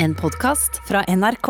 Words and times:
En 0.00 0.14
podkast 0.14 0.80
fra 0.88 1.04
NRK. 1.08 1.48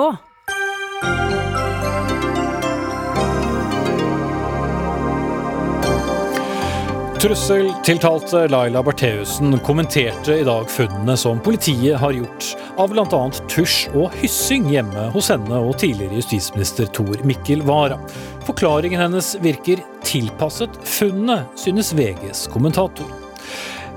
Trusseltiltalte 7.21 8.49
Laila 8.49 8.83
Bertheussen 8.83 9.59
kommenterte 9.59 10.39
i 10.39 10.45
dag 10.45 10.71
funnene 10.71 11.17
som 11.17 11.43
politiet 11.45 11.99
har 12.01 12.17
gjort 12.17 12.49
av 12.81 12.95
bl.a. 12.95 13.23
tusj 13.53 13.91
og 13.93 14.17
hyssing 14.23 14.73
hjemme 14.73 15.11
hos 15.13 15.29
henne 15.35 15.61
og 15.61 15.77
tidligere 15.83 16.23
justisminister 16.23 16.89
Tor 16.97 17.21
Mikkel 17.29 17.67
Wara. 17.69 18.01
Forklaringen 18.49 19.03
hennes 19.03 19.35
virker 19.45 19.85
tilpasset 20.09 20.81
funnene, 20.89 21.43
synes 21.59 21.93
VGs 21.93 22.47
kommentator. 22.55 23.18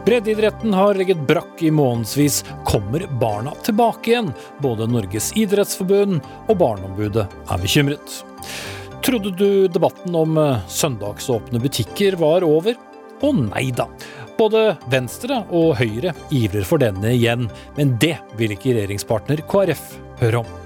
Breddeidretten 0.05 0.73
har 0.73 0.95
ligget 0.97 1.27
brakk 1.27 1.61
i 1.63 1.71
månedsvis. 1.71 2.41
Kommer 2.65 3.05
barna 3.21 3.51
tilbake 3.63 4.11
igjen? 4.11 4.31
Både 4.57 4.87
Norges 4.89 5.29
idrettsforbund 5.37 6.19
og 6.47 6.57
Barneombudet 6.57 7.27
er 7.29 7.61
bekymret. 7.61 8.15
Trodde 9.05 9.33
du 9.37 9.67
debatten 9.67 10.15
om 10.17 10.37
eh, 10.37 10.63
søndagsåpne 10.69 11.61
butikker 11.61 12.17
var 12.21 12.45
over? 12.45 12.77
Å 13.21 13.31
nei 13.37 13.67
da. 13.77 13.85
Både 14.39 14.71
Venstre 14.89 15.43
og 15.53 15.75
Høyre 15.77 16.15
ivrer 16.33 16.65
for 16.65 16.81
denne 16.81 17.13
igjen, 17.13 17.45
men 17.77 17.93
det 18.01 18.15
vil 18.41 18.57
ikke 18.57 18.73
regjeringspartner 18.73 19.45
KrF 19.49 19.85
høre 20.21 20.41
om. 20.41 20.60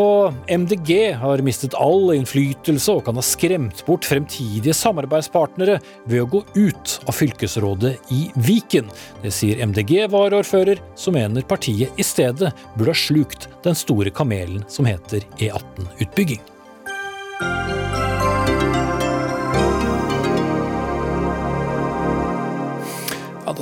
Og 0.00 0.34
MDG 0.50 1.14
har 1.20 1.42
mistet 1.46 1.76
all 1.78 2.10
innflytelse 2.16 2.96
og 2.96 3.04
kan 3.06 3.18
ha 3.18 3.22
skremt 3.22 3.84
bort 3.86 4.06
fremtidige 4.08 4.74
samarbeidspartnere 4.74 5.78
ved 6.10 6.24
å 6.24 6.30
gå 6.32 6.40
ut 6.56 6.96
av 7.06 7.14
fylkesrådet 7.14 7.92
i 8.14 8.24
Viken. 8.46 8.90
Det 9.22 9.30
sier 9.34 9.62
MDG-varaordfører, 9.70 10.82
som 10.98 11.14
mener 11.14 11.46
partiet 11.46 11.94
i 11.94 12.06
stedet 12.06 12.50
burde 12.74 12.90
ha 12.90 13.04
slukt 13.04 13.46
den 13.66 13.78
store 13.78 14.10
kamelen 14.14 14.66
som 14.68 14.90
heter 14.90 15.22
E18-utbygging. 15.38 16.53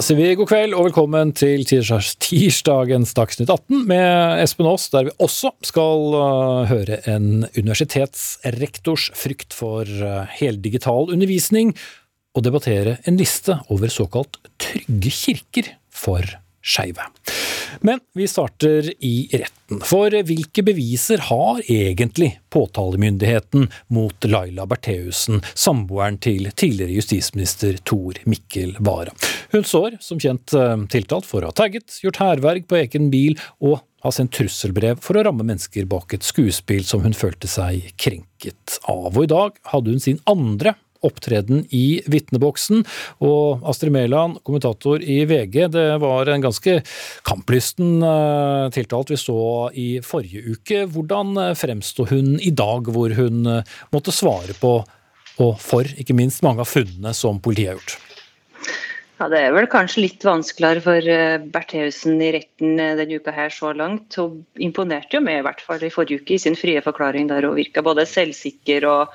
Sier 0.02 0.18
vi 0.18 0.32
god 0.34 0.48
kveld 0.50 0.72
og 0.74 0.88
velkommen 0.88 1.30
til 1.36 1.62
tirsdagens 1.62 3.12
Dagsnytt 3.14 3.50
18 3.52 3.84
med 3.86 4.40
Espen 4.42 4.66
Aas, 4.66 4.88
der 4.90 5.06
vi 5.06 5.12
også 5.22 5.52
skal 5.62 6.16
uh, 6.16 6.62
høre 6.66 6.98
en 7.12 7.44
universitetsrektors 7.54 9.12
frykt 9.14 9.54
for 9.54 9.86
uh, 9.86 10.24
heldigital 10.40 11.12
undervisning, 11.14 11.70
og 12.34 12.42
debattere 12.48 12.96
en 13.06 13.20
liste 13.20 13.60
over 13.70 13.92
såkalt 13.92 14.40
trygge 14.62 15.12
kirker 15.20 15.70
for 15.92 16.26
skeive. 16.62 17.10
Men 17.80 18.00
vi 18.14 18.28
starter 18.28 18.92
i 19.04 19.28
retten. 19.32 19.80
For 19.88 20.12
hvilke 20.12 20.62
beviser 20.62 21.22
har 21.28 21.62
egentlig 21.66 22.34
påtalemyndigheten 22.52 23.68
mot 23.94 24.24
Laila 24.28 24.66
Bertheussen, 24.68 25.40
samboeren 25.54 26.18
til 26.22 26.50
tidligere 26.52 26.98
justisminister 26.98 27.78
Tor 27.88 28.20
Mikkel 28.28 28.76
Wara? 28.80 29.14
Hun 29.52 29.64
står 29.64 29.96
som 30.04 30.20
kjent 30.20 30.52
eh, 30.56 30.76
tiltalt 30.92 31.28
for 31.28 31.42
å 31.42 31.50
ha 31.50 31.56
tagget, 31.56 31.98
gjort 32.04 32.20
hærverk 32.22 32.68
på 32.68 32.78
egen 32.82 33.10
bil 33.12 33.38
og 33.64 33.80
har 34.02 34.14
sendt 34.14 34.34
trusselbrev 34.36 35.00
for 35.02 35.18
å 35.18 35.24
ramme 35.26 35.46
mennesker 35.46 35.86
bak 35.90 36.14
et 36.16 36.26
skuespill 36.26 36.84
som 36.86 37.04
hun 37.06 37.14
følte 37.16 37.50
seg 37.50 37.92
krenket 38.00 38.78
av. 38.90 39.12
Og 39.14 39.24
i 39.24 39.30
dag 39.30 39.60
hadde 39.72 39.94
hun 39.94 40.02
sin 40.02 40.20
andre 40.28 40.74
opptreden 41.06 41.64
i 41.74 42.02
vitneboksen. 42.10 42.84
Og 43.26 43.62
Astrid 43.68 43.94
Mæland, 43.94 44.40
kommentator 44.46 45.02
i 45.02 45.22
VG, 45.28 45.66
det 45.74 45.88
var 46.02 46.30
en 46.30 46.44
ganske 46.44 46.78
kamplysten 47.28 48.02
eh, 48.06 48.68
tiltalt 48.74 49.12
vi 49.12 49.20
så 49.20 49.42
i 49.74 49.88
forrige 50.04 50.56
uke. 50.56 50.84
Hvordan 50.92 51.36
eh, 51.48 51.56
fremsto 51.58 52.06
hun 52.10 52.36
i 52.40 52.54
dag, 52.54 52.92
hvor 52.94 53.14
hun 53.18 53.44
eh, 53.58 53.76
måtte 53.94 54.14
svare 54.14 54.56
på, 54.58 54.78
og 55.42 55.52
for 55.60 55.88
ikke 55.98 56.16
minst, 56.16 56.42
mange 56.44 56.62
av 56.62 56.70
funnene 56.70 57.14
som 57.16 57.40
politiet 57.42 57.72
har 57.72 57.78
gjort? 57.80 57.98
Ja, 59.20 59.28
Det 59.30 59.38
er 59.38 59.52
vel 59.54 59.68
kanskje 59.70 60.02
litt 60.02 60.24
vanskeligere 60.26 60.82
for 60.82 61.08
Bertheussen 61.54 62.18
i 62.18 62.32
retten 62.34 62.74
denne 62.74 63.20
uka 63.20 63.30
her 63.30 63.52
så 63.54 63.70
langt. 63.76 64.16
Hun 64.18 64.42
imponerte 64.58 65.14
jo 65.16 65.22
med 65.22 65.38
i 65.38 65.44
hvert 65.46 65.62
fall 65.62 65.84
i 65.86 65.92
forrige 65.94 66.24
uke 66.24 66.34
i 66.34 66.40
sin 66.42 66.58
frie 66.58 66.82
forklaring 66.82 67.30
der 67.30 67.46
hun 67.46 67.54
virka 67.54 67.84
både 67.86 68.08
selvsikker 68.10 68.88
og 68.90 69.14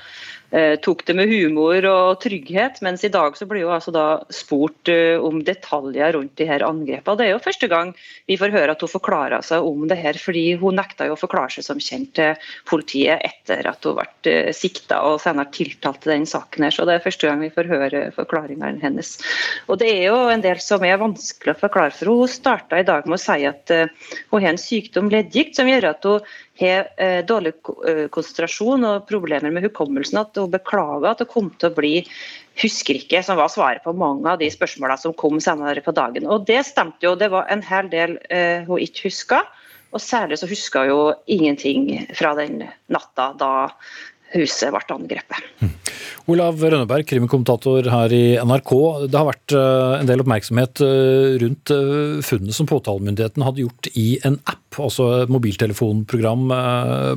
tok 0.83 1.01
det 1.07 1.13
med 1.17 1.27
humor 1.27 1.83
og 1.89 2.21
trygghet. 2.23 2.79
Mens 2.85 3.03
i 3.03 3.11
dag 3.11 3.35
så 3.37 3.45
blir 3.49 3.65
hun 3.65 3.75
altså 3.75 3.91
da 3.91 4.05
spurt 4.33 4.87
eh, 4.91 5.19
om 5.19 5.41
detaljer 5.43 6.15
rundt 6.15 6.37
de 6.39 6.47
her 6.47 6.63
angrepene. 6.63 7.17
Det 7.19 7.25
er 7.25 7.33
jo 7.33 7.41
første 7.43 7.67
gang 7.71 7.93
vi 8.29 8.37
får 8.39 8.53
høre 8.55 8.75
at 8.75 8.83
hun 8.83 8.91
forklarer 8.91 9.43
seg 9.45 9.65
om 9.67 9.83
det 9.89 9.99
her, 9.99 10.19
fordi 10.21 10.45
hun 10.61 10.77
nekta 10.79 11.09
jo 11.09 11.17
å 11.17 11.19
forklare 11.19 11.57
seg 11.57 11.67
som 11.67 11.81
kjent 11.83 12.13
til 12.17 12.49
politiet 12.69 13.23
etter 13.27 13.67
at 13.67 13.83
hun 13.87 13.97
ble 13.99 14.07
eh, 14.31 14.53
sikta 14.55 15.01
og 15.09 15.19
senere 15.23 15.51
tiltalt 15.55 16.07
i 16.07 16.13
den 16.13 16.27
saken 16.29 16.67
her. 16.67 16.75
Så 16.75 16.87
det 16.87 16.97
er 16.97 17.05
første 17.05 17.27
gang 17.27 17.43
vi 17.43 17.51
får 17.53 17.71
høre 17.71 18.03
forklaringene 18.15 18.79
hennes. 18.83 19.17
Og 19.67 19.81
det 19.81 19.91
er 19.97 20.07
jo 20.09 20.21
en 20.31 20.45
del 20.45 20.63
som 20.63 20.85
er 20.87 21.01
vanskelig 21.01 21.57
å 21.57 21.61
forklare 21.65 21.91
for 21.91 22.05
henne. 22.05 22.05
Hun 22.07 22.31
starta 22.31 22.79
i 22.79 22.87
dag 22.87 23.07
med 23.07 23.17
å 23.17 23.21
si 23.21 23.43
at 23.47 23.71
hun 23.73 24.39
har 24.39 24.53
en 24.53 24.59
sykdom, 24.61 25.09
leddgikt, 25.11 25.57
som 25.57 25.67
gjør 25.67 25.89
at 25.91 26.05
hun 26.07 26.23
har 26.59 26.89
uh, 26.97 27.21
dårlig 27.27 27.53
konsentrasjon 28.13 28.85
og 28.87 29.07
problemer 29.09 29.53
med 29.53 29.67
hukommelsen. 29.67 30.21
At 30.21 30.39
hun 30.39 30.51
beklager 30.53 31.11
at 31.11 31.23
hun 31.23 31.31
kom 31.31 31.51
til 31.55 31.71
å 31.71 31.77
bli 31.77 31.93
husker 32.57 32.97
ikke, 32.97 33.21
som 33.23 33.37
var 33.39 33.51
svaret 33.53 33.85
på 33.85 33.93
mange 33.97 34.27
av 34.31 34.41
de 34.41 34.49
spørsmålene 34.53 35.01
som 35.01 35.15
kom 35.17 35.39
senere 35.43 35.83
på 35.85 35.93
dagen. 35.95 36.25
Og 36.25 36.47
det 36.49 36.63
stemte 36.69 37.05
jo. 37.05 37.15
Det 37.19 37.29
var 37.33 37.49
en 37.53 37.63
hel 37.65 37.89
del 37.93 38.17
uh, 38.31 38.67
hun 38.69 38.83
ikke 38.83 39.09
huska. 39.11 39.43
Og 39.95 40.03
særlig 40.03 40.39
så 40.41 40.49
huska 40.49 40.83
hun 40.83 40.91
jo 40.91 41.01
ingenting 41.31 41.89
fra 42.17 42.33
den 42.37 42.65
natta 42.91 43.31
da 43.39 43.51
huset 44.33 44.73
ble 44.73 44.81
angrepet. 44.95 45.47
Mm. 45.61 45.73
Olav 46.27 46.59
Rønneberg, 46.59 47.07
krimkommentator 47.07 47.87
her 47.87 48.11
i 48.11 48.35
NRK. 48.43 48.71
Det 49.07 49.15
har 49.15 49.29
vært 49.29 49.55
en 49.55 50.09
del 50.09 50.23
oppmerksomhet 50.23 50.81
rundt 51.43 51.71
funnet 52.27 52.57
som 52.57 52.67
påtalemyndigheten 52.67 53.45
hadde 53.47 53.63
gjort 53.63 53.87
i 53.95 54.19
en 54.27 54.35
app, 54.43 54.81
altså 54.83 55.23
mobiltelefonprogram 55.31 56.51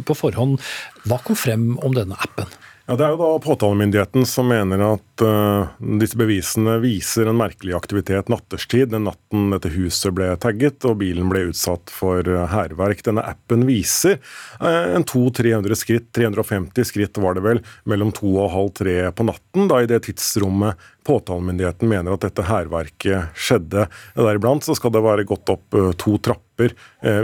på 0.06 0.14
forhånd. 0.14 0.62
Hva 1.10 1.18
kom 1.26 1.38
frem 1.38 1.72
om 1.82 1.96
denne 1.98 2.14
appen? 2.22 2.46
Ja, 2.90 2.96
Det 2.96 3.04
er 3.06 3.12
jo 3.14 3.18
da 3.20 3.34
påtalemyndigheten 3.38 4.24
som 4.26 4.48
mener 4.50 4.80
at 4.82 5.22
uh, 5.22 5.68
disse 6.00 6.18
bevisene 6.18 6.72
viser 6.82 7.28
en 7.30 7.38
merkelig 7.38 7.76
aktivitet 7.76 8.26
natterstid, 8.32 8.90
den 8.90 9.04
natten 9.06 9.52
dette 9.54 9.70
huset 9.70 10.10
ble 10.16 10.32
tagget 10.42 10.82
og 10.90 10.96
bilen 10.98 11.30
ble 11.30 11.44
utsatt 11.52 11.92
for 11.94 12.26
hærverk. 12.26 13.04
Denne 13.06 13.22
appen 13.30 13.62
viser 13.68 14.18
uh, 14.58 14.90
en 14.96 15.06
200-300 15.06 15.78
skritt, 15.78 16.08
350 16.18 16.90
skritt 16.90 17.22
var 17.22 17.38
det 17.38 17.46
vel, 17.46 17.62
mellom 17.86 18.10
to 18.10 18.32
og 18.32 18.50
halv 18.56 18.74
tre 18.82 18.96
på 19.14 19.28
natten, 19.30 19.70
da 19.70 19.84
i 19.84 19.90
det 19.92 20.02
tidsrommet 20.08 20.90
påtalemyndigheten 21.06 21.90
mener 21.90 22.14
at 22.14 22.24
dette 22.26 22.46
hærverket 22.48 23.36
skjedde. 23.38 23.86
Deriblant 24.18 24.66
så 24.66 24.76
skal 24.78 24.94
det 24.94 25.04
være 25.04 25.26
gått 25.28 25.52
opp 25.52 25.78
uh, 25.78 25.90
to 26.00 26.16
trapper, 26.22 26.74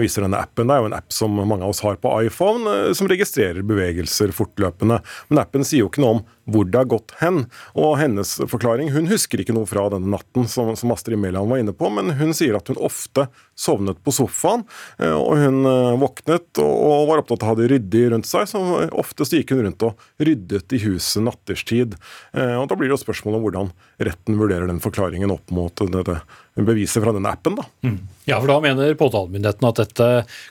viser 0.01 0.25
denne 0.25 0.39
appen. 0.41 0.71
Det 0.71 0.73
er 0.73 0.81
jo 0.81 0.89
en 0.89 0.97
app 0.97 1.13
som 1.13 1.35
mange 1.37 1.61
av 1.61 1.75
oss 1.75 1.83
har 1.85 1.99
på 2.01 2.09
iPhone, 2.25 2.95
som 2.97 3.11
registrerer 3.11 3.67
bevegelser 3.69 4.33
fortløpende. 4.33 4.97
Men 5.29 5.41
appen 5.43 5.67
sier 5.67 5.83
jo 5.85 5.91
ikke 5.91 6.01
noe 6.01 6.15
om 6.15 6.23
hvor 6.47 6.67
det 6.69 6.79
har 6.79 6.89
gått 6.91 7.15
hen. 7.21 7.45
Og 7.79 7.97
hennes 8.01 8.37
forklaring 8.51 8.93
Hun 8.95 9.09
husker 9.11 9.41
ikke 9.43 9.55
noe 9.57 9.69
fra 9.69 9.89
denne 9.93 10.11
natten, 10.15 10.47
som, 10.51 10.73
som 10.79 10.93
Astrid 10.95 11.19
Mæland 11.21 11.51
var 11.51 11.61
inne 11.63 11.75
på, 11.77 11.91
men 11.93 12.15
hun 12.19 12.33
sier 12.37 12.57
at 12.59 12.71
hun 12.71 12.81
ofte 12.83 13.27
sovnet 13.59 13.99
på 14.05 14.13
sofaen, 14.15 14.65
og 15.01 15.33
hun 15.41 15.67
våknet 16.01 16.61
og 16.63 17.09
var 17.09 17.23
opptatt 17.23 17.43
av 17.43 17.49
å 17.49 17.53
ha 17.53 17.59
det 17.59 17.69
ryddig 17.73 18.03
rundt 18.13 18.29
seg, 18.29 18.49
så 18.51 18.61
oftest 18.93 19.35
gikk 19.37 19.55
hun 19.55 19.65
rundt 19.67 19.87
og 19.87 20.03
ryddet 20.23 20.75
i 20.77 20.83
huset 20.85 21.25
natterstid. 21.25 21.97
Og 22.37 22.67
Da 22.69 22.77
blir 22.77 22.91
det 22.91 22.97
jo 22.99 23.03
spørsmål 23.05 23.39
om 23.39 23.47
hvordan 23.47 23.73
retten 24.11 24.41
vurderer 24.41 24.69
den 24.71 24.83
forklaringen 24.85 25.33
opp 25.35 25.53
mot 25.55 25.87
dette 25.93 26.21
beviset 26.65 27.03
fra 27.05 27.13
denne 27.13 27.29
appen. 27.29 27.59
da. 27.59 27.67
Mm. 27.85 27.99
Ja, 28.27 28.41
for 28.41 28.51
da 28.51 28.61
mener 28.61 28.95
påtalemyndigheten 28.99 29.69
at 29.69 29.81
dette 29.83 30.07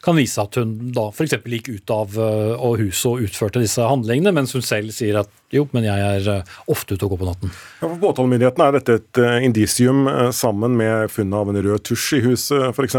kan 0.06 0.16
vise 0.16 0.40
at 0.40 0.56
hun 0.56 0.76
da 0.96 1.10
f.eks. 1.12 1.34
gikk 1.44 1.72
ut 1.74 1.92
av 1.92 2.14
og 2.16 2.78
huset 2.80 3.10
og 3.10 3.26
utførte 3.26 3.64
disse 3.64 3.84
handlingene, 3.84 4.32
mens 4.36 4.56
hun 4.56 4.64
selv 4.64 4.94
sier 4.96 5.20
at 5.20 5.34
jo, 5.54 5.66
men 5.76 5.86
jeg 5.86 6.02
er 6.02 6.48
ofte 6.72 6.96
ute 6.96 7.06
og 7.06 7.14
går 7.14 7.20
på 7.22 7.28
natten. 7.28 7.52
Ja, 7.80 7.86
for 7.86 8.00
Påtalemyndigheten 8.02 8.64
er 8.64 8.76
dette 8.76 8.96
et 8.98 9.20
indisium 9.46 10.08
sammen 10.36 10.74
med 10.80 11.12
funnet 11.14 11.38
av 11.38 11.52
en 11.52 11.60
rød 11.68 11.84
tusj 11.86 12.08
i 12.18 12.22
huset 12.26 12.64
f.eks. 12.72 12.98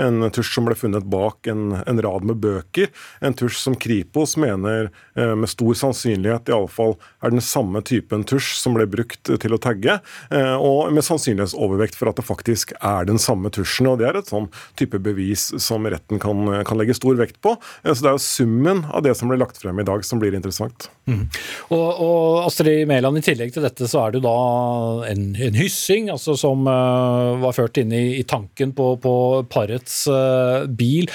En 0.00 0.28
tusj 0.34 0.54
som 0.56 0.66
ble 0.66 0.78
funnet 0.78 1.06
bak 1.10 1.50
en, 1.50 1.76
en, 1.82 2.02
rad 2.06 2.26
med 2.26 2.40
bøker. 2.42 2.90
En 3.24 3.36
tusj 3.36 3.60
som 3.66 3.76
Kripos 3.78 4.36
mener 4.40 4.90
med 5.14 5.50
stor 5.50 5.76
sannsynlighet 5.82 6.50
i 6.50 6.56
alle 6.56 6.72
fall 6.72 6.96
er 7.22 7.34
den 7.34 7.44
samme 7.44 7.82
typen 7.86 8.24
tusj 8.26 8.54
som 8.62 8.78
ble 8.78 8.88
brukt 8.90 9.30
til 9.42 9.54
å 9.54 9.60
tagge, 9.62 9.98
og 10.32 10.94
med 10.94 11.06
sannsynlighetsovervekt 11.06 11.98
for 11.98 12.10
at 12.10 12.18
det 12.18 12.26
faktisk 12.26 12.33
er 12.42 13.06
den 13.08 13.18
samme 13.18 13.50
tusjen. 13.54 13.86
og 13.86 13.98
Det 13.98 14.08
er 14.08 14.18
et 14.18 14.30
sånn 14.30 14.48
type 14.76 14.98
bevis 14.98 15.52
som 15.62 15.86
retten 15.86 16.18
kan, 16.18 16.64
kan 16.64 16.78
legge 16.80 16.96
stor 16.96 17.14
vekt 17.20 17.40
på. 17.44 17.56
Så 17.84 18.00
Det 18.00 18.10
er 18.10 18.18
jo 18.18 18.24
summen 18.24 18.84
av 18.90 19.02
det 19.02 19.14
som 19.18 19.28
ble 19.28 19.38
lagt 19.38 19.60
frem 19.60 19.78
i 19.80 19.86
dag 19.86 20.04
som 20.04 20.18
blir 20.22 20.34
interessant. 20.34 20.88
Mm. 21.06 21.26
Og, 21.68 21.88
og, 22.00 22.44
Astrid 22.46 22.88
Mæland, 22.88 23.20
i 23.20 23.24
tillegg 23.24 23.52
til 23.54 23.64
dette 23.64 23.88
så 23.90 24.04
er 24.04 24.14
det 24.14 24.22
jo 24.22 24.28
da 24.28 25.10
en, 25.10 25.26
en 25.36 25.58
hyssing 25.58 26.08
altså 26.12 26.36
som 26.38 26.64
uh, 26.68 27.36
var 27.42 27.56
ført 27.56 27.80
inn 27.80 27.92
i, 27.92 28.20
i 28.20 28.24
tanken 28.28 28.72
på, 28.76 28.94
på 29.02 29.14
parets 29.52 30.04
uh, 30.10 30.64
bil. 30.68 31.10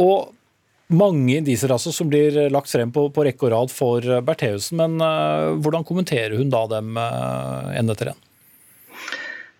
Og 0.00 0.30
mange 0.92 1.38
indiser 1.40 1.72
altså 1.72 1.92
som 1.94 2.10
blir 2.12 2.36
lagt 2.52 2.70
frem 2.70 2.92
på, 2.94 3.08
på 3.14 3.24
rekke 3.26 3.48
og 3.48 3.54
rad 3.54 3.72
for 3.74 4.20
Bertheussen. 4.26 4.78
Men 4.82 4.98
uh, 5.02 5.58
hvordan 5.62 5.86
kommenterer 5.88 6.38
hun 6.38 6.52
da 6.52 6.66
dem 6.76 6.94
en 6.98 7.94
etter 7.94 8.14
en? 8.14 8.22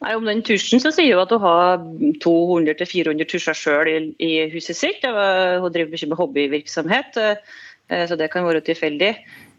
Nei, 0.03 0.17
Om 0.19 0.27
den 0.27 0.43
tusjen 0.47 0.83
så 0.83 0.91
sier 0.95 1.15
hun 1.15 1.23
at 1.25 1.35
hun 1.35 1.45
har 1.45 1.85
200-400 2.25 3.29
tusjer 3.31 3.59
sjøl 3.59 3.91
i, 3.91 3.99
i, 4.19 4.33
huset 4.51 4.79
sitt. 4.79 5.05
Hun 5.07 5.71
driver 5.71 5.93
mye 5.95 6.11
med 6.11 6.19
hobbyvirksomhet, 6.19 7.21
så 8.11 8.19
det 8.19 8.31
kan 8.33 8.47
være 8.49 8.65
tilfeldig. 8.67 9.13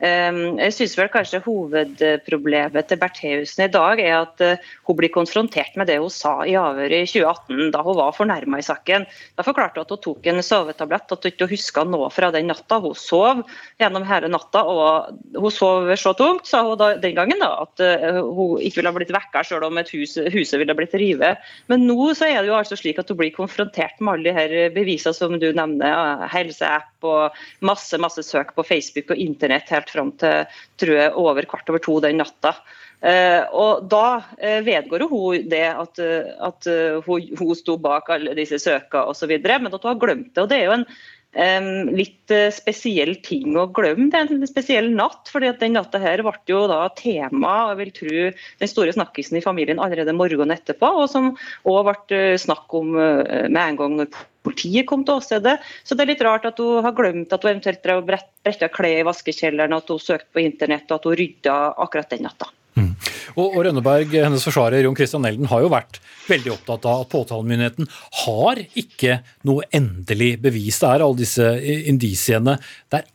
Ehm, 0.04 0.58
jeg 0.60 0.74
synes 0.76 0.98
vel 1.00 1.10
kanskje 1.14 1.40
Hovedproblemet 1.46 2.90
til 2.90 3.00
Bertheussen 3.00 3.64
i 3.64 3.72
dag 3.72 4.02
er 4.04 4.16
at 4.18 4.42
eh, 4.44 4.72
hun 4.90 4.98
blir 5.00 5.12
konfrontert 5.14 5.78
med 5.80 5.88
det 5.88 5.96
hun 6.02 6.12
sa 6.12 6.34
i 6.44 6.58
avhøret 6.60 7.06
i 7.06 7.08
2018, 7.08 7.70
da 7.72 7.84
hun 7.86 7.96
var 7.96 8.16
fornærma 8.18 8.60
i 8.60 8.66
saken. 8.68 9.06
Da 9.38 9.46
forklarte 9.48 9.80
hun 9.80 9.88
at 9.88 9.94
hun 9.96 10.02
tok 10.04 10.28
en 10.28 10.44
sovetablett, 10.44 11.08
at 11.08 11.24
hun 11.24 11.32
ikke 11.32 11.48
huska 11.54 11.86
noe 11.88 12.10
fra 12.12 12.34
den 12.36 12.52
natta. 12.52 12.82
Hun 12.84 12.98
sov 13.00 13.46
gjennom 13.80 14.04
hele 14.10 14.32
natta, 14.34 14.66
og 14.68 15.40
hun 15.40 15.56
sov 15.56 15.88
så 16.00 16.12
tungt, 16.20 16.52
sa 16.52 16.66
hun 16.68 16.76
da, 16.82 16.92
den 17.00 17.16
gangen, 17.16 17.40
da, 17.40 17.54
at 17.64 17.86
eh, 17.86 18.20
hun 18.20 18.60
ikke 18.60 18.82
ville 18.82 18.92
ha 18.92 18.98
blitt 19.00 19.16
vekka 19.16 19.46
selv 19.48 19.70
om 19.70 19.80
hus, 19.80 20.18
huset 20.36 20.60
ville 20.60 20.76
blitt 20.76 20.98
revet. 21.00 21.48
Men 21.72 21.88
nå 21.88 22.12
så 22.12 22.28
er 22.28 22.42
det 22.42 22.52
jo 22.52 22.60
altså 22.60 22.76
slik 22.80 23.00
at 23.00 23.08
hun 23.08 23.22
blir 23.24 23.32
konfrontert 23.36 24.04
med 24.04 24.18
alle 24.18 24.28
de 24.28 24.36
her 24.36 24.76
bevisene 24.76 25.16
som 25.16 25.40
du 25.40 25.48
nevner, 25.56 26.28
helseapp 26.34 27.08
og 27.08 27.36
masse 27.64 27.96
masse 28.00 28.24
søk 28.26 28.54
på 28.56 28.66
Facebook 28.68 29.12
og 29.14 29.20
internett 29.20 29.72
helt 29.72 29.93
fram 29.94 30.14
til 30.22 30.48
tror 30.82 30.98
jeg, 31.00 31.14
over 31.20 31.50
kvart 31.50 31.70
over 31.72 31.84
to 31.84 32.00
den 32.04 32.20
natta. 32.22 32.56
Uh, 33.04 33.44
og 33.52 33.90
Da 33.92 34.06
uh, 34.24 34.60
vedgår 34.64 35.04
hun 35.12 35.50
det 35.52 35.66
at, 35.70 36.00
uh, 36.00 36.30
at 36.48 36.70
hun, 37.04 37.26
hun, 37.40 37.56
sto 37.60 37.76
bak 37.78 38.08
alle 38.16 38.36
disse 38.38 38.62
søka 38.64 39.04
osv., 39.12 39.34
men 39.44 39.74
at 39.74 39.82
hun 39.82 39.92
har 39.92 40.00
glemt 40.00 40.32
det. 40.32 40.46
og 40.46 40.50
Det 40.50 40.62
er 40.62 40.70
jo 40.70 40.78
en 40.80 40.88
litt 41.34 42.34
spesiell 42.54 43.16
ting 43.26 43.56
å 43.58 43.66
glemme. 43.74 44.10
Det 44.14 44.20
er 44.20 44.34
en 44.36 44.48
spesiell 44.48 44.92
natt. 44.94 45.30
fordi 45.32 45.50
at 45.50 45.60
Den 45.60 45.74
natta 45.74 46.00
her 46.00 46.22
ble 46.22 46.34
jo 46.48 46.68
da 46.70 46.88
tema 46.98 47.54
og 47.66 47.74
jeg 47.74 47.80
vil 47.80 47.94
tro, 47.98 48.26
den 48.62 48.70
store 48.70 48.94
snakkisen 48.94 49.38
i 49.40 49.42
familien 49.42 49.82
allerede 49.82 50.14
morgenen 50.14 50.54
etterpå, 50.56 50.92
og 51.04 51.10
som 51.10 51.34
òg 51.66 51.90
ble 51.90 52.38
snakk 52.38 52.74
om 52.78 52.94
med 52.94 53.58
en 53.58 53.80
gang 53.80 53.98
når 53.98 54.14
politiet 54.44 54.88
kom 54.90 55.06
til 55.08 55.18
åstedet. 55.18 55.60
Så 55.84 55.96
det 55.96 56.06
er 56.06 56.14
litt 56.14 56.26
rart 56.26 56.46
at 56.46 56.60
hun 56.62 56.84
har 56.86 56.96
glemt 56.98 57.34
at 57.34 57.46
hun 57.46 57.56
eventuelt 57.56 57.88
bretta 58.08 58.70
klær 58.70 59.00
i 59.02 59.08
vaskekjelleren, 59.08 59.74
at 59.74 59.90
hun 59.90 60.02
søkte 60.02 60.36
på 60.36 60.44
internett 60.44 60.92
og 60.92 61.00
at 61.00 61.08
hun 61.10 61.18
rydda 61.22 61.56
akkurat 61.86 62.14
den 62.14 62.28
natta. 62.28 62.52
Mm. 62.74 62.92
Og, 63.36 63.46
og 63.46 63.60
Rønneberg, 63.68 64.16
hennes 64.18 64.46
forsvarer 64.48 64.86
Jon 64.86 64.98
Christian 64.98 65.26
Elden, 65.30 65.50
har 65.52 65.64
jo 65.64 65.72
vært 65.74 66.00
veldig 66.28 66.54
opptatt 66.56 66.88
av 66.90 67.04
at 67.04 67.12
påtalemyndigheten 67.12 67.90
har 68.24 68.62
ikke 68.80 69.20
noe 69.48 69.68
endelig 69.76 70.36
bevis. 70.44 70.80
Det 70.82 70.90
er 70.90 71.06
alle 71.06 71.22
disse 71.22 71.50
indisiene. 71.92 72.58
Det 72.90 73.02
er 73.02 73.13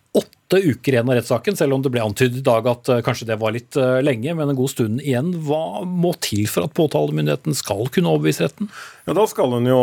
åtte 0.49 0.69
uker 0.69 0.93
igjen 0.93 1.09
av 1.09 1.15
rettssaken, 1.15 1.57
selv 1.57 1.75
om 1.75 1.83
det 1.83 1.91
ble 1.93 2.01
antydet 2.01 2.41
i 2.41 2.45
dag 2.45 2.67
at 2.71 2.89
uh, 2.89 3.01
kanskje 3.05 3.29
det 3.29 3.37
var 3.41 3.53
litt 3.53 3.77
uh, 3.77 4.01
lenge, 4.01 4.33
men 4.35 4.49
en 4.49 4.57
god 4.57 4.71
stund 4.73 5.03
igjen. 5.05 5.35
Hva 5.45 5.85
må 5.85 6.15
til 6.25 6.47
for 6.49 6.65
at 6.65 6.77
påtalemyndigheten 6.77 7.57
skal 7.57 7.91
kunne 7.93 8.15
overbevise 8.15 8.47
retten? 8.47 8.71
Ja, 9.09 9.15
da, 9.17 9.23
skal 9.25 9.55
jo, 9.65 9.77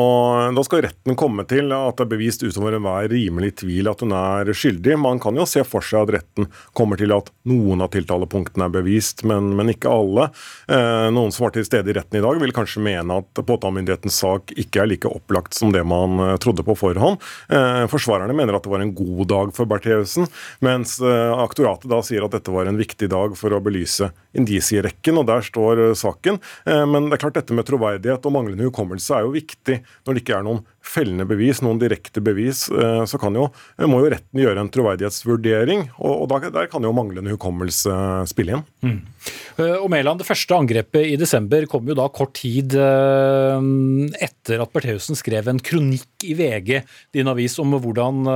da 0.54 0.64
skal 0.68 0.84
retten 0.86 1.16
komme 1.18 1.48
til 1.50 1.72
at 1.74 1.98
det 1.98 2.04
er 2.06 2.10
bevist 2.12 2.44
utover 2.46 2.76
enhver 2.78 3.08
rimelig 3.10 3.56
tvil 3.64 3.88
at 3.90 4.04
hun 4.06 4.12
er 4.14 4.52
skyldig. 4.54 5.00
Man 5.02 5.18
kan 5.22 5.34
jo 5.34 5.48
se 5.50 5.64
for 5.66 5.82
seg 5.82 6.04
at 6.04 6.12
retten 6.20 6.46
kommer 6.78 7.00
til 7.02 7.10
at 7.16 7.32
noen 7.50 7.82
av 7.82 7.90
tiltalepunktene 7.96 8.68
er 8.68 8.76
bevist, 8.76 9.24
men, 9.26 9.48
men 9.58 9.72
ikke 9.74 9.90
alle. 9.90 10.28
Eh, 10.70 11.08
noen 11.16 11.34
som 11.34 11.48
var 11.48 11.56
til 11.56 11.66
stede 11.66 11.90
i 11.90 11.96
retten 11.98 12.20
i 12.20 12.22
dag, 12.22 12.38
vil 12.44 12.54
kanskje 12.54 12.84
mene 12.86 13.18
at 13.24 13.42
påtalemyndighetens 13.50 14.20
sak 14.22 14.54
ikke 14.62 14.84
er 14.84 14.92
like 14.94 15.10
opplagt 15.10 15.58
som 15.58 15.74
det 15.74 15.82
man 15.90 16.22
eh, 16.22 16.36
trodde 16.46 16.62
på 16.68 16.78
forhånd. 16.78 17.18
Eh, 17.50 17.82
forsvarerne 17.90 18.38
mener 18.38 18.60
at 18.60 18.70
det 18.70 18.76
var 18.76 18.86
en 18.86 18.94
god 18.94 19.26
dag 19.34 19.56
for 19.58 19.66
Bertheussen. 19.74 20.30
Mens 20.63 20.98
eh, 21.02 21.34
aktoratet 21.42 21.90
da 21.92 22.02
sier 22.06 22.25
at 22.25 22.36
dette 22.36 22.54
var 22.54 22.69
en 22.69 22.80
viktig 22.80 23.10
dag 23.12 23.36
for 23.40 23.56
å 23.56 23.62
belyse 23.63 24.12
indisierekken, 24.38 25.19
og 25.19 25.28
der 25.30 25.46
står 25.46 25.84
eh, 25.90 25.96
saken. 25.98 26.40
Eh, 26.66 26.84
men 26.90 27.10
det 27.10 27.18
er 27.18 27.25
klart 27.25 27.40
dette 27.40 27.56
med 27.57 27.68
troverdighet 27.68 28.28
og 28.28 28.36
manglende 28.36 28.68
hukommelse 28.69 29.18
er 29.18 29.25
jo 29.28 29.36
viktig 29.36 29.81
når 30.06 30.13
det 30.13 30.24
ikke 30.24 30.40
er 30.40 30.48
noen 30.48 30.63
fellende 30.86 31.26
bevis, 31.28 31.62
noen 31.66 31.80
direkte 31.82 32.22
bevis. 32.24 32.66
Så 32.70 33.20
kan 33.22 33.36
jo, 33.36 33.48
må 33.90 34.02
jo 34.04 34.12
retten 34.14 34.42
gjøre 34.42 34.62
en 34.62 34.72
troverdighetsvurdering, 34.72 35.88
og, 35.98 36.26
og 36.26 36.46
der 36.54 36.70
kan 36.72 36.86
jo 36.86 36.94
manglende 36.96 37.34
hukommelse 37.34 37.96
spille 38.30 38.58
inn. 38.58 38.64
Mm. 38.86 39.00
Og 39.82 39.88
Mæland, 39.92 40.22
Det 40.22 40.28
første 40.28 40.56
angrepet 40.56 41.10
i 41.10 41.18
desember 41.20 41.66
kom 41.72 41.88
jo 41.90 41.98
da 41.98 42.06
kort 42.14 42.36
tid 42.38 42.76
etter 42.76 44.62
at 44.62 44.74
Bertheussen 44.76 45.18
skrev 45.18 45.50
en 45.50 45.62
kronikk 45.64 46.28
i 46.28 46.36
VG, 46.38 46.84
din 47.16 47.31
avis, 47.31 47.58
om 47.62 47.74
hvordan 47.80 48.30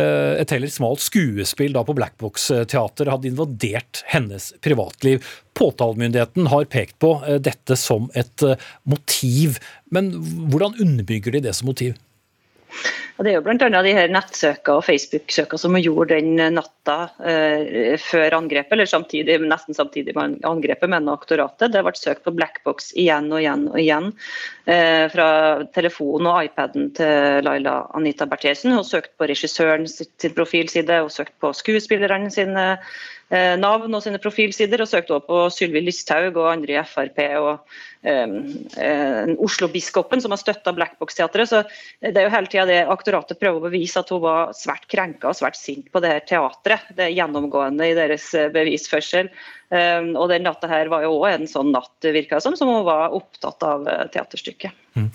Eh, 0.00 0.40
et 0.40 0.52
heller 0.54 0.70
smalt 0.72 1.02
skuespill 1.04 1.74
da 1.76 1.82
på 1.84 1.94
Blackbox-teater 1.96 3.10
hadde 3.12 3.28
invadert 3.28 4.02
hennes 4.08 4.52
privatliv. 4.64 5.24
Påtalemyndigheten 5.58 6.48
har 6.52 6.70
pekt 6.72 6.98
på 7.02 7.16
eh, 7.26 7.40
dette 7.42 7.76
som 7.76 8.08
et 8.18 8.46
eh, 8.46 8.70
motiv, 8.88 9.58
men 9.92 10.12
hvordan 10.52 10.78
underbygger 10.80 11.36
de 11.36 11.44
det 11.48 11.54
som 11.58 11.70
motiv? 11.72 11.98
Det 13.22 13.30
er 13.30 13.36
jo 13.36 13.42
bl.a. 13.44 13.82
de 13.84 13.92
her 13.94 14.10
nettsøka 14.10 14.78
og 14.78 14.86
Facebook-søka 14.86 15.58
som 15.60 15.76
hun 15.76 15.84
gjorde 15.84 16.16
den 16.16 16.40
natta 16.56 16.96
eh, 17.28 17.94
før 18.00 18.38
angrepet, 18.38 18.72
eller 18.74 18.88
samtidig, 18.88 19.36
nesten 19.44 19.76
samtidig 19.76 20.14
med 20.16 20.40
angrepet, 20.48 20.90
med 20.90 21.10
aktoratet. 21.12 21.74
Det 21.74 21.84
ble 21.84 21.92
søkt 21.98 22.24
på 22.24 22.34
Blackbox 22.34 22.90
igjen 22.98 23.28
og 23.30 23.42
igjen 23.42 23.68
og 23.70 23.78
igjen. 23.82 24.10
Eh, 24.64 25.06
fra 25.12 25.28
telefonen 25.76 26.30
og 26.32 26.48
iPaden 26.48 26.90
til 26.98 27.46
Laila 27.46 27.82
Anita 27.98 28.26
Berthesen. 28.30 28.74
Hun 28.74 28.88
søkte 28.88 29.14
på 29.20 29.28
regissøren 29.30 29.86
sin 29.86 30.34
profilside, 30.34 31.02
hun 31.04 31.12
søkte 31.12 31.36
på 31.44 31.52
skuespillerne 31.60 32.32
sine 32.32 32.66
navn 33.32 33.94
og 33.94 34.02
sine 34.04 34.20
profilsider, 34.20 34.82
og 34.84 34.88
søkte 34.88 35.16
også 35.16 35.26
på 35.28 35.40
Sylvi 35.54 35.80
Listhaug 35.80 36.36
og 36.36 36.52
andre 36.52 36.76
i 36.76 36.84
Frp. 36.84 37.18
og 37.40 37.52
eh, 37.52 37.58
Oslo-biskopen 38.02 40.22
som 40.22 40.34
har 40.34 40.40
støtta 40.40 40.72
Blackbox-teatret. 40.74 41.48
Så 41.48 41.62
det 42.02 42.18
er 42.18 42.26
jo 42.26 42.34
hele 42.34 42.50
tida 42.50 42.66
det 42.66 42.80
aktoratet 42.90 43.38
prøver 43.38 43.60
å 43.60 43.68
bevise 43.68 44.02
at 44.02 44.10
hun 44.10 44.24
var 44.24 44.54
svært 44.58 44.88
krenka 44.90 45.30
og 45.30 45.38
svært 45.38 45.58
sint 45.58 45.86
på 45.92 46.02
det 46.02 46.10
her 46.10 46.24
teatret. 46.26 46.88
Det 46.96 47.06
er 47.06 47.16
gjennomgående 47.16 47.92
i 47.92 47.98
deres 47.98 48.32
eh, 48.34 48.50
bevisførsel. 48.52 49.30
Og 49.72 50.26
den 50.28 50.42
natta 50.44 50.68
her 50.68 50.90
var 50.92 51.06
jo 51.06 51.14
òg 51.16 51.30
en 51.30 51.46
sånn 51.48 51.70
natt, 51.72 52.04
virka 52.04 52.42
som, 52.44 52.52
som 52.58 52.68
hun 52.68 52.82
var 52.84 53.14
opptatt 53.16 53.64
av 53.64 53.86
eh, 53.88 54.02
teaterstykket. 54.12 54.74
Mm. 54.92 55.06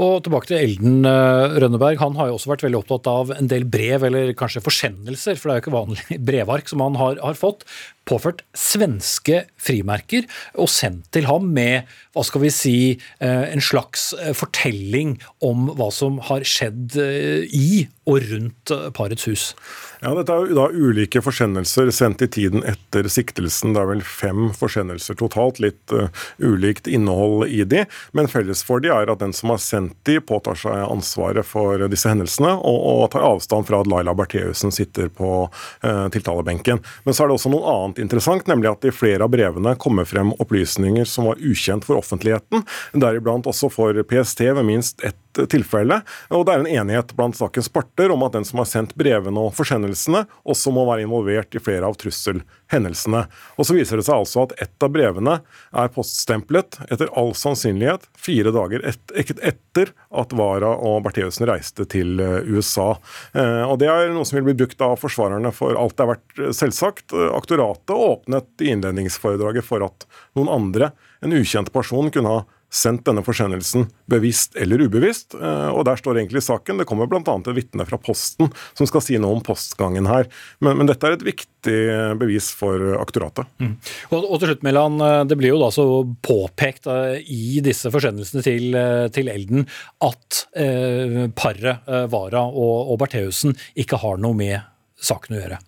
Og 0.00 0.22
tilbake 0.24 0.48
til 0.48 0.62
Elden 0.62 1.04
Rønneberg. 1.04 2.00
Han 2.00 2.16
har 2.16 2.30
jo 2.30 2.38
også 2.38 2.54
vært 2.54 2.64
veldig 2.64 2.78
opptatt 2.78 3.10
av 3.12 3.34
en 3.34 3.50
del 3.50 3.66
brev, 3.68 4.06
eller 4.08 4.32
kanskje 4.38 4.64
forsendelser, 4.64 5.36
for 5.36 5.50
det 5.50 5.52
er 5.52 5.60
jo 5.60 5.64
ikke 5.66 5.76
vanlig 5.76 6.18
brevark 6.30 6.70
som 6.70 6.80
han 6.86 6.96
har, 6.96 7.20
har 7.20 7.36
fått, 7.36 7.66
påført 8.08 8.40
svenske 8.56 9.42
frimerker 9.60 10.24
og 10.56 10.72
sendt 10.72 11.10
til 11.12 11.28
ham 11.28 11.52
med 11.52 11.84
hva 12.16 12.24
skal 12.28 12.44
vi 12.44 12.52
si, 12.54 12.78
uh, 13.24 13.46
en 13.48 13.64
slags 13.64 14.10
fortelling 14.36 15.16
om 15.44 15.70
hva 15.78 15.90
som 15.94 16.20
har 16.28 16.46
skjedd 16.48 16.98
uh, 17.00 17.42
i 17.48 17.86
og 18.08 18.24
rundt 18.30 18.72
parets 18.96 19.28
hus. 19.28 19.50
Ja, 19.98 20.12
Dette 20.14 20.30
er 20.30 20.46
jo 20.46 20.54
da 20.54 20.68
ulike 20.70 21.20
forsendelser 21.24 21.90
sendt 21.94 22.22
i 22.22 22.28
tiden 22.30 22.62
etter 22.68 23.08
siktelsen. 23.10 23.74
Det 23.74 23.82
er 23.82 23.88
vel 23.90 24.02
fem 24.06 24.52
forsendelser 24.54 25.18
totalt, 25.18 25.58
litt 25.62 25.94
uh, 25.94 26.06
ulikt 26.38 26.86
innhold 26.86 27.48
i 27.50 27.64
de. 27.66 27.82
Men 28.14 28.30
felles 28.30 28.62
for 28.66 28.82
de 28.84 28.92
er 28.94 29.10
at 29.10 29.22
den 29.22 29.34
som 29.34 29.50
har 29.52 29.60
sendt 29.62 29.96
de, 30.06 30.20
påtar 30.22 30.58
seg 30.58 30.84
ansvaret 30.84 31.46
for 31.46 31.82
disse 31.90 32.10
hendelsene, 32.10 32.54
og, 32.56 32.78
og 32.78 33.02
tar 33.12 33.26
avstand 33.26 33.66
fra 33.68 33.82
at 33.82 33.90
Laila 33.90 34.14
Bertheussen 34.18 34.74
sitter 34.74 35.10
på 35.10 35.32
uh, 35.48 36.06
tiltalebenken. 36.14 36.82
Men 37.04 37.16
så 37.16 37.24
er 37.24 37.32
det 37.32 37.38
også 37.40 37.52
noe 37.52 37.74
annet 37.74 38.02
interessant, 38.06 38.46
nemlig 38.50 38.70
at 38.70 38.86
i 38.86 38.94
flere 38.94 39.26
av 39.26 39.34
brevene 39.34 39.74
kommer 39.82 40.06
frem 40.08 40.30
opplysninger 40.38 41.10
som 41.10 41.26
var 41.32 41.42
ukjent 41.42 41.86
for 41.88 41.98
offentligheten, 41.98 42.62
deriblant 42.94 43.50
også 43.50 43.72
for 43.72 43.98
PST 44.06 44.46
ved 44.46 44.64
minst 44.68 45.02
ett 45.02 45.18
tilfelle. 45.50 46.00
Og 46.34 46.46
det 46.46 46.54
er 46.54 46.62
en 46.62 46.70
enighet 46.82 47.12
blant 47.18 47.36
sakens 47.38 47.68
parter 47.70 47.97
om 48.12 48.22
at 48.22 48.36
den 48.36 48.46
som 48.46 48.60
har 48.62 48.68
sendt 48.70 48.94
brevene 48.98 49.42
og 49.48 49.54
forsendelsene, 49.56 50.24
også 50.46 50.70
må 50.74 50.84
være 50.88 51.04
involvert 51.06 51.56
i 51.58 51.62
flere 51.62 51.88
av 51.88 51.96
trusselhendelsene. 51.98 53.24
Og 53.58 53.66
så 53.66 53.74
viser 53.74 53.98
det 53.98 54.06
seg 54.06 54.20
altså 54.20 54.44
at 54.46 54.54
ett 54.62 54.86
av 54.86 54.92
brevene 54.94 55.38
er 55.74 55.90
poststemplet 55.94 56.78
etter 56.86 57.10
all 57.18 57.34
sannsynlighet 57.38 58.06
fire 58.18 58.52
dager 58.54 58.84
et, 58.86 59.14
etter 59.18 59.92
at 60.08 60.34
Wara 60.38 60.70
og 60.76 61.02
Bertheussen 61.06 61.48
reiste 61.50 61.88
til 61.90 62.22
eh, 62.22 62.46
USA. 62.46 62.92
Eh, 63.32 63.64
og 63.64 63.78
Det 63.82 63.90
er 63.90 64.12
noe 64.14 64.28
som 64.28 64.38
vil 64.38 64.50
bli 64.50 64.58
brukt 64.62 64.82
av 64.84 64.98
forsvarerne 65.02 65.52
for 65.54 65.78
alt 65.78 65.96
det 65.98 66.06
har 66.06 66.12
verdt 66.14 66.44
eh, 66.44 66.54
selvsagt. 66.56 67.16
Aktoratet 67.34 67.96
åpnet 67.96 68.64
i 68.64 68.70
innledningsforedraget 68.74 69.66
for 69.66 69.84
at 69.86 70.06
noen 70.38 70.52
andre, 70.52 70.92
en 71.24 71.34
ukjent 71.34 71.72
person, 71.74 72.12
kunne 72.14 72.36
ha 72.36 72.44
sendt 72.68 73.06
denne 73.08 73.22
forsendelsen 73.24 73.86
bevisst 74.10 74.56
eller 74.60 74.82
ubevisst. 74.84 75.34
Eh, 75.34 75.68
og 75.72 75.86
der 75.88 76.00
står 76.00 76.20
egentlig 76.20 76.42
saken. 76.44 76.80
Det 76.80 76.88
kommer 76.88 77.08
bl.a. 77.08 77.22
et 77.22 77.50
vitne 77.56 77.86
fra 77.88 77.98
Posten 78.00 78.50
som 78.76 78.88
skal 78.88 79.04
si 79.04 79.18
noe 79.20 79.38
om 79.38 79.44
postgangen 79.44 80.08
her. 80.10 80.28
Men, 80.64 80.80
men 80.80 80.90
dette 80.90 81.08
er 81.08 81.16
et 81.16 81.26
viktig 81.26 81.76
bevis 82.20 82.50
for 82.54 82.98
aktoratet. 83.00 83.48
Mm. 83.62 83.76
Og, 84.12 84.18
og, 84.20 84.36
til 84.40 84.52
slutt, 84.52 84.66
eh, 84.68 85.20
det 85.28 85.38
blir 85.40 85.54
jo 85.54 85.62
da 85.62 85.70
så 85.74 85.86
påpekt 86.24 86.88
uh, 86.90 87.16
i 87.18 87.60
disse 87.64 87.90
forsendelsene 87.92 88.44
til, 88.44 88.68
uh, 88.76 89.06
til 89.12 89.30
Elden 89.32 89.64
at 90.04 90.42
uh, 90.58 91.24
paret 91.36 91.88
Vara 92.12 92.44
og, 92.48 92.92
og 92.92 92.98
Bertheussen 93.00 93.56
ikke 93.78 93.98
har 94.02 94.20
noe 94.20 94.36
med 94.36 94.60
saken 95.00 95.36
å 95.36 95.40
gjøre. 95.40 95.58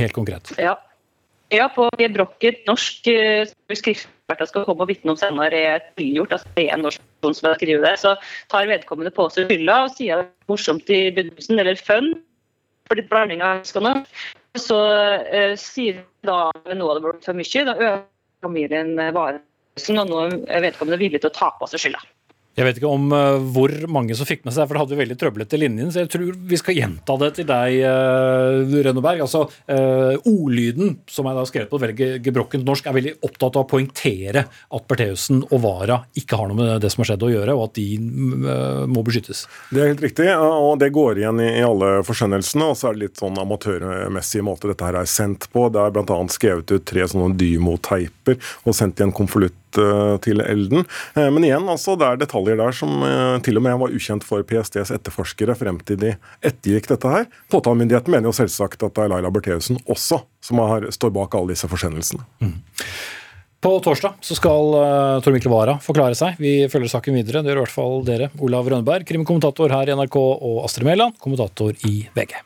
Helt 0.00 0.16
konkret. 0.16 0.52
Ja, 0.60 0.76
ja, 1.50 1.66
på 1.74 1.88
gebrokkent 1.98 2.62
norsk 2.68 3.08
eh, 3.10 3.48
skriftspert 4.30 4.50
skal 4.50 4.66
komme 4.66 4.84
og 4.84 4.90
vitne 4.90 5.12
om 5.12 5.18
senere 5.18 5.56
er 5.56 5.82
tilgjort, 5.98 6.32
altså 6.32 6.48
det 6.56 6.66
er 6.68 6.74
en 6.74 6.84
norsk 6.84 7.00
person 7.20 7.34
som 7.34 7.48
har 7.48 7.58
skrevet 7.58 7.84
det, 7.84 7.98
så 7.98 8.14
tar 8.50 8.68
vedkommende 8.68 9.12
på 9.14 9.28
seg 9.30 9.48
skylda 9.50 9.84
og 9.84 9.94
sier 9.96 10.20
det 10.20 10.26
er 10.26 10.50
morsomt 10.50 10.90
i 10.90 11.00
begynnelsen, 11.10 11.58
eller 11.58 11.76
fun, 11.76 12.14
for 12.88 12.98
litt 12.98 13.10
blanding 13.10 13.42
av 13.42 13.60
ønskene. 13.60 13.94
Så 14.58 14.76
uh, 14.76 15.54
sier 15.58 16.02
da 16.26 16.50
nå 16.50 16.86
har 16.86 16.98
det 16.98 17.04
blitt 17.04 17.26
for 17.26 17.38
mye, 17.38 17.66
da 17.66 17.76
øker 17.76 18.06
familien 18.42 18.96
varelsen, 18.96 20.00
og 20.00 20.10
nå 20.10 20.24
er 20.48 20.64
vedkommende 20.64 21.00
villig 21.00 21.22
til 21.22 21.30
å 21.30 21.36
ta 21.36 21.52
på 21.58 21.70
seg 21.70 21.84
skylda. 21.84 22.02
Jeg 22.58 22.66
vet 22.66 22.80
ikke 22.80 22.90
om 22.90 23.12
uh, 23.14 23.38
hvor 23.54 23.70
mange 23.92 24.14
som 24.18 24.26
fikk 24.26 24.42
med 24.42 24.52
seg, 24.52 24.66
for 24.66 24.74
det 24.74 24.82
hadde 24.82 24.96
vi 24.96 25.00
veldig 25.04 25.16
trøblete 25.20 25.58
linjen. 25.60 25.92
Så 25.94 26.02
jeg 26.02 26.10
tror 26.10 26.32
vi 26.50 26.58
skal 26.58 26.76
gjenta 26.76 27.14
det 27.22 27.28
til 27.38 27.46
deg, 27.46 27.76
uh, 27.86 28.74
Rønneberg. 28.86 29.22
Altså, 29.22 29.44
uh, 29.70 30.28
Ordlyden, 30.28 30.96
som 31.08 31.28
jeg 31.28 31.38
da 31.38 31.44
har 31.44 31.50
skrevet 31.50 31.70
på 31.70 31.80
veldig 31.80 32.08
gebrokkent 32.26 32.66
norsk, 32.66 32.88
er 32.90 32.96
veldig 32.98 33.14
opptatt 33.28 33.54
av 33.54 33.64
å 33.64 33.70
poengtere 33.70 34.42
at 34.50 34.88
Bertheussen 34.90 35.44
og 35.46 35.62
Vara 35.62 36.00
ikke 36.18 36.40
har 36.40 36.50
noe 36.50 36.58
med 36.58 36.82
det 36.82 36.90
som 36.90 37.04
har 37.04 37.12
skjedd 37.12 37.28
å 37.28 37.30
gjøre, 37.36 37.54
og 37.54 37.68
at 37.68 37.78
de 37.78 37.86
uh, 38.02 38.82
må 38.90 39.06
beskyttes. 39.06 39.46
Det 39.70 39.84
er 39.84 39.92
helt 39.94 40.04
riktig, 40.08 40.28
og 40.34 40.74
det 40.82 40.90
går 40.96 41.22
igjen 41.22 41.44
i, 41.46 41.48
i 41.62 41.64
alle 41.64 41.92
forskjønnelsene. 42.08 42.72
Og 42.74 42.76
så 42.80 42.90
er 42.90 42.98
det 42.98 43.06
litt 43.06 43.22
sånn 43.22 43.38
amatørmessig 43.40 44.42
måte 44.46 44.72
dette 44.72 44.90
her 44.90 44.98
er 45.04 45.08
sendt 45.08 45.46
på. 45.54 45.68
Det 45.70 45.86
er 45.86 45.94
bl.a. 45.94 46.20
skrevet 46.34 46.74
ut 46.74 46.90
tre 46.90 47.06
sånne 47.06 47.38
Dymo-teiper 47.38 48.42
og 48.66 48.74
sendt 48.76 48.98
i 48.98 49.06
en 49.06 49.14
konvolutt 49.14 49.54
Eh, 49.54 49.59
til 50.24 50.42
Elden. 50.44 50.86
Eh, 51.14 51.28
men 51.32 51.46
igjen, 51.46 51.68
altså, 51.70 51.96
det 51.98 52.08
er 52.08 52.20
detaljer 52.20 52.58
der 52.60 52.76
som 52.76 53.04
eh, 53.06 53.36
til 53.44 53.60
og 53.60 53.66
med 53.66 53.78
var 53.82 53.94
ukjent 53.94 54.26
for 54.26 54.44
PSTs 54.46 54.92
etterforskere 54.96 55.56
frem 55.58 55.80
til 55.86 56.00
de 56.02 56.16
ettergikk 56.42 56.90
dette 56.90 57.14
her. 57.14 57.30
Påtalemyndigheten 57.52 58.14
mener 58.14 58.30
jo 58.30 58.36
selvsagt 58.36 58.82
at 58.82 58.96
det 58.96 59.06
er 59.06 59.14
Laila 59.14 59.32
Bertheussen 59.34 59.80
også 59.86 60.22
som 60.44 60.62
har, 60.64 60.88
står 60.94 61.14
bak 61.14 61.34
alle 61.36 61.54
disse 61.54 61.68
forsendelsene. 61.70 62.24
Mm. 62.42 62.56
På 63.60 63.74
torsdag 63.84 64.16
så 64.24 64.34
skal 64.38 64.72
uh, 64.72 65.18
Tor 65.20 65.34
Mikkel 65.36 65.52
Wara 65.52 65.74
forklare 65.84 66.16
seg. 66.16 66.40
Vi 66.40 66.64
følger 66.72 66.94
saken 66.94 67.18
videre. 67.18 67.42
Det 67.44 67.52
gjør 67.52 67.60
i 67.60 67.64
hvert 67.66 67.74
fall 67.74 68.00
dere. 68.08 68.30
Olav 68.40 68.70
Rønneberg, 68.72 69.04
krimkommentator 69.08 69.76
her 69.76 69.92
i 69.92 69.98
NRK, 70.00 70.16
og 70.16 70.64
Astrid 70.64 70.88
Mæland, 70.88 71.20
kommentator 71.20 71.76
i 71.84 72.08
VG. 72.16 72.40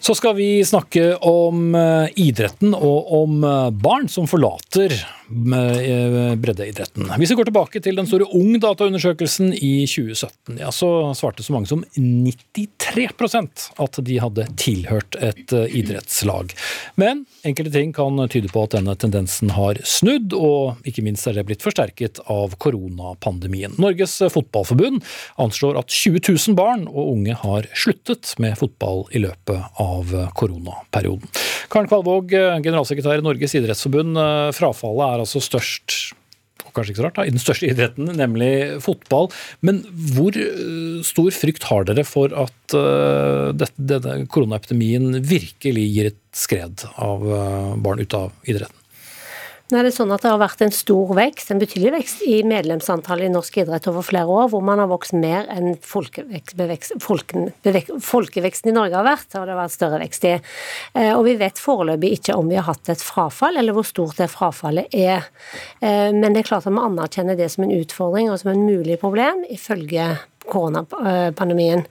Så 0.00 0.14
skal 0.16 0.34
vi 0.38 0.64
snakke 0.64 1.12
om 1.28 1.74
eh, 1.76 2.08
idretten 2.16 2.72
og 2.72 3.10
om 3.20 3.44
eh, 3.44 3.70
barn 3.70 4.08
som 4.08 4.28
forlater 4.30 4.94
breddeidretten. 5.30 7.06
Hvis 7.18 7.30
vi 7.30 7.36
går 7.38 7.48
tilbake 7.50 7.80
til 7.82 7.98
den 7.98 8.08
store 8.08 8.26
Ung-dataundersøkelsen 8.36 9.52
i 9.54 9.86
2017, 9.86 10.58
ja, 10.58 10.72
så 10.74 10.88
svarte 11.18 11.44
så 11.46 11.54
mange 11.54 11.70
som 11.70 11.84
93% 11.96 13.68
at 13.84 14.00
de 14.06 14.18
hadde 14.22 14.46
tilhørt 14.60 15.18
et 15.22 15.54
eh, 15.54 15.76
idrettslag. 15.80 16.54
Men 17.00 17.24
enkelte 17.46 17.72
ting 17.76 17.94
kan 17.96 18.18
tyde 18.32 18.50
på 18.52 18.64
at 18.66 18.74
denne 18.74 18.96
tendensen 18.98 19.54
har 19.54 19.78
snudd, 19.86 20.34
og 20.34 20.82
ikke 20.88 21.04
minst 21.06 21.28
er 21.30 21.38
det 21.38 21.46
blitt 21.48 21.64
forsterket 21.64 22.22
av 22.30 22.58
koronapandemien. 22.60 23.78
Norges 23.80 24.18
Fotballforbund 24.34 25.04
anslår 25.40 25.78
at 25.80 25.94
20 25.94 26.24
000 26.26 26.58
barn 26.58 26.86
og 26.90 27.14
unge 27.14 27.38
har 27.44 27.70
sluttet 27.78 28.34
med 28.42 28.58
fotball 28.58 29.06
i 29.14 29.22
løpet 29.22 29.80
av 29.80 30.14
koronaperioden. 30.38 31.30
Karen 31.70 31.90
Kvalvåg, 31.90 32.32
generalsekretær 32.64 33.20
i 33.20 33.26
Norges 33.26 33.54
idrettsforbund. 33.58 34.18
Eh, 34.18 34.48
frafallet 34.56 35.06
er 35.06 35.22
altså 35.24 35.42
størst 35.44 36.16
og 36.66 36.74
kanskje 36.76 36.92
ikke 36.92 37.00
så 37.00 37.04
rart, 37.06 37.16
da, 37.16 37.24
i 37.26 37.32
den 37.32 37.42
største 37.42 37.68
idretten, 37.72 38.10
nemlig 38.18 38.50
fotball. 38.84 39.30
Men 39.66 39.82
hvor 40.14 40.36
eh, 40.38 41.00
stor 41.06 41.30
frykt 41.34 41.68
har 41.70 41.86
dere 41.88 42.06
for 42.06 42.34
at 42.34 42.56
denne 42.70 44.20
koronaepidemien 44.30 45.22
virkelig 45.26 45.86
gir 45.90 46.10
et 46.12 46.20
skred 46.36 46.84
av 46.94 47.24
barn 47.82 48.02
ut 48.02 48.14
av 48.18 48.30
idretten? 48.46 48.79
Nå 49.70 49.78
er 49.78 49.86
det 49.86 49.92
sånn 49.94 50.10
at 50.10 50.24
det 50.24 50.30
har 50.32 50.40
vært 50.40 50.62
en 50.64 50.72
stor 50.74 51.12
vekst, 51.14 51.52
en 51.52 51.60
betydelig 51.62 51.92
vekst 51.94 52.22
i 52.26 52.40
medlemsantallet 52.48 53.28
i 53.28 53.32
norsk 53.32 53.60
idrett 53.62 53.86
over 53.90 54.02
flere 54.02 54.26
år, 54.26 54.48
hvor 54.50 54.64
man 54.66 54.82
har 54.82 54.90
vokst 54.90 55.14
mer 55.14 55.46
enn 55.54 55.76
folken, 55.86 56.32
folkeveksten 58.02 58.72
i 58.72 58.74
Norge 58.74 58.98
har 58.98 59.06
vært. 59.06 59.28
og 59.36 59.46
det 59.46 59.54
har 59.54 59.60
vært 59.60 59.76
større 59.76 60.00
vekst 60.02 60.26
i. 60.26 60.32
Eh, 60.94 61.12
og 61.12 61.22
vi 61.28 61.36
vet 61.38 61.62
foreløpig 61.62 62.12
ikke 62.18 62.38
om 62.40 62.50
vi 62.50 62.58
har 62.58 62.66
hatt 62.66 62.90
et 62.90 63.04
frafall, 63.04 63.60
eller 63.60 63.76
hvor 63.76 63.86
stort 63.86 64.18
det 64.18 64.30
frafallet 64.32 64.90
er. 64.90 65.30
Eh, 65.78 66.10
men 66.10 66.32
det 66.32 66.42
er 66.42 66.50
klart 66.50 66.66
at 66.66 66.74
vi 66.74 66.82
anerkjenner 66.90 67.38
det 67.38 67.50
som 67.54 67.66
en 67.66 67.76
utfordring 67.78 68.32
og 68.32 68.40
som 68.42 68.50
en 68.54 68.66
mulig 68.66 68.98
problem, 68.98 69.44
ifølge 69.54 70.16
koronapandemien. 70.50 71.84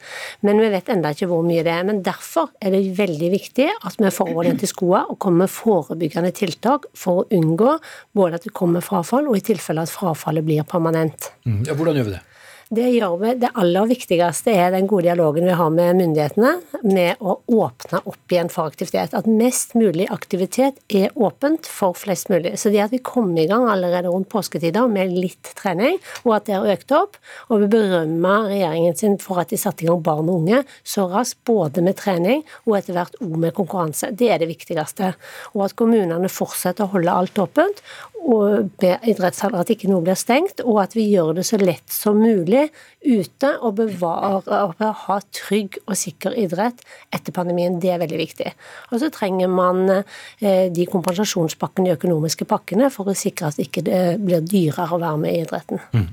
Men 0.45 0.61
vi 0.61 0.71
vet 0.73 0.91
enda 0.93 1.13
ikke 1.15 1.29
hvor 1.31 1.45
mye 1.45 1.63
det 1.65 1.73
er. 1.73 1.85
Men 1.87 2.03
derfor 2.05 2.51
er 2.61 2.75
det 2.75 2.83
veldig 2.99 3.31
viktig 3.33 3.69
at 3.73 3.99
vi 3.99 4.13
får 4.13 4.33
ordentlig 4.33 4.65
til 4.65 4.73
skoene 4.73 5.05
og 5.09 5.19
kommer 5.21 5.45
med 5.45 5.53
forebyggende 5.53 6.33
tiltak 6.35 6.89
for 6.97 7.23
å 7.23 7.27
unngå 7.35 7.77
både 8.17 8.39
at 8.39 8.47
det 8.47 8.55
kommer 8.55 8.83
frafall, 8.85 9.29
og 9.29 9.37
i 9.37 9.45
tilfelle 9.45 9.83
at 9.85 9.93
frafallet 9.93 10.45
blir 10.45 10.65
permanent. 10.67 11.31
Mm. 11.45 11.63
Ja, 11.67 11.75
hvordan 11.77 11.99
gjør 11.99 12.09
vi 12.09 12.17
det? 12.17 12.23
Det 12.69 12.85
gjør 12.93 13.15
vi. 13.17 13.29
Det 13.41 13.49
aller 13.57 13.87
viktigste 13.89 14.53
er 14.53 14.67
den 14.69 14.85
gode 14.85 15.07
dialogen 15.07 15.47
vi 15.47 15.55
har 15.57 15.71
med 15.73 15.95
myndighetene 15.97 16.51
med 16.85 17.17
å 17.17 17.39
åpne 17.49 18.03
opp 18.03 18.33
igjen 18.35 18.51
for 18.53 18.69
aktivitet. 18.69 19.15
At 19.17 19.25
mest 19.25 19.73
mulig 19.73 20.05
aktivitet 20.13 20.77
er 20.93 21.15
åpent 21.17 21.65
for 21.65 21.97
flest 21.97 22.29
mulig. 22.29 22.51
Så 22.61 22.69
det 22.69 22.83
at 22.83 22.93
vi 22.93 22.99
kom 23.01 23.31
i 23.41 23.47
gang 23.49 23.65
allerede 23.73 24.11
rundt 24.13 24.29
påsketider 24.29 24.85
med 24.85 25.15
litt 25.17 25.49
trening, 25.57 25.97
og 26.27 26.35
at 26.37 26.45
det 26.45 26.59
har 26.59 26.69
økt 26.75 26.93
opp, 26.93 27.17
og 27.49 27.63
vi 27.63 27.71
berømmer 27.73 28.51
regjeringen 28.51 29.01
sin 29.01 29.17
for 29.17 29.41
at 29.41 29.49
de 29.49 29.57
satte 29.57 29.87
i 29.87 29.89
gang 29.89 30.05
barn 30.05 30.29
og 30.29 30.43
unge 30.43 30.61
så 30.85 31.07
raskt, 31.09 31.41
både 31.49 31.81
med 31.81 31.97
trening 31.97 32.45
og 32.67 32.77
etter 32.77 32.99
hvert 32.99 33.17
òg 33.17 33.33
med 33.47 33.57
konkurranse. 33.57 34.11
Det 34.13 34.29
er 34.29 34.43
det 34.43 34.51
viktigste. 34.53 35.15
Og 35.55 35.65
at 35.65 35.73
kommunene 35.79 36.29
fortsetter 36.29 36.85
å 36.85 36.93
holde 36.93 37.17
alt 37.17 37.41
åpent, 37.41 37.81
og 38.19 38.69
med 38.81 39.05
idrettshaller 39.09 39.63
at 39.63 39.71
ikke 39.73 39.89
noe 39.89 40.03
blir 40.05 40.17
stengt, 40.19 40.61
og 40.65 40.81
at 40.83 40.95
vi 40.97 41.07
gjør 41.09 41.33
det 41.39 41.45
så 41.47 41.59
lett 41.61 41.87
som 41.93 42.19
mulig 42.19 42.67
ute 42.99 43.51
og 43.63 43.77
bevarer 43.77 44.49
og 44.59 44.83
ha 45.05 45.17
trygg 45.35 45.79
og 45.85 45.95
sikker 45.97 46.35
idrett 46.37 46.83
etter 47.15 47.33
pandemien. 47.35 47.79
Det 47.79 47.93
er 47.93 48.01
veldig 48.01 48.19
viktig. 48.19 48.51
Og 48.91 49.01
så 49.01 49.09
trenger 49.13 49.51
man 49.51 49.85
eh, 49.91 50.67
de 50.73 50.87
kompensasjonspakkene, 50.89 51.89
de 51.89 51.97
økonomiske 51.97 52.47
pakkene, 52.49 52.89
for 52.93 53.09
å 53.09 53.17
sikre 53.17 53.49
at 53.49 53.59
det 53.59 53.69
ikke 53.69 53.85
blir 54.19 54.43
dyrere 54.43 54.89
å 54.95 55.01
være 55.01 55.21
med 55.23 55.35
i 55.35 55.43
idretten. 55.45 55.83
Mm. 55.95 56.07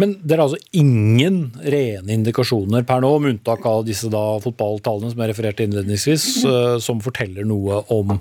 Men 0.00 0.16
det 0.24 0.36
er 0.36 0.44
altså 0.46 0.60
ingen 0.76 1.40
rene 1.60 2.16
indikasjoner 2.16 2.86
per 2.88 3.04
nå, 3.04 3.12
med 3.20 3.36
unntak 3.36 3.66
av 3.68 3.84
disse 3.88 4.10
da 4.12 4.24
fotballtallene 4.42 5.12
som 5.12 5.22
jeg 5.22 5.34
refererte 5.34 5.66
innledningsvis, 5.66 6.30
eh, 6.48 6.78
som 6.82 7.04
forteller 7.04 7.46
noe 7.48 7.84
om 7.92 8.16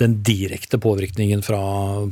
den 0.00 0.16
direkte 0.26 0.78
påvirkningen 0.82 1.42
fra 1.46 1.60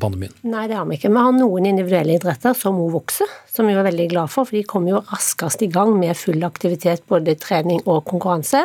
pandemien? 0.00 0.34
Nei, 0.46 0.66
det 0.70 0.78
har 0.78 0.86
vi 0.86 0.98
ikke. 0.98 1.10
Vi 1.10 1.24
har 1.26 1.34
noen 1.34 1.66
individuelle 1.66 2.14
idretter 2.18 2.54
som 2.58 2.78
må 2.78 2.86
vokse, 2.92 3.26
som 3.52 3.66
vi 3.68 3.74
var 3.76 3.84
veldig 3.84 4.08
glad 4.08 4.32
for. 4.32 4.48
For 4.48 4.56
de 4.56 4.64
kom 4.68 4.88
jo 4.88 5.02
raskest 5.10 5.62
i 5.64 5.70
gang 5.72 5.92
med 6.00 6.16
full 6.16 6.40
aktivitet, 6.46 7.04
både 7.10 7.36
trening 7.40 7.82
og 7.84 8.04
konkurranse. 8.08 8.64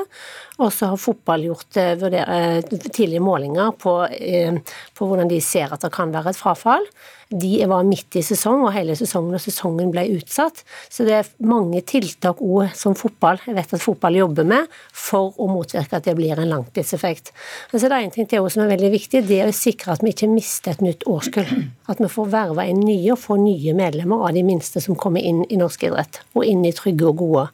Og 0.57 0.71
så 0.73 0.89
har 0.89 1.01
fotball 1.01 1.43
gjort 1.49 1.77
eh, 1.77 1.99
eh, 2.07 2.71
tidlige 2.87 3.21
målinger 3.21 3.75
på, 3.77 3.99
eh, 4.07 4.55
på, 4.95 5.05
hvordan 5.05 5.29
de 5.29 5.41
ser 5.43 5.73
at 5.73 5.83
det 5.83 5.91
kan 5.93 6.13
være 6.13 6.31
et 6.31 6.39
frafall. 6.39 6.87
De 7.27 7.51
var 7.67 7.83
midt 7.83 8.15
i 8.15 8.23
sesong 8.23 8.63
og 8.63 8.71
hele 8.73 8.95
sesongen, 8.95 9.35
og 9.35 9.43
sesongen 9.43 9.91
ble 9.91 10.05
utsatt. 10.15 10.63
Så 10.89 11.05
det 11.05 11.17
er 11.17 11.31
mange 11.45 11.83
tiltak 11.85 12.39
òg 12.41 12.71
som 12.79 12.95
fotball 12.97 13.41
jeg 13.43 13.57
vet 13.57 13.75
at 13.75 13.83
fotball 13.83 14.21
jobber 14.21 14.47
med 14.47 14.71
for 14.95 15.35
å 15.35 15.49
motvirke 15.51 15.99
at 15.99 16.07
det 16.07 16.15
blir 16.17 16.39
en 16.39 16.53
langtidseffekt. 16.55 17.33
Men 17.73 17.83
så 17.83 17.91
det 17.91 17.99
er 17.99 18.07
en 18.07 18.15
ting 18.15 18.31
til 18.31 18.47
som 18.47 18.63
er 18.63 18.71
veldig 18.71 18.93
viktig, 18.95 19.27
det 19.27 19.43
er 19.43 19.51
å 19.51 19.55
sikre 19.55 19.97
at 19.97 20.05
vi 20.05 20.15
ikke 20.15 20.31
mister 20.31 20.73
et 20.73 20.85
nytt 20.85 21.05
årskull. 21.11 21.67
At 21.87 22.01
vi 22.03 22.09
får 22.11 22.29
verva 22.33 22.65
inn 22.67 22.81
nye 22.83 23.13
og 23.13 23.21
få 23.21 23.37
nye 23.39 23.73
medlemmer 23.77 24.25
av 24.27 24.35
de 24.35 24.43
minste 24.43 24.81
som 24.83 24.97
kommer 24.99 25.23
inn 25.23 25.45
i 25.47 25.59
norsk 25.59 25.87
idrett, 25.87 26.21
og 26.35 26.43
inn 26.43 26.65
i 26.67 26.73
trygge 26.75 27.07
og 27.07 27.21
gode 27.21 27.45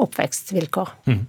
oppvekstvilkår. 0.00 0.94
Mm. 1.10 1.20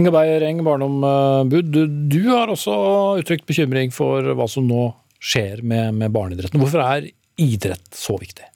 Inge 0.00 0.12
Beyer 0.14 0.44
Eng, 0.48 0.60
barneombud, 0.66 1.72
du, 1.72 1.82
du 2.12 2.22
har 2.28 2.52
også 2.52 2.76
uttrykt 3.22 3.48
bekymring 3.48 3.94
for 3.96 4.34
hva 4.36 4.48
som 4.50 4.68
nå 4.68 4.90
skjer 5.22 5.64
med, 5.64 5.94
med 5.96 6.12
barneidretten. 6.12 6.60
Hvorfor 6.60 6.84
er 6.84 7.08
idrett 7.40 7.88
så 7.96 8.18
viktig? 8.20 8.51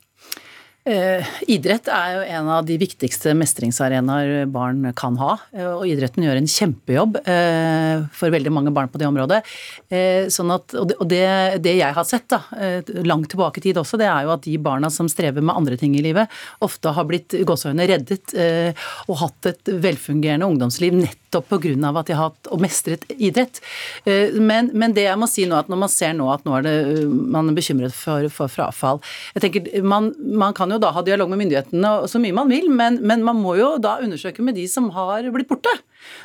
Eh, 0.86 1.30
idrett 1.50 1.88
er 1.90 2.12
jo 2.14 2.20
en 2.36 2.48
av 2.54 2.66
de 2.66 2.76
viktigste 2.78 3.32
mestringsarenaer 3.34 4.44
barn 4.54 4.84
kan 4.94 5.16
ha. 5.18 5.32
Eh, 5.50 5.66
og 5.66 5.82
idretten 5.90 6.22
gjør 6.22 6.38
en 6.38 6.46
kjempejobb 6.46 7.18
eh, 7.24 8.04
for 8.14 8.30
veldig 8.30 8.52
mange 8.54 8.70
barn 8.74 8.92
på 8.92 9.00
det 9.02 9.08
området. 9.08 9.40
Sånn 10.32 10.52
at, 10.54 10.74
og 10.76 11.04
det, 11.10 11.24
det, 11.64 11.74
jeg 11.80 11.96
har 11.96 12.06
sett, 12.06 12.28
da, 12.30 12.40
langt 13.06 13.32
tilbake 13.32 13.60
i 13.60 13.64
tid 13.66 13.80
også, 13.80 13.98
det 13.98 14.06
er 14.10 14.26
jo 14.26 14.34
at 14.36 14.44
de 14.46 14.54
barna 14.62 14.90
som 14.92 15.10
strever 15.10 15.42
med 15.42 15.56
andre 15.56 15.78
ting 15.80 15.96
i 15.98 16.04
livet, 16.04 16.30
ofte 16.62 16.94
har 16.94 17.06
blitt 17.08 17.34
gåsehøyne 17.46 17.86
reddet 17.90 18.34
og 19.06 19.20
hatt 19.22 19.50
et 19.50 19.72
velfungerende 19.82 20.48
ungdomsliv 20.48 20.94
nettopp 20.98 21.25
pga. 21.44 21.74
at 21.96 22.06
de 22.06 22.16
har 22.16 22.30
hatt 22.30 22.50
og 22.52 22.60
mestret 22.62 23.04
idrett. 23.16 23.60
Men, 24.06 24.70
men, 24.72 24.94
det 24.96 25.06
jeg 25.06 25.18
må 25.18 25.28
si 25.30 25.46
nå, 25.46 25.56
at 25.58 25.68
når 25.68 25.80
man 25.84 25.92
ser 25.92 26.14
nå 26.16 26.28
at 26.32 26.44
nå 26.46 26.56
er 26.58 26.66
det, 26.66 26.76
man 27.06 27.50
er 27.50 27.56
bekymret 27.56 27.94
for, 27.94 28.28
for 28.32 28.52
frafall 28.52 29.00
jeg 29.34 29.42
tenker 29.44 29.82
man, 29.86 30.12
man 30.16 30.54
kan 30.56 30.70
jo 30.72 30.78
da 30.82 30.92
ha 30.94 31.02
dialog 31.04 31.30
med 31.32 31.42
myndighetene 31.42 31.92
så 32.10 32.20
mye 32.22 32.36
man 32.36 32.50
vil, 32.50 32.68
men, 32.72 33.00
men, 33.02 33.24
man 33.26 33.38
må 33.40 33.56
jo 33.58 33.74
da 33.82 33.98
undersøke 34.04 34.44
med 34.44 34.56
de 34.58 34.66
som 34.70 34.88
har 34.94 35.26
blitt 35.34 35.50
borte. 35.50 35.72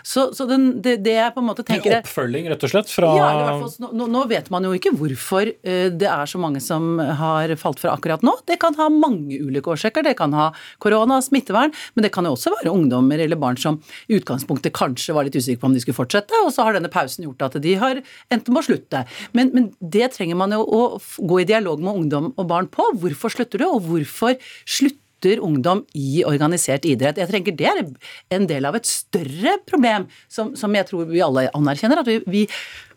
Så, 0.04 0.28
så 0.36 0.46
den, 0.50 0.82
det, 0.82 0.98
det, 1.06 1.16
jeg 1.18 1.34
på 1.36 1.42
en 1.42 1.48
måte 1.48 1.66
tenker 1.66 1.98
Oppfølging, 2.00 2.48
rett 2.52 2.64
og 2.66 2.72
slett? 2.74 2.90
Fra 2.92 3.12
ja, 3.18 3.30
fall, 3.62 3.92
nå, 3.98 4.08
nå, 4.12 4.24
vet 4.30 4.50
man 4.54 4.66
jo 4.68 4.74
ikke 4.78 4.94
hvorfor 4.98 5.50
uh, 5.50 5.88
det 5.94 6.10
er 6.10 6.30
så 6.30 6.42
mange 6.42 6.62
som 6.64 7.00
har 7.00 7.54
falt 7.62 7.82
fra 7.82 7.96
akkurat 7.96 8.24
nå. 8.26 8.36
Det 8.50 8.58
kan 8.62 8.78
ha 8.80 8.90
mange 8.94 9.40
ulike 9.42 9.74
årsaker. 9.74 10.06
Det 10.06 10.16
kan 10.20 10.34
ha 10.38 10.50
korona, 10.82 11.22
smittevern, 11.24 11.74
men 11.96 12.06
det 12.06 12.14
kan 12.16 12.28
jo 12.28 12.36
også 12.36 12.54
være 12.58 12.74
ungdommer 12.74 13.22
eller 13.22 13.40
barn 13.40 13.60
som 13.62 13.80
i 14.08 14.18
utgangspunktet 14.20 14.76
kanskje 14.78 15.16
var 15.18 15.28
litt 15.28 15.38
usikre 15.38 15.62
på 15.62 15.70
om 15.72 15.78
de 15.78 15.84
skulle 15.84 15.98
fortsette, 15.98 16.44
og 16.46 16.52
så 16.54 16.66
har 16.68 16.78
denne 16.78 16.92
pausen 16.92 17.26
gjort 17.28 17.48
at 17.48 17.60
de 17.64 17.76
har 17.82 18.02
endt 18.34 18.52
med 18.52 18.62
å 18.62 18.66
slutte. 18.66 19.06
Men, 19.38 19.54
men 19.56 19.70
det 19.80 20.12
trenger 20.16 20.40
man 20.40 20.56
jo 20.56 20.64
å 20.66 20.82
gå 21.20 21.42
i 21.42 21.48
dialog 21.50 21.84
med 21.84 22.04
ungdom 22.04 22.32
og 22.36 22.50
barn 22.50 22.70
på. 22.72 22.86
Hvorfor 23.02 23.34
slutter 23.34 23.62
du, 23.62 23.68
og 23.70 23.86
hvorfor 23.90 24.38
slutter 24.66 25.01
ungdom 25.42 25.86
i 25.94 26.24
organisert 26.26 26.86
idrett. 26.86 27.18
Jeg 27.18 27.30
tenker 27.30 27.56
Det 27.58 27.68
er 27.68 27.82
en 28.30 28.48
del 28.48 28.66
av 28.66 28.76
et 28.76 28.86
større 28.86 29.58
problem, 29.68 30.08
som, 30.28 30.56
som 30.56 30.74
jeg 30.76 30.88
tror 30.90 31.06
vi 31.06 31.22
alle 31.22 31.50
anerkjenner. 31.54 32.00
at 32.02 32.08
vi, 32.08 32.22
vi 32.26 32.48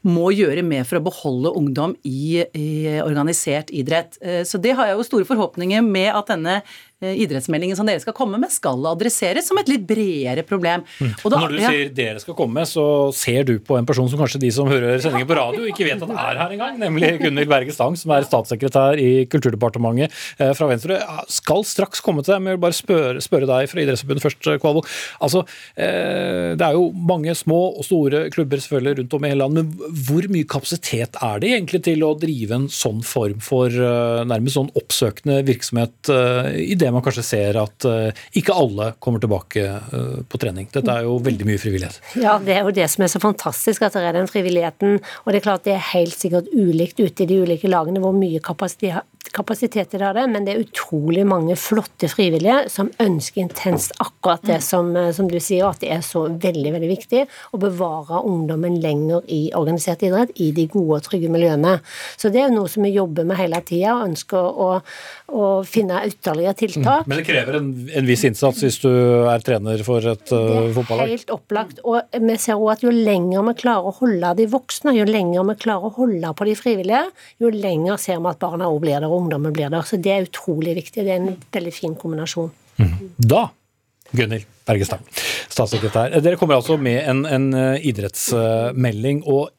må 0.04 0.30
gjøre 0.34 0.64
mer 0.64 0.84
for 0.88 1.00
å 1.00 1.04
beholde 1.06 1.52
ungdom 1.56 1.94
i, 2.04 2.44
i, 2.52 2.66
organisert 3.00 3.72
idrett. 3.72 4.18
Eh, 4.20 4.42
så 4.44 4.60
det 4.60 4.76
har 4.76 4.90
jeg 4.90 4.98
jo 4.98 5.06
store 5.06 5.28
forhåpninger 5.28 5.84
med 5.84 6.10
at 6.12 6.28
denne 6.28 6.58
eh, 6.60 7.14
idrettsmeldingen 7.24 7.78
som 7.78 7.88
dere 7.88 8.02
skal 8.02 8.16
komme 8.16 8.38
med, 8.40 8.52
skal 8.52 8.84
adresseres 8.90 9.48
som 9.48 9.60
et 9.60 9.70
litt 9.72 9.86
bredere 9.88 10.44
problem. 10.46 10.84
Mm. 11.00 11.14
Da, 11.24 11.40
Når 11.40 11.54
du 11.54 11.60
ja. 11.62 11.72
sier 11.72 11.94
dere 11.96 12.20
skal 12.20 12.36
komme 12.36 12.66
så 12.68 12.86
ser 13.16 13.48
du 13.48 13.56
på 13.64 13.78
en 13.78 13.88
person 13.88 14.10
som 14.10 14.20
kanskje 14.20 14.42
de 14.44 14.50
som 14.54 14.68
hører 14.68 15.00
sendingen 15.02 15.28
på 15.30 15.38
radio, 15.38 15.64
ikke 15.70 15.88
vet 15.88 16.04
at 16.04 16.12
det 16.12 16.20
er 16.20 16.42
her 16.42 16.54
engang, 16.58 16.76
nemlig 16.82 17.14
Gunhild 17.22 17.50
Berge 17.50 17.76
Stang, 17.76 17.96
som 18.00 18.12
er 18.14 18.28
statssekretær 18.28 19.00
i 19.00 19.24
Kulturdepartementet 19.32 20.12
eh, 20.36 20.52
fra 20.56 20.68
Venstre. 20.68 21.00
Skal 21.32 21.64
straks 21.68 22.04
komme 22.04 22.24
til 22.24 22.36
deg, 22.36 22.44
men 22.44 22.52
jeg 22.52 22.60
vil 22.60 22.66
bare 22.66 22.80
spørre, 22.80 23.24
spørre 23.24 23.48
deg 23.48 23.72
fra 23.72 23.84
Idrettsforbundet 23.84 24.26
først, 24.26 24.52
Kvalvo. 24.60 24.84
Altså, 25.24 25.44
det 25.74 26.64
er 26.64 26.76
jo 26.76 26.86
mange 27.08 27.32
små 27.36 27.58
og 27.78 27.84
store 27.86 28.26
klubber 28.32 28.60
selvfølgelig 28.60 28.98
rundt 29.00 29.16
om 29.16 29.24
i 29.24 29.30
hele 29.32 29.46
landet. 29.46 29.64
men 29.64 29.93
hvor 29.94 30.26
mye 30.32 30.46
kapasitet 30.50 31.18
er 31.22 31.40
det 31.42 31.50
egentlig 31.52 31.80
til 31.86 32.02
å 32.06 32.14
drive 32.18 32.56
en 32.56 32.66
sånn 32.72 33.02
form 33.06 33.40
for 33.44 33.70
uh, 33.70 34.24
nærmest 34.26 34.58
sånn 34.58 34.72
oppsøkende 34.78 35.40
virksomhet, 35.46 35.94
uh, 36.10 36.50
i 36.50 36.74
det 36.78 36.90
man 36.94 37.04
kanskje 37.04 37.26
ser 37.26 37.58
at 37.60 37.86
uh, 37.88 38.26
ikke 38.36 38.56
alle 38.58 38.90
kommer 38.98 39.22
tilbake 39.22 39.64
på 40.30 40.40
trening? 40.40 40.68
Dette 40.74 40.90
er 40.90 41.06
jo 41.06 41.16
veldig 41.22 41.46
mye 41.48 41.60
frivillighet. 41.60 42.00
Ja, 42.20 42.36
det 42.42 42.56
er 42.56 42.66
jo 42.66 42.74
det 42.74 42.88
som 42.92 43.06
er 43.06 43.12
så 43.12 43.22
fantastisk, 43.22 43.84
at 43.86 43.96
det 43.96 44.04
er 44.08 44.18
den 44.18 44.30
frivilligheten. 44.30 44.98
Og 45.24 45.30
det 45.30 45.40
er 45.40 45.46
klart 45.46 45.66
det 45.68 45.76
er 45.76 45.90
helt 45.92 46.16
sikkert 46.18 46.50
ulikt 46.52 47.00
ute 47.00 47.24
i 47.24 47.30
de 47.30 47.40
ulike 47.44 47.70
lagene 47.70 48.02
hvor 48.02 48.16
mye 48.16 48.42
kapasitet 48.44 49.04
kapasitet 49.34 49.94
i 49.94 49.98
det, 49.98 50.26
men 50.30 50.44
det 50.44 50.54
er 50.54 50.62
utrolig 50.62 51.24
mange 51.26 51.56
flotte 51.58 52.08
frivillige 52.10 52.68
som 52.72 52.90
ønsker 53.02 53.42
intenst 53.44 53.94
akkurat 54.02 54.44
det 54.46 54.60
som, 54.64 54.92
eh, 54.96 55.10
som, 55.16 55.28
du 55.30 55.40
sier, 55.40 55.66
at 55.66 55.80
det 55.82 55.90
er 55.94 56.04
så 56.04 56.26
veldig 56.28 56.74
veldig 56.76 56.90
viktig 56.90 57.24
å 57.52 57.60
bevare 57.60 58.22
ungdommen 58.28 58.78
lenger 58.82 59.24
i 59.32 59.48
organisert 59.84 60.02
idrett, 60.02 60.30
i 60.40 60.52
de 60.52 60.66
gode 60.66 60.98
og 60.98 61.04
trygge 61.04 61.30
miljøene. 61.30 61.78
Så 62.16 62.30
det 62.32 62.40
er 62.40 62.48
jo 62.48 62.60
noe 62.60 62.68
som 62.70 62.84
vi 62.84 62.92
jobber 62.94 63.24
med 63.24 63.38
hele 63.38 63.60
tida, 63.64 63.94
og 63.96 64.08
ønsker 64.08 64.38
å, 64.38 64.68
å, 65.28 65.62
finne 65.64 66.02
ytterligere 66.06 66.54
tiltak. 66.54 67.04
Mm. 67.04 67.08
Men 67.08 67.20
det 67.20 67.26
krever 67.26 67.58
en, 67.58 67.70
en, 67.90 68.06
viss 68.06 68.24
innsats 68.24 68.62
hvis 68.64 68.80
du 68.82 68.90
er 69.30 69.44
trener 69.44 69.82
for 69.86 70.04
et 70.04 70.32
uh, 70.34 70.70
fotballag? 70.74 71.14
Helt 71.14 71.34
opplagt. 71.34 71.82
Og 71.84 72.00
vi 72.14 72.38
ser 72.40 72.60
òg 72.60 72.74
at 72.76 72.84
jo 72.86 72.92
lenger 72.94 73.44
vi 73.50 73.56
klarer 73.64 73.90
å 73.90 73.96
holde 74.00 74.34
de 74.40 74.48
voksne, 74.52 74.94
jo 74.98 75.08
lenger 75.08 75.48
vi 75.50 75.58
klarer 75.64 75.90
å 75.90 75.94
holde 75.98 76.34
på 76.36 76.48
de 76.48 76.56
frivillige, 76.58 77.04
jo 77.42 77.52
lenger 77.52 78.00
ser 78.00 78.22
vi 78.22 78.32
at 78.32 78.40
barna 78.42 78.70
òg 78.70 78.80
blir 78.84 78.98
der 78.98 79.10
og 79.10 79.24
ungdommen 79.24 79.54
blir 79.54 79.72
der. 79.72 79.84
Så 79.86 80.00
det 80.00 80.14
er 80.14 80.28
utrolig 80.28 80.76
viktig. 80.80 81.04
Det 81.04 81.12
er 81.12 81.20
en 81.20 81.36
veldig 81.54 81.74
fin 81.74 81.98
kombinasjon. 81.98 82.50
Mm. 82.80 82.96
Da 83.18 83.48
Gunhild 84.14 84.46
Bergestad, 84.64 85.02
statssekretær. 85.52 86.14
Dere 86.24 86.38
kommer 86.40 86.56
altså 86.56 86.78
med 86.80 87.02
en, 87.04 87.24
en 87.28 87.50
eh, 87.58 87.86
idrettsmelding. 87.90 89.24
og 89.26 89.50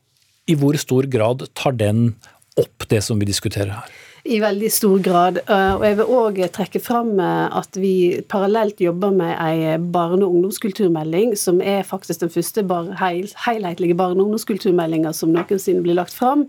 I 0.46 0.56
hvor 0.60 0.78
stor 0.78 1.08
grad 1.10 1.48
tar 1.58 1.74
den 1.78 2.16
opp 2.60 2.86
det 2.92 3.02
som 3.04 3.20
vi 3.22 3.28
diskuterer 3.30 3.74
her? 3.74 3.94
I 4.26 4.40
veldig 4.42 4.70
stor 4.74 5.00
grad. 5.06 5.38
Eh, 5.46 5.74
og 5.78 5.84
jeg 5.86 5.98
vil 6.00 6.14
òg 6.18 6.40
trekke 6.54 6.80
fram 6.82 7.12
eh, 7.22 7.58
at 7.60 7.78
vi 7.78 7.94
parallelt 8.30 8.82
jobber 8.82 9.14
med 9.14 9.36
ei 9.38 9.76
barne- 9.78 10.26
og 10.26 10.38
ungdomskulturmelding, 10.40 11.36
som 11.38 11.62
er 11.62 11.86
faktisk 11.86 12.24
den 12.24 12.32
første 12.34 12.64
bar 12.66 12.90
helhetlige 12.98 13.98
barne- 13.98 14.24
og 14.24 14.32
ungdomskulturmeldinga 14.32 15.12
som 15.14 15.34
noensinne 15.36 15.84
blir 15.86 15.98
lagt 16.00 16.16
fram. 16.18 16.48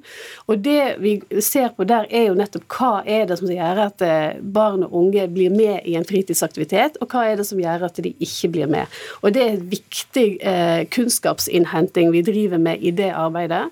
Og 0.48 0.62
det 0.64 0.96
vi 1.04 1.18
ser 1.40 1.74
på 1.76 1.84
der, 1.84 2.08
er 2.08 2.30
jo 2.30 2.38
nettopp 2.38 2.64
hva 2.78 2.92
er 3.04 3.26
det 3.28 3.38
som 3.42 3.52
gjør 3.52 3.82
at 3.84 4.06
eh, 4.06 4.40
barn 4.40 4.86
og 4.86 4.96
unge 5.02 5.28
blir 5.28 5.52
med 5.52 5.84
i 5.84 5.98
en 6.00 6.08
fritidsaktivitet, 6.08 6.96
og 7.02 7.12
hva 7.12 7.26
er 7.28 7.36
det 7.42 7.48
som 7.50 7.60
gjør 7.60 7.86
at 7.90 8.00
de 8.00 8.14
ikke 8.16 8.52
blir 8.56 8.72
med. 8.72 8.96
Og 9.20 9.36
det 9.36 9.44
er 9.44 9.68
viktig 9.76 10.26
eh, 10.40 10.86
kunnskapsinnhenting 10.96 12.08
vi 12.14 12.24
driver 12.24 12.62
med 12.62 12.80
i 12.80 12.94
det 12.96 13.12
arbeidet. 13.12 13.66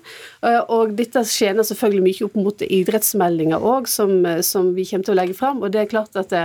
Og 0.69 0.93
dette 0.93 1.23
skjener 1.25 1.65
selvfølgelig 1.65 2.03
mye 2.05 2.25
opp 2.27 2.35
mot 2.37 2.63
idrettsmeldinga 2.65 3.57
òg, 3.57 3.87
som, 3.95 4.25
eh, 4.25 4.41
som, 4.41 4.73
vi 4.75 4.85
kommer 4.89 5.07
til 5.07 5.15
å 5.15 5.19
legge 5.19 5.37
fram. 5.37 5.61
Og 5.63 5.73
det 5.73 5.83
er 5.83 5.91
klart 5.91 6.17
at 6.19 6.31
det, 6.33 6.43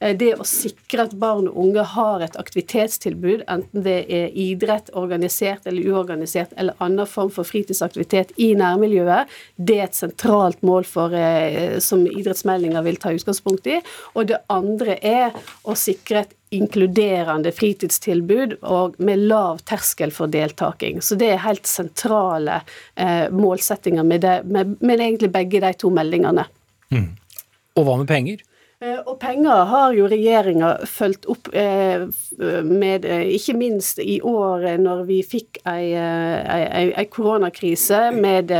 eh, 0.00 0.14
det, 0.18 0.32
å 0.40 0.46
sikre 0.48 1.06
at 1.06 1.16
barn 1.18 1.48
og 1.50 1.58
unge 1.66 1.86
har 1.94 2.24
et 2.24 2.36
aktivitetstilbud, 2.40 3.46
enten 3.52 3.86
det 3.86 3.98
er 4.08 4.36
idrett, 4.38 4.92
organisert 4.98 5.66
eller 5.66 5.92
uorganisert, 5.92 6.54
eller 6.56 6.78
annen 6.82 7.08
form 7.08 7.32
for 7.34 7.48
fritidsaktivitet 7.48 8.34
i 8.36 8.52
nærmiljøet, 8.58 9.32
det 9.56 9.78
er 9.78 9.88
et 9.88 9.98
sentralt 9.98 10.62
mål 10.62 10.86
for, 10.88 11.14
eh, 11.14 11.78
som 11.80 12.06
idrettsmeldinga 12.06 12.82
vil 12.86 13.00
ta 13.02 13.14
utgangspunkt 13.14 13.66
i. 13.66 13.80
Og 14.14 14.30
det 14.30 14.42
andre 14.52 14.98
er 15.02 15.34
å 15.64 15.76
sikre 15.78 16.24
et 16.24 16.38
inkluderende 16.52 17.52
fritidstilbud 17.52 18.58
og 18.68 18.98
med 19.00 19.24
lav 19.30 19.62
terskel 19.68 20.12
for 20.12 20.30
deltaking. 20.32 21.00
Så 21.00 21.16
det 21.20 21.30
er 21.32 21.44
helt 21.46 21.68
sentrale 21.68 22.60
eh, 22.94 23.28
målsettinger 23.32 24.04
med, 24.04 24.20
det, 24.20 24.34
med, 24.44 24.76
med 24.80 25.00
egentlig 25.00 25.32
begge 25.32 25.62
de 25.64 25.72
to 25.80 25.92
meldingene. 25.94 26.44
Mm. 26.92 27.10
Og 27.78 27.86
hva 27.88 27.96
med 28.00 28.08
penger? 28.10 28.42
Eh, 28.82 28.98
og 29.06 29.18
penger 29.22 29.66
har 29.70 29.92
jo 29.94 30.08
regjeringa 30.10 30.72
fulgt 30.90 31.28
opp 31.30 31.50
eh, 31.54 32.02
med, 32.66 33.06
eh, 33.06 33.28
ikke 33.36 33.54
minst 33.54 34.00
i 34.02 34.16
år 34.26 34.64
når 34.82 35.04
vi 35.06 35.20
fikk 35.26 35.60
ei, 35.70 37.04
koronakrise 37.12 38.08
med, 38.16 38.50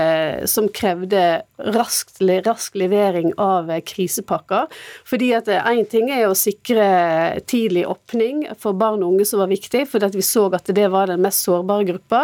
som 0.51 0.69
krevde 0.71 1.43
rask, 1.75 2.13
rask 2.47 2.77
levering 2.79 3.33
av 3.41 3.71
krisepakker. 3.89 4.71
Fordi 5.09 5.33
at 5.39 5.51
én 5.51 5.85
ting 5.91 6.11
er 6.13 6.29
å 6.29 6.39
sikre 6.39 7.41
tidlig 7.51 7.85
åpning 7.91 8.45
for 8.61 8.79
barn 8.79 9.03
og 9.03 9.15
unge, 9.17 9.27
som 9.29 9.43
var 9.43 9.51
viktig, 9.51 9.85
fordi 9.91 10.13
vi 10.15 10.27
så 10.27 10.47
at 10.55 10.71
det 10.75 10.89
var 10.93 11.11
den 11.11 11.23
mest 11.25 11.47
sårbare 11.47 11.87
gruppa. 11.89 12.23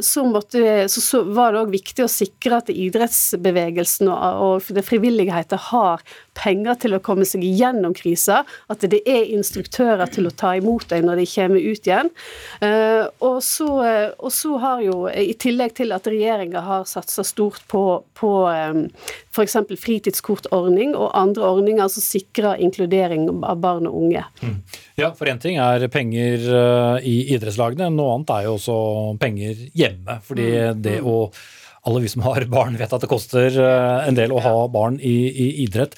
Så, 0.00 0.24
måtte, 0.28 0.86
så, 0.92 1.02
så 1.02 1.22
var 1.28 1.52
det 1.52 1.64
òg 1.64 1.72
viktig 1.74 2.06
å 2.06 2.12
sikre 2.12 2.60
at 2.62 2.72
idrettsbevegelsen 2.72 4.10
og, 4.12 4.44
og 4.46 4.84
frivilligheten 4.86 5.66
har 5.72 6.04
penger 6.38 6.78
til 6.80 6.96
å 6.96 7.00
komme 7.04 7.26
seg 7.28 7.44
gjennom 7.44 7.94
krisa, 7.96 8.42
at 8.72 8.84
det 8.88 9.02
er 9.08 9.30
instruktører 9.34 10.10
til 10.12 10.28
å 10.28 10.34
ta 10.34 10.54
imot 10.58 10.88
deg 10.90 11.04
når 11.06 11.22
de 11.22 11.26
kommer 11.28 11.60
ut 11.60 11.88
igjen. 11.88 12.10
Eh, 12.64 13.04
og 13.24 13.38
så, 13.44 13.68
eh, 13.86 14.08
og 14.18 14.32
så 14.34 14.56
har 14.62 14.82
jo, 14.84 14.96
i 15.08 15.34
tillegg 15.38 15.76
til 15.78 15.92
at 15.94 16.08
regjeringa 16.08 16.64
har 16.64 16.88
satsa 16.88 17.24
stort 17.26 17.62
på, 17.70 17.84
på 18.18 18.32
eh, 18.50 18.82
f.eks. 19.32 19.58
fritidskortordning 19.84 20.96
og 20.96 21.12
andre 21.18 21.52
ordninger 21.58 21.92
som 21.92 22.04
sikrer 22.04 22.62
inkludering 22.64 23.28
av 23.42 23.60
barn 23.62 23.88
og 23.90 23.98
unge. 24.04 24.24
Mm. 24.42 24.58
Ja, 25.00 25.12
for 25.16 25.30
én 25.30 25.40
ting 25.42 25.58
er 25.62 25.86
penger 25.92 26.44
i 27.08 27.16
idrettslagene, 27.34 27.88
noe 27.92 28.16
annet 28.16 28.32
er 28.34 28.46
jo 28.46 28.56
også 28.58 28.76
penger 29.20 29.66
hjemme. 29.76 30.20
fordi 30.26 30.48
mm. 30.52 30.82
det 30.84 31.00
å 31.00 31.16
alle 31.88 32.04
vi 32.04 32.10
som 32.12 32.22
har 32.26 32.44
barn, 32.50 32.78
vet 32.78 32.92
at 32.94 33.02
det 33.02 33.10
koster 33.10 33.56
en 33.58 34.18
del 34.18 34.34
å 34.34 34.42
ha 34.44 34.54
barn 34.70 35.00
i, 35.02 35.16
i 35.30 35.48
idrett. 35.64 35.96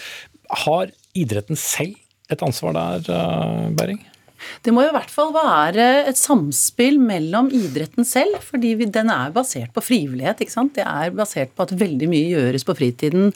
Har 0.64 0.92
idretten 1.12 1.58
selv 1.60 1.98
et 2.32 2.42
ansvar 2.44 2.72
der, 2.76 3.08
Bering? 3.76 4.00
Det 4.64 4.72
må 4.74 4.84
jo 4.84 4.92
i 4.92 4.96
hvert 4.96 5.12
fall 5.12 5.32
være 5.34 5.86
et 6.10 6.18
samspill 6.18 6.98
mellom 7.02 7.50
idretten 7.54 8.06
selv, 8.08 8.38
fordi 8.44 8.74
den 8.84 9.12
er 9.12 9.34
basert 9.34 9.72
på 9.74 9.84
frivillighet. 9.84 10.42
ikke 10.44 10.54
sant? 10.54 10.74
Det 10.76 10.84
er 10.86 11.14
basert 11.14 11.54
på 11.54 11.66
at 11.66 11.74
veldig 11.78 12.08
mye 12.10 12.32
gjøres 12.32 12.66
på 12.66 12.76
fritiden 12.78 13.32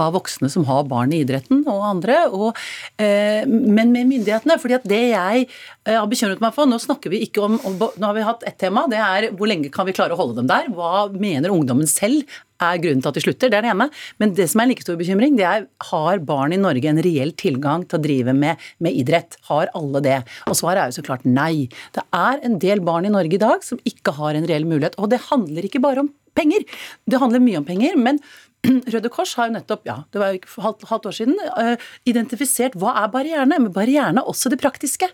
av 0.00 0.14
voksne 0.16 0.50
som 0.52 0.66
har 0.68 0.86
barn 0.90 1.14
i 1.14 1.22
idretten, 1.24 1.64
og 1.70 1.84
andre. 1.88 2.18
Og, 2.30 2.58
eh, 2.98 3.46
men 3.46 3.92
med 3.92 4.10
myndighetene. 4.10 4.58
fordi 4.60 4.78
at 4.78 4.88
det 4.88 5.02
jeg 5.12 5.46
eh, 5.86 5.96
har 5.96 6.06
bekymret 6.06 6.40
meg 6.40 6.54
for 6.54 6.66
Nå 6.66 6.78
snakker 6.78 7.10
vi 7.10 7.24
ikke 7.26 7.42
om, 7.42 7.58
om 7.66 7.76
Nå 7.76 8.06
har 8.06 8.14
vi 8.14 8.22
hatt 8.26 8.44
ett 8.46 8.58
tema, 8.58 8.86
det 8.88 9.00
er 9.02 9.30
hvor 9.36 9.50
lenge 9.50 9.70
kan 9.72 9.86
vi 9.86 9.94
klare 9.96 10.14
å 10.14 10.20
holde 10.20 10.40
dem 10.40 10.50
der? 10.50 10.70
Hva 10.72 11.08
mener 11.12 11.52
ungdommen 11.52 11.88
selv 11.90 12.24
er 12.62 12.82
grunnen 12.82 13.02
til 13.02 13.12
at 13.12 13.18
de 13.18 13.24
slutter? 13.24 13.52
Det 13.52 13.58
er 13.58 13.66
det 13.66 13.72
ene. 13.74 13.88
Men 14.22 14.34
det 14.38 14.48
som 14.50 14.62
er 14.62 14.68
en 14.68 14.72
like 14.74 14.86
stor 14.86 14.98
bekymring, 15.00 15.36
det 15.40 15.48
er 15.48 15.66
har 15.90 16.22
barn 16.28 16.54
i 16.54 16.60
Norge 16.60 16.90
en 16.90 17.02
reell 17.04 17.34
tilgang 17.38 17.86
til 17.88 17.98
å 17.98 18.04
drive 18.04 18.36
med, 18.36 18.62
med 18.82 18.96
idrett? 19.02 19.38
Har 19.50 19.72
alle 19.78 20.04
det? 20.04 20.20
Og 20.50 20.58
svaret 20.58 20.84
er 20.84 20.92
jo 20.92 21.00
så 21.00 21.06
klart 21.06 21.26
nei. 21.28 21.68
Det 21.96 22.06
er 22.16 22.40
en 22.46 22.58
del 22.62 22.84
barn 22.84 23.08
i 23.08 23.12
Norge 23.12 23.38
i 23.38 23.42
dag 23.42 23.66
som 23.66 23.80
ikke 23.88 24.16
har 24.20 24.38
en 24.38 24.48
reell 24.48 24.68
mulighet. 24.68 24.98
Og 24.98 25.10
det 25.12 25.24
handler 25.28 25.68
ikke 25.68 25.82
bare 25.82 26.06
om 26.06 26.14
penger. 26.36 26.64
Det 27.08 27.20
handler 27.20 27.44
mye 27.44 27.60
om 27.60 27.68
penger, 27.68 27.98
men 28.00 28.22
Røde 28.92 29.10
Kors 29.10 29.32
har 29.34 29.48
jo 29.48 29.56
nettopp, 29.56 29.82
ja, 29.88 29.96
det 30.14 30.20
var 30.22 30.34
jo 30.34 30.62
halvt, 30.62 30.84
halvt 30.86 31.08
år 31.10 31.16
siden, 31.16 31.38
uh, 31.58 31.88
identifisert 32.08 32.76
hva 32.78 32.94
er 33.00 33.10
barrierene. 33.10 33.58
Men 33.58 33.74
barrierene 33.74 34.22
er 34.22 34.30
også 34.30 34.52
det 34.52 34.60
praktiske. 34.62 35.08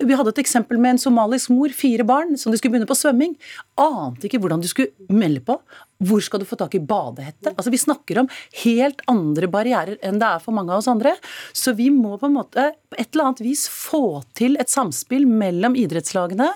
Vi 0.00 0.16
hadde 0.16 0.32
et 0.32 0.40
eksempel 0.40 0.80
med 0.80 0.96
en 0.96 1.02
somalisk 1.02 1.52
mor, 1.52 1.72
fire 1.76 2.06
barn, 2.08 2.38
som 2.40 2.52
de 2.52 2.60
skulle 2.60 2.74
begynne 2.74 2.88
på 2.88 2.96
svømming. 2.96 3.36
Ante 3.80 4.28
ikke 4.28 4.40
hvordan 4.40 4.64
de 4.64 4.72
skulle 4.72 5.12
melde 5.12 5.44
på. 5.44 5.58
Hvor 6.04 6.22
skal 6.24 6.42
du 6.42 6.48
få 6.48 6.58
tak 6.60 6.74
i 6.76 6.82
badehette? 6.82 7.54
Altså, 7.54 7.72
Vi 7.74 7.80
snakker 7.80 8.22
om 8.22 8.30
helt 8.64 9.00
andre 9.10 9.48
barrierer 9.50 9.98
enn 10.04 10.20
det 10.20 10.28
er 10.28 10.42
for 10.42 10.56
mange 10.56 10.72
av 10.72 10.82
oss 10.82 10.90
andre. 10.90 11.14
Så 11.52 11.74
vi 11.76 11.90
må 11.90 12.18
på 12.20 12.28
en 12.28 12.36
måte 12.36 12.70
på 12.90 12.98
et 12.98 13.08
eller 13.12 13.30
annet 13.30 13.44
vis 13.44 13.66
få 13.70 14.22
til 14.36 14.58
et 14.60 14.70
samspill 14.70 15.26
mellom 15.26 15.76
idrettslagene 15.78 16.50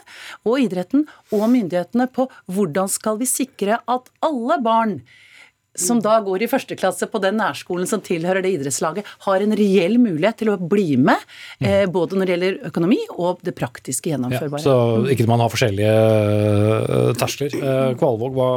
og 0.44 0.60
idretten 0.62 1.06
og 1.32 1.48
myndighetene 1.50 2.08
på 2.12 2.28
hvordan 2.52 2.90
skal 2.92 3.18
vi 3.20 3.28
sikre 3.30 3.80
at 3.88 4.12
alle 4.24 4.60
barn 4.62 5.00
som 5.78 6.00
da 6.02 6.18
går 6.24 6.42
i 6.44 6.48
første 6.50 6.76
klasse 6.78 7.06
på 7.10 7.20
den 7.22 7.38
nærskolen 7.38 7.86
som 7.88 8.02
tilhører 8.04 8.42
det 8.44 8.54
idrettslaget, 8.56 9.06
har 9.26 9.44
en 9.44 9.54
reell 9.58 9.98
mulighet 10.02 10.40
til 10.42 10.52
å 10.52 10.56
bli 10.58 10.96
med, 11.00 11.22
eh, 11.60 11.86
både 11.86 12.18
når 12.18 12.26
det 12.26 12.34
gjelder 12.34 12.58
økonomi 12.70 12.98
og 13.16 13.42
det 13.46 13.54
praktiske 13.58 14.10
gjennomførbare. 14.10 14.62
Ja, 14.62 14.66
så 14.66 15.12
ikke 15.12 15.28
man 15.30 15.42
har 15.42 15.52
forskjellige 15.52 15.92
uh, 15.92 17.12
terskler. 17.18 17.54
Uh, 17.62 17.92
Kvalvåg, 17.98 18.34
hva 18.34 18.50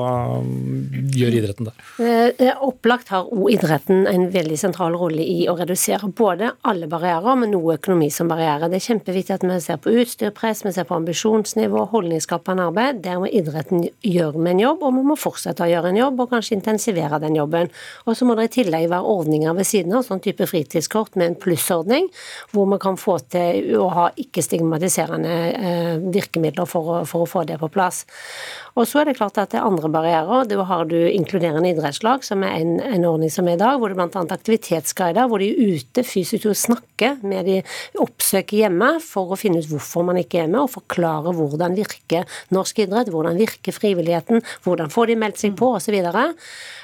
gjør 1.14 1.38
idretten 1.42 1.70
der? 1.70 1.86
Uh, 2.00 2.66
opplagt 2.66 3.12
har 3.14 3.30
òg 3.30 3.52
idretten 3.54 4.08
en 4.10 4.28
veldig 4.34 4.58
sentral 4.60 4.98
rolle 4.98 5.26
i 5.26 5.46
å 5.52 5.56
redusere 5.60 6.10
både 6.18 6.54
alle 6.68 6.90
barrierer, 6.92 7.38
men 7.38 7.54
noe 7.54 7.78
økonomi 7.78 8.10
som 8.14 8.32
barriere. 8.32 8.72
Det 8.72 8.82
er 8.82 8.88
kjempeviktig 8.88 9.38
at 9.38 9.46
vi 9.46 9.60
ser 9.62 9.82
på 9.82 9.94
utstyrpress, 10.02 10.66
vi 10.66 10.74
ser 10.76 10.90
på 10.90 10.98
ambisjonsnivå, 10.98 11.86
holdningsskapende 11.94 12.70
arbeid. 12.72 13.04
Der 13.06 13.22
må 13.22 13.30
idretten 13.30 13.86
gjøre 14.06 14.42
med 14.42 14.56
en 14.56 14.66
jobb, 14.66 14.86
og 14.88 14.98
vi 14.98 15.06
må 15.12 15.20
fortsette 15.20 15.66
å 15.66 15.70
gjøre 15.70 15.94
en 15.94 16.02
jobb, 16.02 16.26
og 16.26 16.34
kanskje 16.34 16.58
intensivere 16.58 17.01
gjøre 17.02 17.22
den 17.26 17.38
jobben. 17.38 17.72
Og 18.06 18.18
så 18.18 18.28
må 18.28 18.38
det 18.38 18.50
i 18.50 18.54
tillegg 18.60 18.90
være 18.92 19.14
ordninger 19.16 19.56
ved 19.58 19.68
siden 19.68 19.98
av, 19.98 20.06
sånn 20.08 20.24
type 20.24 20.48
fritidskort 20.50 21.18
med 21.20 21.32
en 21.32 21.40
plussordning, 21.42 22.10
hvor 22.54 22.70
man 22.70 22.82
kan 22.82 23.00
få 23.00 23.18
til 23.32 23.76
å 23.82 23.90
ha 23.94 24.10
ikke-stigmatiserende 24.22 25.38
eh, 25.52 25.96
virkemidler 26.14 26.70
for 26.70 26.96
å, 26.96 27.02
for 27.10 27.26
å 27.26 27.30
få 27.30 27.46
det 27.50 27.60
på 27.62 27.72
plass. 27.74 28.06
Og 28.80 28.88
så 28.88 29.02
er 29.02 29.10
det 29.10 29.18
klart 29.18 29.40
at 29.42 29.52
det 29.52 29.60
er 29.60 29.68
andre 29.68 29.90
barrierer. 29.92 30.46
Da 30.48 30.64
har 30.68 30.88
du 30.88 30.96
inkluderende 30.98 31.74
idrettslag, 31.74 32.24
som 32.24 32.46
er 32.48 32.56
en, 32.62 32.78
en 32.80 33.08
ordning 33.10 33.32
som 33.34 33.50
er 33.50 33.58
i 33.58 33.62
dag, 33.62 33.80
hvor 33.80 33.92
det 33.92 33.98
bl.a. 34.00 34.24
aktivitetsguider, 34.38 35.28
hvor 35.28 35.44
de 35.44 35.50
er 35.52 35.76
ute 35.76 36.06
fysisk 36.08 36.48
og 36.52 36.60
snakker 36.60 37.20
med 37.28 37.50
de 37.50 37.58
oppsøker 38.02 38.64
hjemme 38.64 38.94
for 39.04 39.34
å 39.34 39.40
finne 39.40 39.60
ut 39.62 39.70
hvorfor 39.72 40.06
man 40.08 40.22
ikke 40.22 40.44
er 40.44 40.52
med, 40.52 40.62
og 40.64 40.76
forklare 40.78 41.34
hvordan 41.36 41.76
virker 41.78 42.30
norsk 42.56 42.84
idrett, 42.86 43.12
hvordan 43.12 43.40
virker 43.40 43.76
frivilligheten, 43.76 44.44
hvordan 44.64 44.94
får 44.94 45.12
de 45.12 45.20
meldt 45.26 45.42
seg 45.44 45.58
på, 45.60 45.74
osv. 45.76 46.00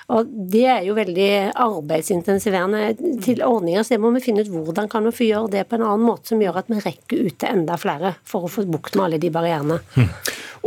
Og 0.08 0.34
Det 0.52 0.66
er 0.72 0.84
jo 0.88 0.96
veldig 0.96 1.32
arbeidsintensiverende 1.60 3.20
til 3.24 3.44
ordninger, 3.44 3.84
så 3.84 3.96
det 3.96 4.04
må 4.04 4.12
vi 4.16 4.24
finne 4.24 4.44
ut 4.44 4.52
hvordan 4.52 4.92
kan 4.92 5.08
vi 5.08 5.16
få 5.16 5.28
gjøre 5.28 5.54
det 5.58 5.66
på 5.68 5.80
en 5.80 5.88
annen 5.88 6.08
måte 6.08 6.32
som 6.32 6.44
gjør 6.44 6.62
at 6.62 6.72
vi 6.72 6.84
rekker 6.84 7.28
ut 7.28 7.40
til 7.40 7.52
enda 7.52 7.80
flere, 7.80 8.16
for 8.28 8.48
å 8.48 8.52
få 8.52 8.68
bukt 8.68 8.96
med 8.96 9.08
alle 9.08 9.22
de 9.24 9.32
barrierene. 9.34 9.82
Mm. 9.96 10.12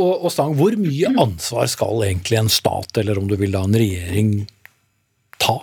Og, 0.01 0.27
og 0.27 0.33
Stang, 0.33 0.55
hvor 0.59 0.75
mye 0.81 1.10
ansvar 1.19 1.67
skal 1.67 2.05
egentlig 2.07 2.39
en 2.39 2.53
stat, 2.53 2.97
eller 3.01 3.19
om 3.19 3.29
du 3.31 3.37
vil 3.41 3.53
da 3.57 3.65
en 3.67 3.79
regjering, 3.81 4.35
ta 5.41 5.59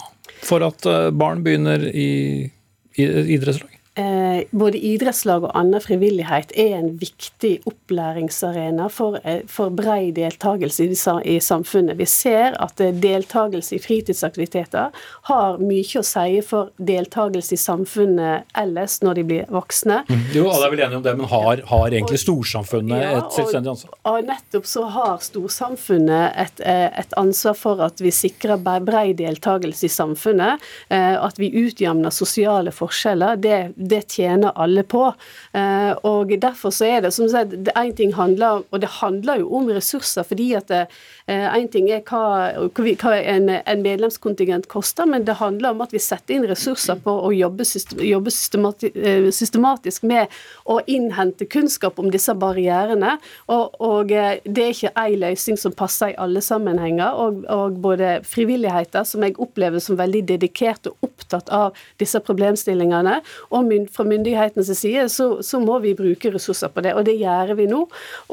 for 0.47 0.63
at 0.67 0.85
eh, 0.85 1.09
barn 1.15 1.43
begynner 1.45 1.87
i, 1.91 2.49
idrettslag? 2.97 3.76
Eh, 3.97 4.43
både 4.51 4.77
idrettslag 4.77 5.47
og 5.47 5.53
annen 5.57 5.81
frivillighet 5.81 6.51
er 6.59 6.75
en 6.77 6.91
viktig 7.01 7.63
opplæringsarena 7.65 8.91
for, 8.93 9.17
eh, 9.23 9.39
for 9.49 9.73
brei 9.73 10.11
deltakelse 10.13 10.85
i, 10.85 10.91
i, 11.25 11.39
samfunnet. 11.41 11.97
Vi 11.97 12.05
ser 12.05 12.53
at 12.61 12.77
eh, 12.79 12.93
deltakelse 12.93 13.73
i 13.73 13.81
fritidsaktiviteter 13.81 14.93
har 15.31 15.57
mye 15.57 15.97
å 15.97 16.05
si 16.05 16.41
for 16.45 16.69
deltakelse 16.77 17.57
i 17.57 17.57
samfunnet 17.57 18.45
ellers 18.61 18.99
når 19.01 19.17
de 19.17 19.23
blir 19.31 19.49
voksne. 19.49 20.03
Mm. 20.05 20.21
Jo, 20.35 20.45
alle 20.53 20.69
er 20.69 20.75
vel 20.75 20.83
enige 20.85 21.01
om 21.01 21.07
det, 21.07 21.15
men 21.17 21.31
har, 21.33 21.63
har 21.71 21.87
egentlig 21.89 22.21
storsamfunnet 22.21 23.01
ja, 23.01 23.15
et 23.23 23.33
selvstendig 23.39 23.73
ansvar? 23.73 23.97
Og, 23.97 24.11
og 24.13 24.29
nettopp 24.29 24.69
så 24.69 24.85
har 24.93 25.25
storsamfunnet 25.25 26.37
et, 26.45 26.63
et, 26.67 27.17
ansvar 27.17 27.57
for 27.57 27.81
at 27.81 27.97
vi 28.03 28.13
sikrer 28.13 28.61
brei 28.61 29.15
deltakelse 29.17 29.87
i 29.87 29.89
samfunnet. 29.89 30.61
At 30.91 31.39
vi 31.39 31.49
utjevner 31.63 32.13
sosiale 32.13 32.69
forskjeller. 32.75 33.39
det 33.41 33.86
det 33.89 34.03
tjener 34.13 34.55
alle 34.55 34.83
på. 34.83 35.07
Eh, 35.53 35.93
og 36.07 36.33
Derfor 36.37 36.73
så 36.75 36.85
er 36.85 37.01
det 37.05 37.13
som 37.15 37.29
sagt, 37.31 37.53
en 37.53 37.95
ting 37.95 38.13
handler 38.15 38.63
og 38.71 38.81
det 38.81 38.89
handler 38.99 39.41
jo 39.41 39.49
om 39.57 39.69
ressurser. 39.71 40.23
fordi 40.23 40.53
at 40.53 40.71
en 40.71 40.87
eh, 41.27 41.67
ting 41.71 41.89
er 41.91 42.01
hva, 42.07 42.69
hva 42.73 43.15
en, 43.17 43.49
en, 43.49 43.81
medlemskontingent 43.83 44.67
koster, 44.67 45.05
men 45.05 45.25
det 45.25 45.37
handler 45.41 45.71
om 45.71 45.81
at 45.81 45.93
vi 45.93 45.99
setter 45.99 46.35
inn 46.35 46.47
ressurser 46.47 46.99
på 47.03 47.11
å 47.11 47.31
jobbe, 47.35 47.63
eh, 47.63 49.29
systematisk 49.31 50.03
med 50.03 50.27
å 50.65 50.79
innhente 50.87 51.45
kunnskap 51.45 51.99
om 51.99 52.11
disse 52.11 52.33
barrierene. 52.33 53.17
Og, 53.47 53.75
og 53.79 54.07
det 54.09 54.63
er 54.63 54.73
ikke 54.73 54.93
én 54.95 55.19
løsning 55.21 55.59
som 55.59 55.75
passer 55.75 56.13
i 56.13 56.17
alle 56.21 56.41
sammenhenger. 56.41 57.13
Og, 57.17 57.43
og 57.51 57.79
både 57.83 58.21
frivilligheter, 58.27 59.03
som 59.07 59.23
jeg 59.23 59.37
opplever 59.41 59.83
som 59.83 59.99
veldig 59.99 60.23
dedikert 60.33 60.89
og 60.89 61.07
opptatt 61.07 61.49
av 61.53 61.77
disse 62.01 62.19
problemstillingene, 62.23 63.19
og 63.51 63.67
fra 63.91 64.05
myndighetenes 64.07 64.71
side, 64.79 65.07
så, 65.13 65.27
så, 65.45 65.59
må 65.61 65.79
vi 65.83 65.93
bruke 65.97 66.31
ressurser 66.33 66.71
på 66.73 66.83
det. 66.85 66.93
Og 66.97 67.05
det 67.07 67.17
gjør 67.19 67.53
vi 67.57 67.67
nå. 67.69 67.83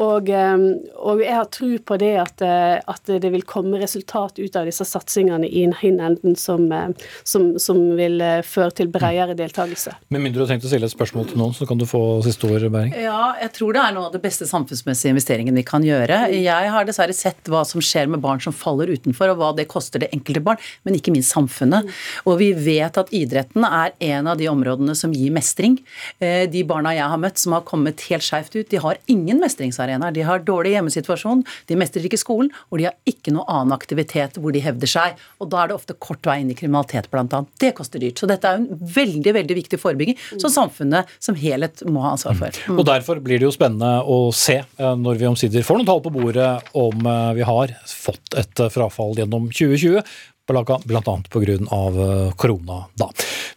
Og, 0.02 0.30
eh, 0.30 0.64
og 1.00 1.22
jeg 1.22 1.36
har 1.36 1.50
tro 1.52 1.70
på 1.90 1.98
det 2.00 2.12
at, 2.22 2.44
eh, 2.44 2.76
at, 2.78 3.12
det 3.24 3.30
vil 3.34 3.44
komme 3.48 3.78
resultat 3.82 4.40
ut 4.40 4.56
av 4.56 4.68
disse 4.68 4.86
satsingene 4.88 5.48
i 5.48 5.66
en 5.66 6.00
enden 6.00 6.36
som, 6.40 6.66
eh, 6.72 6.88
som, 7.26 7.52
som 7.60 7.80
vil 7.98 8.22
føre 8.46 8.72
til 8.80 8.90
bredere 8.92 9.36
deltakelse. 9.38 9.94
Med 10.14 10.24
mindre 10.24 10.40
du 10.40 10.46
har 10.46 10.54
tenkt 10.54 10.66
å 10.68 10.72
stille 10.72 10.88
et 10.88 10.94
spørsmål 10.94 11.28
til 11.30 11.40
noen, 11.42 11.54
så 11.56 11.68
kan 11.68 11.80
du 11.80 11.86
få 11.88 12.02
siste 12.24 12.48
ord, 12.48 12.64
Bæring. 12.74 12.94
Ja, 12.96 13.34
jeg 13.40 13.52
tror 13.58 13.74
det 13.76 13.82
er 13.82 13.94
noe 13.96 14.08
av 14.08 14.14
det 14.14 14.22
beste 14.24 14.46
samfunnsmessige 14.48 15.12
investeringen 15.12 15.58
vi 15.58 15.66
kan 15.66 15.84
gjøre. 15.84 16.24
Jeg 16.32 16.72
har 16.72 16.88
dessverre 16.88 17.14
sett 17.16 17.50
hva 17.50 17.64
som 17.68 17.82
skjer 17.84 18.08
med 18.10 18.22
barn 18.24 18.40
som 18.42 18.54
faller 18.56 18.92
utenfor, 18.94 19.32
og 19.32 19.40
hva 19.40 19.50
det 19.58 19.68
koster 19.70 20.02
det 20.02 20.10
enkelte 20.16 20.42
barn, 20.44 20.62
men 20.86 20.96
ikke 20.98 21.12
minst 21.14 21.34
samfunnet. 21.34 21.90
Og 22.28 22.38
vi 22.40 22.52
vet 22.56 22.96
at 23.00 23.12
idretten 23.14 23.66
er 23.68 23.94
en 24.14 24.30
av 24.30 24.40
de 24.40 24.48
områdene 24.50 24.96
som 24.98 25.12
gir 25.14 25.33
mestring. 25.34 25.78
Eh, 26.22 26.44
de 26.50 26.64
barna 26.68 26.94
jeg 26.96 27.08
har 27.10 27.20
møtt 27.20 27.40
som 27.40 27.56
har 27.56 27.64
kommet 27.66 28.06
helt 28.08 28.24
skeivt 28.24 28.54
ut, 28.56 28.68
de 28.70 28.80
har 28.82 29.00
ingen 29.10 29.40
mestringsarenaer. 29.42 30.14
De 30.14 30.24
har 30.26 30.44
dårlig 30.46 30.74
hjemmesituasjon, 30.76 31.44
de 31.68 31.78
mestrer 31.78 32.06
ikke 32.08 32.20
skolen, 32.20 32.50
og 32.70 32.80
de 32.80 32.88
har 32.88 32.96
ikke 33.08 33.34
noe 33.34 33.46
annen 33.50 33.74
aktivitet 33.76 34.38
hvor 34.40 34.54
de 34.54 34.62
hevder 34.64 34.90
seg. 34.90 35.20
Og 35.42 35.50
da 35.52 35.62
er 35.62 35.70
det 35.70 35.78
ofte 35.78 35.96
kort 35.98 36.24
vei 36.28 36.40
inn 36.42 36.52
i 36.54 36.58
kriminalitet, 36.58 37.10
bl.a. 37.12 37.42
Det 37.60 37.74
koster 37.76 38.02
dyrt. 38.02 38.20
Så 38.20 38.30
dette 38.30 38.50
er 38.50 38.60
en 38.60 38.68
veldig, 38.70 39.34
veldig 39.38 39.58
viktig 39.60 39.80
forebygging 39.82 40.18
som 40.34 40.52
samfunnet 40.52 41.10
som 41.22 41.38
helhet 41.38 41.84
må 41.88 42.04
ha 42.04 42.14
ansvar 42.14 42.38
for. 42.38 42.60
Mm. 42.68 42.78
Og 42.80 42.88
derfor 42.88 43.22
blir 43.24 43.40
det 43.40 43.48
jo 43.48 43.54
spennende 43.54 44.04
å 44.08 44.28
se, 44.34 44.60
eh, 44.62 44.94
når 45.00 45.20
vi 45.20 45.30
omsider 45.30 45.66
får 45.66 45.80
noen 45.80 45.90
tall 45.90 46.04
på 46.04 46.14
bordet, 46.14 46.52
om 46.78 47.10
eh, 47.10 47.32
vi 47.40 47.48
har 47.48 47.74
fått 47.90 48.38
et 48.38 48.64
frafall 48.74 49.16
gjennom 49.18 49.50
2020 49.52 50.02
bl.a. 50.46 51.16
pga. 51.30 52.32
korona 52.36 52.84
da. 53.00 53.08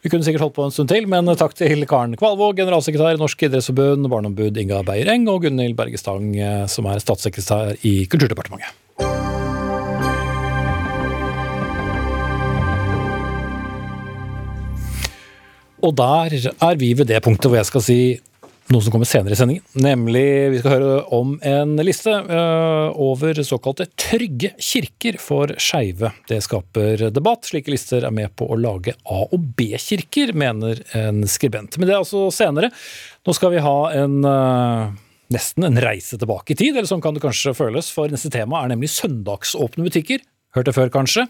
Vi 0.02 0.10
kunne 0.10 0.23
sikkert 0.23 0.45
holdt 0.45 0.56
på 0.56 0.67
en 0.67 0.71
stund 0.71 0.91
til, 0.91 1.08
men 1.10 1.28
takk 1.36 1.56
til 1.58 1.84
Karen 1.89 2.15
Kvalvåg, 2.15 2.56
generalsekretær 2.62 3.17
i 3.17 3.21
Norsk 3.21 3.47
idrettsforbund, 3.50 4.08
barneombud 4.12 4.58
Inga 4.62 4.84
Beyer-Eng 4.88 5.28
og 5.32 5.43
Gunhild 5.43 5.76
Bergestang, 5.76 6.32
som 6.71 6.88
er 6.88 7.04
statssekretær 7.04 7.76
i 7.84 8.06
Kulturdepartementet. 8.08 8.71
Og 15.86 15.93
der 15.93 16.34
er 16.34 16.80
vi 16.80 16.93
ved 16.97 17.06
det 17.10 17.19
punktet 17.26 17.52
hvor 17.52 17.60
jeg 17.60 17.69
skal 17.69 17.84
si 17.86 18.00
noe 18.74 18.84
som 18.84 18.92
kommer 18.92 19.08
senere 19.08 19.36
i 19.36 19.40
sendingen. 19.40 19.64
Nemlig 19.80 20.26
vi 20.54 20.60
skal 20.60 20.76
høre 20.76 21.00
om 21.16 21.36
en 21.46 21.76
liste 21.86 22.12
uh, 22.12 22.92
over 23.00 23.40
såkalte 23.48 23.88
trygge 24.00 24.54
kirker 24.60 25.20
for 25.22 25.54
skeive. 25.62 26.12
Det 26.28 26.42
skaper 26.44 27.08
debatt. 27.16 27.48
Slike 27.48 27.72
lister 27.72 28.08
er 28.08 28.16
med 28.16 28.36
på 28.40 28.50
å 28.52 28.60
lage 28.60 28.98
A- 29.08 29.26
og 29.26 29.52
B-kirker, 29.58 30.36
mener 30.38 30.84
en 30.98 31.24
skribent. 31.32 31.80
Men 31.80 31.88
det 31.90 31.96
er 31.96 32.04
altså 32.04 32.28
senere. 32.36 32.72
Nå 33.28 33.36
skal 33.36 33.56
vi 33.56 33.64
ha 33.64 33.78
en 33.96 34.20
uh, 34.28 34.96
nesten 35.34 35.68
en 35.68 35.80
reise 35.84 36.20
tilbake 36.20 36.54
i 36.54 36.60
tid, 36.60 36.76
eller 36.76 36.90
sånn 36.90 37.04
kan 37.04 37.16
det 37.16 37.24
kanskje 37.24 37.56
føles, 37.58 37.92
for 37.94 38.12
neste 38.12 38.32
tema 38.34 38.62
er 38.62 38.74
nemlig 38.74 38.92
søndagsåpne 38.96 39.88
butikker. 39.88 40.24
Hørt 40.56 40.70
det 40.70 40.76
før, 40.78 40.90
kanskje? 40.94 41.26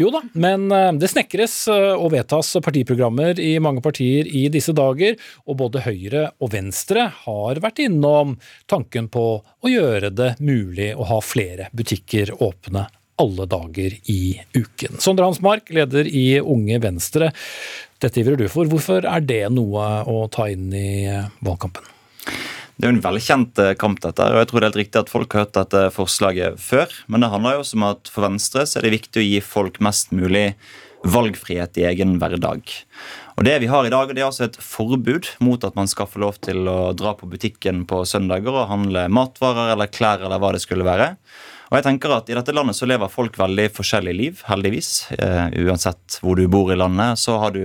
Jo 0.00 0.08
da, 0.14 0.22
men 0.32 0.64
eh, 0.72 0.88
det 0.96 1.10
snekres 1.12 1.54
eh, 1.70 1.92
og 1.92 2.14
vedtas 2.14 2.54
partiprogrammer 2.64 3.38
i 3.42 3.52
mange 3.62 3.84
partier 3.84 4.26
i 4.26 4.46
disse 4.52 4.72
dager, 4.76 5.18
og 5.46 5.58
både 5.60 5.84
Høyre 5.84 6.30
og 6.42 6.54
Venstre 6.54 7.04
har 7.26 7.60
vært 7.62 7.82
innom 7.84 8.38
tanken 8.70 9.10
på 9.12 9.26
å 9.42 9.70
gjøre 9.70 10.10
det 10.16 10.34
mulig 10.40 10.92
å 10.96 11.06
ha 11.12 11.20
flere 11.24 11.68
butikker 11.76 12.34
åpne 12.40 12.88
alle 13.22 13.46
dager 13.46 13.94
i 14.10 14.40
uken. 14.56 14.98
Sondre 14.98 15.28
Hansmark, 15.28 15.70
leder 15.70 16.08
i 16.08 16.40
Unge 16.40 16.80
Venstre. 16.82 17.30
Dette 18.02 18.22
ivrer 18.22 18.40
du 18.40 18.48
for. 18.50 18.66
Hvorfor 18.66 19.06
er 19.06 19.22
det 19.22 19.44
noe 19.54 19.86
å 20.08 20.24
ta 20.32 20.48
inn 20.50 20.72
i 20.74 21.04
eh, 21.06 21.28
valgkampen? 21.44 21.86
Det 22.76 22.86
er 22.86 22.90
jo 22.90 22.96
en 22.96 23.04
velkjent 23.04 23.60
eh, 23.62 23.74
kamp, 23.78 24.00
dette, 24.04 24.24
og 24.24 24.40
jeg 24.40 24.48
tror 24.50 24.58
det 24.58 24.64
er 24.64 24.70
helt 24.70 24.80
riktig 24.80 25.02
at 25.02 25.12
folk 25.12 25.34
har 25.34 25.44
hørt 25.44 25.58
dette 25.58 25.82
forslaget 25.94 26.62
før. 26.62 26.94
Men 27.06 27.24
det 27.24 27.32
handler 27.34 27.58
jo 27.58 27.66
også 27.66 27.78
om 27.78 27.84
at 27.90 28.12
for 28.12 28.26
Venstre 28.26 28.64
så 28.68 28.80
er 28.80 28.86
det 28.86 28.96
viktig 28.96 29.20
å 29.20 29.26
gi 29.26 29.42
folk 29.44 29.78
mest 29.84 30.14
mulig 30.16 30.46
valgfrihet 31.02 31.78
i 31.80 31.86
egen 31.90 32.16
hverdag. 32.22 32.68
Og 33.36 33.44
Det 33.44 33.56
vi 33.62 33.70
har 33.70 33.86
i 33.86 33.90
dag, 33.92 34.10
det 34.12 34.22
er 34.22 34.28
altså 34.28 34.46
et 34.46 34.58
forbud 34.60 35.28
mot 35.42 35.64
at 35.64 35.74
man 35.78 35.88
skal 35.90 36.08
få 36.10 36.22
lov 36.22 36.38
til 36.44 36.68
å 36.70 36.92
dra 36.96 37.14
på 37.18 37.28
butikken 37.30 37.84
på 37.90 38.04
søndager 38.08 38.54
og 38.54 38.70
handle 38.70 39.08
matvarer 39.10 39.72
eller 39.74 39.90
klær 39.90 40.22
eller 40.22 40.40
hva 40.42 40.52
det 40.54 40.62
skulle 40.62 40.86
være. 40.86 41.14
Og 41.72 41.78
jeg 41.78 41.86
tenker 41.86 42.12
at 42.12 42.28
I 42.28 42.36
dette 42.36 42.52
landet 42.54 42.76
så 42.76 42.86
lever 42.86 43.10
folk 43.10 43.38
veldig 43.40 43.70
forskjellige 43.72 44.18
liv, 44.18 44.40
heldigvis. 44.44 44.90
Uh, 45.16 45.48
uansett 45.64 46.18
hvor 46.20 46.36
du 46.36 46.44
bor 46.52 46.68
i 46.70 46.76
landet, 46.76 47.16
så 47.18 47.38
har 47.40 47.54
du 47.56 47.64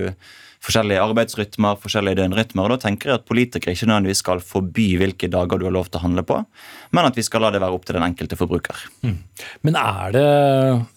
forskjellige 0.64 1.02
arbeidsrytmer, 1.02 1.78
forskjellige 1.82 2.18
døgnrytmer. 2.20 2.66
og 2.66 2.76
Da 2.76 2.88
tenker 2.88 3.12
jeg 3.12 3.20
at 3.20 3.28
politikere 3.28 3.74
ikke 3.76 3.88
nødvendigvis 3.90 4.22
skal 4.24 4.42
forby 4.44 4.88
hvilke 5.00 5.30
dager 5.30 5.60
du 5.60 5.66
har 5.68 5.74
lov 5.74 5.88
til 5.88 6.00
å 6.00 6.04
handle 6.06 6.24
på, 6.26 6.40
men 6.92 7.08
at 7.08 7.16
vi 7.18 7.24
skal 7.26 7.44
la 7.44 7.52
det 7.54 7.62
være 7.62 7.78
opp 7.78 7.86
til 7.86 7.98
den 7.98 8.06
enkelte 8.08 8.38
forbruker. 8.38 8.84
Mm. 9.06 9.18
Men 9.66 9.80
er 9.80 10.14
det 10.16 10.28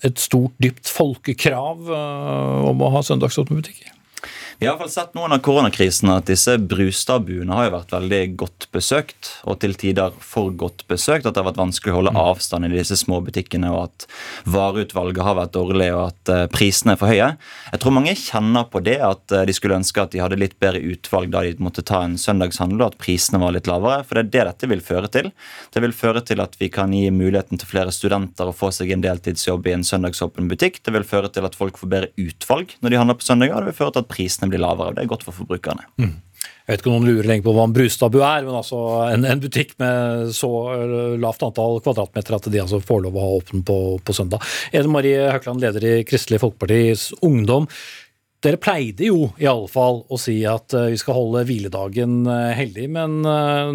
et 0.10 0.22
stort, 0.22 0.58
dypt 0.62 0.90
folkekrav 0.90 1.90
uh, 1.90 2.70
om 2.72 2.82
å 2.82 2.94
ha 2.96 3.04
søndagsåpne 3.06 3.62
butikker? 3.62 4.01
Vi 4.62 4.68
har 4.68 4.76
i 4.76 4.78
hvert 4.78 4.84
fall 4.86 4.94
sett 4.94 5.16
noen 5.18 5.34
av 5.34 5.40
koronakrisene 5.42 6.20
at 6.20 6.28
disse 6.30 6.54
Brustad-buene 6.70 7.56
har 7.58 7.64
jo 7.66 7.72
vært 7.74 7.94
veldig 7.96 8.18
godt 8.38 8.68
besøkt, 8.70 9.32
og 9.50 9.56
til 9.64 9.72
tider 9.74 10.14
for 10.22 10.52
godt 10.54 10.84
besøkt. 10.86 11.26
At 11.26 11.34
det 11.34 11.42
har 11.42 11.48
vært 11.48 11.58
vanskelig 11.58 11.90
å 11.90 11.96
holde 11.96 12.12
mm. 12.14 12.20
avstand 12.22 12.68
i 12.68 12.70
disse 12.76 13.00
små 13.02 13.24
butikkene, 13.26 13.72
og 13.74 13.88
at 13.88 14.06
vareutvalget 14.46 15.26
har 15.26 15.40
vært 15.40 15.56
dårlig, 15.56 15.88
og 15.96 16.04
at 16.04 16.30
uh, 16.30 16.44
prisene 16.54 16.94
er 16.94 17.00
for 17.02 17.10
høye. 17.10 17.32
Jeg 17.72 17.82
tror 17.82 17.96
mange 17.96 18.14
kjenner 18.22 18.68
på 18.70 18.84
det, 18.86 19.00
at 19.02 19.34
uh, 19.34 19.40
de 19.50 19.56
skulle 19.58 19.80
ønske 19.82 20.04
at 20.04 20.14
de 20.14 20.22
hadde 20.22 20.38
litt 20.38 20.54
bedre 20.62 20.84
utvalg 20.94 21.34
da 21.34 21.42
de 21.48 21.56
måtte 21.58 21.82
ta 21.82 22.04
en 22.06 22.14
søndagshandel, 22.22 22.84
og 22.84 22.92
at 22.92 23.00
prisene 23.02 23.42
var 23.42 23.58
litt 23.58 23.72
lavere. 23.72 24.06
For 24.06 24.22
det 24.22 24.28
er 24.28 24.32
det 24.38 24.46
dette 24.52 24.72
vil 24.76 24.86
føre 24.92 25.10
til. 25.18 25.32
Det 25.74 25.82
vil 25.88 25.98
føre 26.04 26.22
til 26.30 26.46
at 26.46 26.54
vi 26.62 26.70
kan 26.70 26.94
gi 26.94 27.08
muligheten 27.10 27.58
til 27.58 27.72
flere 27.72 27.90
studenter 27.98 28.54
å 28.54 28.54
få 28.54 28.70
seg 28.78 28.94
en 28.94 29.08
deltidsjobb 29.10 29.74
i 29.74 29.76
en 29.80 29.90
søndagsåpen 29.90 30.54
butikk. 30.54 30.84
Det 30.86 30.94
vil 31.00 31.10
føre 31.16 31.34
til 31.34 31.50
at 31.50 31.58
folk 31.58 31.82
får 31.82 31.94
bedre 31.98 32.30
utvalg 32.30 32.78
når 32.86 32.94
de 32.94 33.04
handler 33.04 33.18
på 33.18 33.30
søndager, 33.32 33.58
det 33.58 33.74
vil 33.74 33.80
føre 33.82 33.98
til 33.98 34.06
at 34.06 34.14
prisene 34.14 34.51
blir 34.52 34.62
lavere. 34.62 34.92
og 34.92 35.00
Det 35.00 35.06
er 35.06 35.12
godt 35.12 35.26
for 35.28 35.36
forbrukerne. 35.36 35.88
Mm. 36.02 36.20
Jeg 36.62 36.76
vet 36.78 36.84
ikke 36.84 36.92
om 36.92 37.02
noen 37.02 37.10
lurer 37.10 37.28
lenger 37.28 37.46
på 37.46 37.54
hva 37.56 37.64
en 37.68 37.74
Brustabu 37.76 38.20
er, 38.22 38.46
men 38.46 38.56
altså 38.56 38.78
en, 39.12 39.26
en, 39.28 39.42
butikk 39.42 39.74
med 39.82 40.30
så 40.38 40.50
lavt 41.20 41.44
antall 41.44 41.82
kvadratmeter 41.84 42.38
at 42.38 42.48
de 42.54 42.62
altså 42.62 42.80
får 42.86 43.02
lov 43.06 43.18
å 43.18 43.24
ha 43.26 43.32
åpen 43.40 43.64
på, 43.68 43.78
på 44.06 44.16
søndag. 44.16 44.46
Ede 44.72 44.92
Marie 44.92 45.26
Høkland, 45.34 45.62
leder 45.64 45.88
i 45.90 45.96
Kristelig 46.08 46.40
Folkepartis 46.44 47.10
Ungdom. 47.26 47.68
Dere 48.42 48.58
pleide 48.58 49.06
jo 49.06 49.28
i 49.38 49.46
alle 49.46 49.68
fall 49.70 50.00
å 50.10 50.18
si 50.18 50.40
at 50.50 50.74
eh, 50.74 50.90
vi 50.90 50.98
skal 50.98 51.14
holde 51.14 51.44
hviledagen 51.46 52.24
heldig, 52.26 52.58
hellig, 52.58 52.88
men 52.90 53.20
eh, 53.28 53.70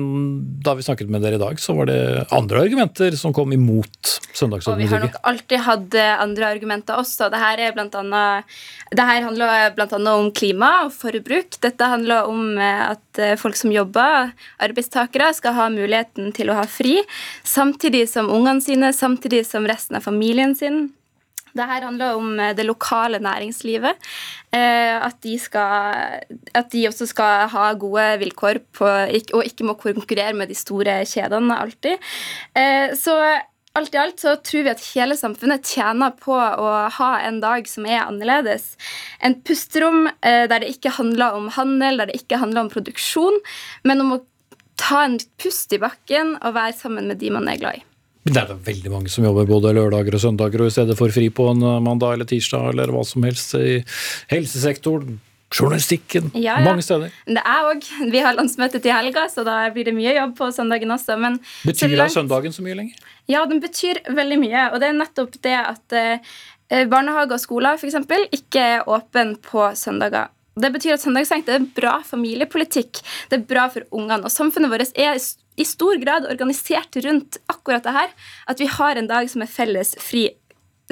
da 0.66 0.74
vi 0.74 0.82
snakket 0.82 1.10
med 1.12 1.22
dere 1.22 1.38
i 1.38 1.42
dag, 1.42 1.60
så 1.62 1.76
var 1.78 1.86
det 1.86 2.00
andre 2.34 2.64
argumenter 2.66 3.14
som 3.18 3.34
kom 3.36 3.54
imot 3.54 4.10
søndagsordningen. 4.34 4.90
Vi 4.90 4.96
har 4.96 5.04
nok 5.04 5.20
alltid 5.30 5.62
hatt 5.68 5.96
andre 6.22 6.50
argumenter 6.50 6.98
også. 6.98 7.30
Dette, 7.32 7.70
blant 7.76 7.94
annet, 7.98 8.58
dette 8.90 9.06
handler 9.06 9.70
bl.a. 9.78 10.00
om 10.16 10.32
klima 10.34 10.72
og 10.88 10.92
forbruk. 10.98 11.60
Dette 11.62 11.88
handler 11.88 12.28
om 12.28 12.58
at 12.58 13.22
folk 13.40 13.56
som 13.58 13.72
jobber, 13.72 14.34
arbeidstakere, 14.66 15.30
skal 15.38 15.56
ha 15.56 15.70
muligheten 15.72 16.34
til 16.36 16.52
å 16.52 16.58
ha 16.58 16.66
fri, 16.68 16.98
samtidig 17.46 18.06
som 18.12 18.28
ungene 18.34 18.64
sine, 18.64 18.92
samtidig 18.92 19.46
som 19.48 19.66
resten 19.68 19.98
av 19.98 20.04
familien 20.10 20.58
sin 20.58 20.88
dette 21.56 21.80
handler 21.86 22.18
om 22.18 22.38
eh, 22.40 22.54
det 22.56 22.66
lokale 22.66 23.20
næringslivet. 23.22 23.98
Eh, 24.54 24.94
at 24.96 25.18
de, 25.24 25.36
skal, 25.40 26.22
at 26.54 26.70
de 26.72 26.86
også 26.90 27.08
skal 27.10 27.50
ha 27.52 27.66
gode 27.78 28.06
vilkår 28.22 28.62
på, 28.76 28.86
og 28.86 29.42
ikke 29.44 29.66
må 29.66 29.76
konkurrere 29.80 30.36
med 30.36 30.52
de 30.52 30.58
store 30.58 31.02
kjedene 31.08 31.58
alltid. 31.64 32.08
Eh, 32.56 32.94
så 32.98 33.16
alt 33.76 33.92
i 33.92 34.00
alt 34.00 34.22
så 34.22 34.38
tror 34.40 34.64
vi 34.64 34.72
at 34.72 34.84
hele 34.94 35.18
samfunnet 35.18 35.66
tjener 35.68 36.14
på 36.16 36.32
å 36.32 36.70
ha 36.96 37.10
en 37.26 37.42
dag 37.42 37.66
som 37.68 37.84
er 37.84 38.06
annerledes. 38.06 38.70
En 39.20 39.36
pusterom 39.44 40.06
der 40.24 40.62
det 40.62 40.70
ikke 40.72 40.94
handler 40.96 41.36
om 41.36 41.50
handel, 41.52 42.00
der 42.00 42.08
det 42.08 42.22
ikke 42.22 42.40
handler 42.40 42.64
om 42.64 42.72
produksjon, 42.72 43.36
men 43.84 44.00
om 44.00 44.14
å 44.16 44.22
ta 44.80 45.04
en 45.04 45.18
pust 45.42 45.76
i 45.76 45.82
bakken 45.82 46.38
og 46.40 46.56
være 46.56 46.78
sammen 46.80 47.12
med 47.12 47.20
de 47.20 47.34
man 47.36 47.52
er 47.52 47.60
glad 47.60 47.82
i. 47.82 47.85
Men 48.26 48.34
det 48.34 48.40
er 48.42 48.48
da 48.50 48.56
veldig 48.66 48.90
mange 48.90 49.10
som 49.12 49.22
jobber 49.22 49.46
både 49.46 49.70
lørdager 49.76 50.16
og 50.18 50.22
søndager 50.24 50.64
og 50.64 50.72
i 50.72 50.74
stedet 50.74 50.96
for 50.98 51.14
fri 51.14 51.28
på 51.30 51.46
en 51.52 51.62
eh, 51.62 51.78
mandag 51.84 52.16
eller 52.16 52.26
tirsdag 52.26 52.72
eller 52.72 52.90
hva 52.90 53.04
som 53.06 53.22
helst 53.26 53.54
i 53.54 53.78
helsesektoren. 54.32 55.20
Journalistikken. 55.54 56.32
Ja, 56.34 56.56
ja. 56.58 56.64
Mange 56.66 56.82
steder. 56.82 57.12
Det 57.30 57.38
er 57.38 57.68
òg. 57.68 57.84
Vi 58.10 58.18
har 58.24 58.34
landsmøte 58.34 58.80
til 58.82 58.90
helga, 58.90 59.28
så 59.30 59.44
da 59.46 59.60
blir 59.70 59.86
det 59.86 59.94
mye 59.94 60.16
jobb 60.16 60.34
på 60.40 60.48
søndagen 60.52 60.90
også. 60.90 61.14
Men 61.22 61.38
betyr 61.62 61.94
langt... 61.94 62.16
søndagen 62.16 62.52
så 62.52 62.66
mye 62.66 62.74
lenger? 62.80 63.06
Ja, 63.30 63.44
den 63.46 63.62
betyr 63.62 64.02
veldig 64.10 64.40
mye. 64.42 64.64
Og 64.72 64.82
det 64.82 64.90
er 64.90 64.98
nettopp 64.98 65.38
det 65.46 65.54
at 65.60 65.96
eh, 65.96 66.82
barnehage 66.90 67.38
og 67.38 67.44
skoler 67.44 67.78
f.eks. 67.78 67.94
ikke 68.34 68.66
er 68.74 68.90
åpne 68.90 69.36
på 69.46 69.70
søndager. 69.78 70.34
Det 70.58 70.72
betyr 70.74 70.96
at 70.96 71.04
søndagsstengt 71.04 71.50
er 71.52 71.64
bra 71.78 72.00
familiepolitikk. 72.02 73.04
Det 73.30 73.38
er 73.38 73.46
bra 73.46 73.68
for 73.70 73.86
ungene. 73.94 74.24
Og 74.26 74.34
samfunnet 74.34 74.72
vårt 74.72 74.98
er 74.98 75.14
i 75.56 75.64
stor 75.64 75.96
grad 76.02 76.26
organisert 76.30 76.98
rundt 77.04 77.38
akkurat 77.52 77.84
det 77.86 77.94
her. 77.96 78.10
At 78.46 78.60
vi 78.60 78.68
har 78.70 78.96
en 78.96 79.08
dag 79.10 79.30
som 79.32 79.44
er 79.44 79.50
felles 79.50 79.94
fri 80.00 80.28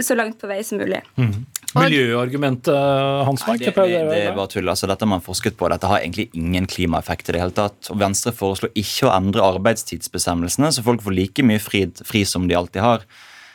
så 0.03 0.17
langt 0.19 0.41
på 0.41 0.49
vei 0.51 0.59
som 0.67 0.81
mulig. 0.81 0.99
Mm. 1.15 1.45
Miljøargumentet, 1.75 2.75
Hansmark? 3.27 3.61
Det, 3.63 3.73
det, 3.75 4.01
det, 4.09 4.19
er 4.29 4.35
bare 4.35 4.51
tull. 4.51 4.69
Altså, 4.71 4.89
dette 4.91 5.07
har 5.07 5.11
man 5.11 5.23
forsket 5.23 5.57
på. 5.59 5.69
Dette 5.71 5.91
har 5.91 6.03
egentlig 6.03 6.29
ingen 6.39 6.67
klimaeffekt 6.71 7.31
i 7.31 7.37
det 7.37 7.43
hele 7.43 7.55
tatt. 7.55 7.91
Og 7.95 7.99
Venstre 8.03 8.35
foreslår 8.35 8.75
ikke 8.79 9.09
å 9.09 9.15
endre 9.15 9.47
arbeidstidsbestemmelsene, 9.55 10.71
så 10.75 10.85
folk 10.87 11.03
får 11.05 11.17
like 11.19 11.47
mye 11.47 11.63
fri, 11.63 11.87
fri 12.07 12.25
som 12.27 12.47
de 12.51 12.59
alltid 12.59 12.83
har. 12.83 13.07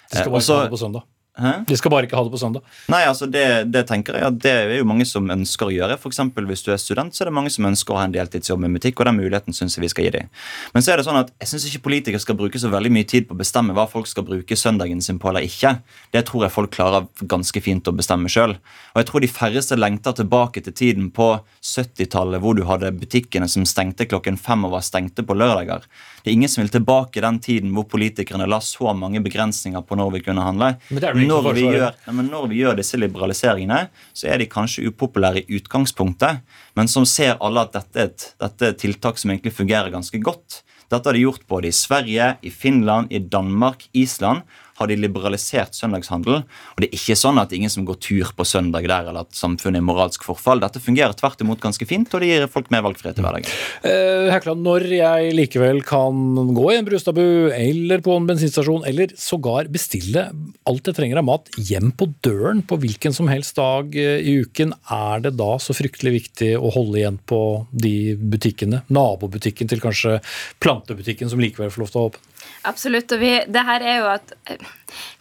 De 0.10 0.20
skal 0.20 0.32
bare 0.32 0.44
Også, 0.44 0.60
på 0.72 0.82
søndag. 0.82 1.08
Hæ? 1.40 1.54
De 1.70 1.78
skal 1.80 1.94
bare 1.94 2.08
ikke 2.08 2.18
ha 2.20 2.24
det 2.26 2.34
på 2.34 2.40
søndag. 2.42 2.66
Nei, 2.92 3.02
altså 3.08 3.28
det, 3.32 3.46
det, 3.72 3.86
tenker 3.88 4.18
jeg 4.18 4.28
at 4.28 4.40
det 4.44 4.52
er 4.52 4.74
jo 4.80 4.88
mange 4.90 5.06
som 5.08 5.30
ønsker 5.32 5.70
å 5.70 5.74
gjøre. 5.74 5.98
For 6.02 6.12
eksempel, 6.12 6.48
Hvis 6.50 6.64
du 6.66 6.72
er 6.74 6.82
student, 6.82 7.16
så 7.16 7.24
er 7.24 7.30
det 7.30 7.36
mange 7.38 7.52
som 7.54 7.68
ønsker 7.70 7.96
å 7.96 8.00
ha 8.00 8.08
en 8.08 8.16
deltidsjobb 8.16 8.64
med 8.64 8.76
butikk, 8.78 9.00
og 9.00 9.10
den 9.10 9.20
muligheten 9.20 9.56
synes 9.56 9.78
jeg 9.78 9.86
vi 9.86 9.92
skal 9.94 10.08
gi 10.08 10.14
dem. 10.18 10.32
Men 10.74 10.86
så 10.86 10.94
er 10.94 11.00
det 11.00 11.08
sånn 11.08 11.20
at 11.22 11.32
jeg 11.40 11.52
syns 11.54 11.68
ikke 11.70 11.86
politikere 11.88 12.24
skal 12.24 12.38
bruke 12.40 12.60
så 12.62 12.72
veldig 12.74 12.92
mye 12.94 13.08
tid 13.08 13.30
på 13.30 13.38
å 13.38 13.40
bestemme 13.40 13.76
hva 13.78 13.88
folk 13.90 14.10
skal 14.10 14.28
bruke 14.28 14.58
søndagen 14.60 15.04
sin 15.06 15.22
på 15.22 15.32
eller 15.32 15.48
ikke. 15.48 15.78
Det 16.16 16.26
tror 16.28 16.46
jeg 16.46 16.56
folk 16.56 16.74
klarer 16.76 17.08
ganske 17.22 17.64
fint 17.64 17.88
å 17.88 17.96
bestemme 17.96 18.32
sjøl. 18.32 18.58
Og 18.94 19.02
jeg 19.02 19.10
tror 19.10 19.24
de 19.24 19.32
færreste 19.32 19.80
lengter 19.80 20.18
tilbake 20.20 20.64
til 20.66 20.76
tiden 20.76 21.10
på 21.16 21.32
70-tallet 21.64 22.44
hvor 22.44 22.58
du 22.58 22.66
hadde 22.68 22.92
butikkene 23.00 23.48
som 23.52 23.68
stengte 23.70 24.10
klokken 24.10 24.40
fem 24.40 24.66
og 24.68 24.76
var 24.76 24.86
stengte 24.86 25.26
på 25.26 25.38
lørdager. 25.38 25.86
Det 26.24 26.30
er 26.30 26.36
ingen 26.36 26.52
som 26.52 26.64
vil 26.64 26.72
tilbake 26.74 27.24
den 27.24 27.40
tiden 27.44 27.74
hvor 27.76 27.88
politikerne 27.90 28.48
la 28.50 28.60
så 28.64 28.94
mange 28.98 29.22
begrensninger 29.26 29.84
på 29.86 29.98
når 30.00 30.14
vi 30.18 30.24
kunne 30.26 30.46
handle. 30.46 30.74
Når 30.92 31.52
vi, 31.56 31.66
gjør, 31.66 32.00
når 32.08 32.48
vi, 32.52 32.62
gjør, 32.62 32.80
disse 32.80 33.00
liberaliseringene, 33.00 33.86
så 34.14 34.32
er 34.32 34.42
de 34.42 34.50
kanskje 34.52 34.90
upopulære 34.90 35.44
i 35.44 35.60
utgangspunktet, 35.60 36.42
men 36.80 36.92
som 36.92 37.08
ser 37.08 37.38
alle 37.40 37.66
at 37.66 37.76
dette 37.78 38.02
er 38.02 38.12
et, 38.12 38.32
dette 38.42 38.66
er 38.66 38.76
et 38.76 38.82
tiltak 38.82 39.22
som 39.22 39.32
egentlig 39.34 39.56
fungerer 39.56 39.94
ganske 39.94 40.22
godt. 40.24 40.64
Dette 40.90 41.06
har 41.06 41.14
de 41.14 41.22
gjort 41.22 41.46
både 41.50 41.70
i 41.70 41.76
Sverige, 41.76 42.32
i 42.42 42.50
Finland, 42.50 43.12
i 43.14 43.22
Danmark, 43.22 43.86
Island 43.94 44.42
har 44.80 44.90
de 44.90 44.98
liberalisert 45.00 45.76
søndagshandel. 45.78 46.42
Og 46.44 46.82
det 46.82 46.90
er 46.90 46.98
ikke 46.98 47.18
sånn 47.20 47.40
at 47.42 47.54
ingen 47.56 47.72
som 47.72 47.86
går 47.88 48.00
tur 48.04 48.32
på 48.36 48.48
søndag 48.48 48.88
der, 48.88 49.10
eller 49.10 49.28
at 49.28 49.36
samfunnet 49.36 49.82
er 49.82 49.86
moralsk 49.86 50.24
forfall. 50.28 50.62
Dette 50.64 50.82
fungerer 50.84 51.16
tvert 51.20 51.44
imot 51.44 51.62
ganske 51.64 51.88
fint, 51.90 52.12
og 52.14 52.24
det 52.24 52.32
gir 52.32 52.48
folk 52.52 52.72
mer 52.74 52.86
valgfrihet 52.86 53.20
i 53.20 53.26
hverdagen. 53.26 53.58
Eh, 53.84 54.30
Hekland, 54.34 54.64
når 54.66 54.88
jeg 54.94 55.34
likevel 55.36 55.84
kan 55.88 56.54
gå 56.56 56.66
i 56.72 56.78
en 56.80 56.88
brustabu 56.88 57.24
eller 57.54 58.04
på 58.06 58.16
en 58.16 58.30
bensinstasjon, 58.30 58.88
eller 58.90 59.14
sågar 59.20 59.70
bestille 59.72 60.30
alt 60.70 60.90
jeg 60.90 60.98
trenger 60.98 61.22
av 61.22 61.28
mat 61.28 61.52
hjem 61.58 61.92
på 62.00 62.10
døren 62.26 62.64
på 62.66 62.80
hvilken 62.82 63.16
som 63.16 63.30
helst 63.32 63.58
dag 63.60 63.96
eh, 64.00 64.24
i 64.24 64.40
uken, 64.46 64.74
er 64.96 65.26
det 65.26 65.36
da 65.40 65.52
så 65.62 65.76
fryktelig 65.76 66.16
viktig 66.16 66.54
å 66.58 66.72
holde 66.74 67.02
igjen 67.02 67.20
på 67.30 67.42
de 67.72 68.16
butikkene? 68.20 68.84
Nabobutikken 68.94 69.70
til 69.72 69.84
kanskje 69.84 70.20
plantebutikken 70.64 71.32
som 71.32 71.42
likevel 71.42 71.72
får 71.74 71.84
lov 71.84 71.94
til 71.94 72.00
å 72.00 72.04
ha 72.06 72.12
åpen? 72.14 72.28
Absolutt. 72.68 73.12
og 73.16 73.22
vi, 73.22 73.30
det 73.48 73.62
her 73.66 73.82
er 73.86 73.98
jo 74.02 74.08
at 74.12 74.34
eh, 74.52 74.58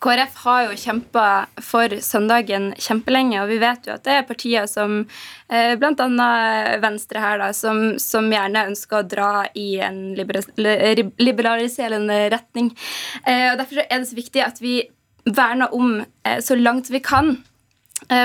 KrF 0.03 0.35
har 0.45 0.61
jo 0.67 0.79
kjempa 0.81 1.27
for 1.63 1.89
søndagen 2.05 2.75
kjempelenge, 2.81 3.43
og 3.43 3.49
vi 3.53 3.59
vet 3.63 3.87
jo 3.87 3.93
at 3.95 4.05
det 4.07 4.15
er 4.17 4.29
partier 4.29 4.67
som 4.71 4.91
eh, 5.49 5.75
bl.a. 5.79 6.09
Venstre 6.83 7.19
her, 7.23 7.37
da, 7.43 7.49
som, 7.57 7.99
som, 8.03 8.33
gjerne 8.33 8.69
ønsker 8.73 8.97
å 9.01 9.09
dra 9.09 9.33
i 9.59 9.81
en 9.85 10.01
liberaliserende 10.19 12.19
retning. 12.35 12.69
Eh, 13.25 13.53
og 13.53 13.59
Derfor 13.63 13.77
er 13.85 13.99
det 13.99 14.11
så 14.11 14.17
viktig 14.19 14.41
at 14.45 14.59
vi 14.65 14.75
verner 15.29 15.69
om 15.77 16.05
så 16.41 16.55
langt 16.57 16.89
vi 16.89 17.03
kan 17.05 17.37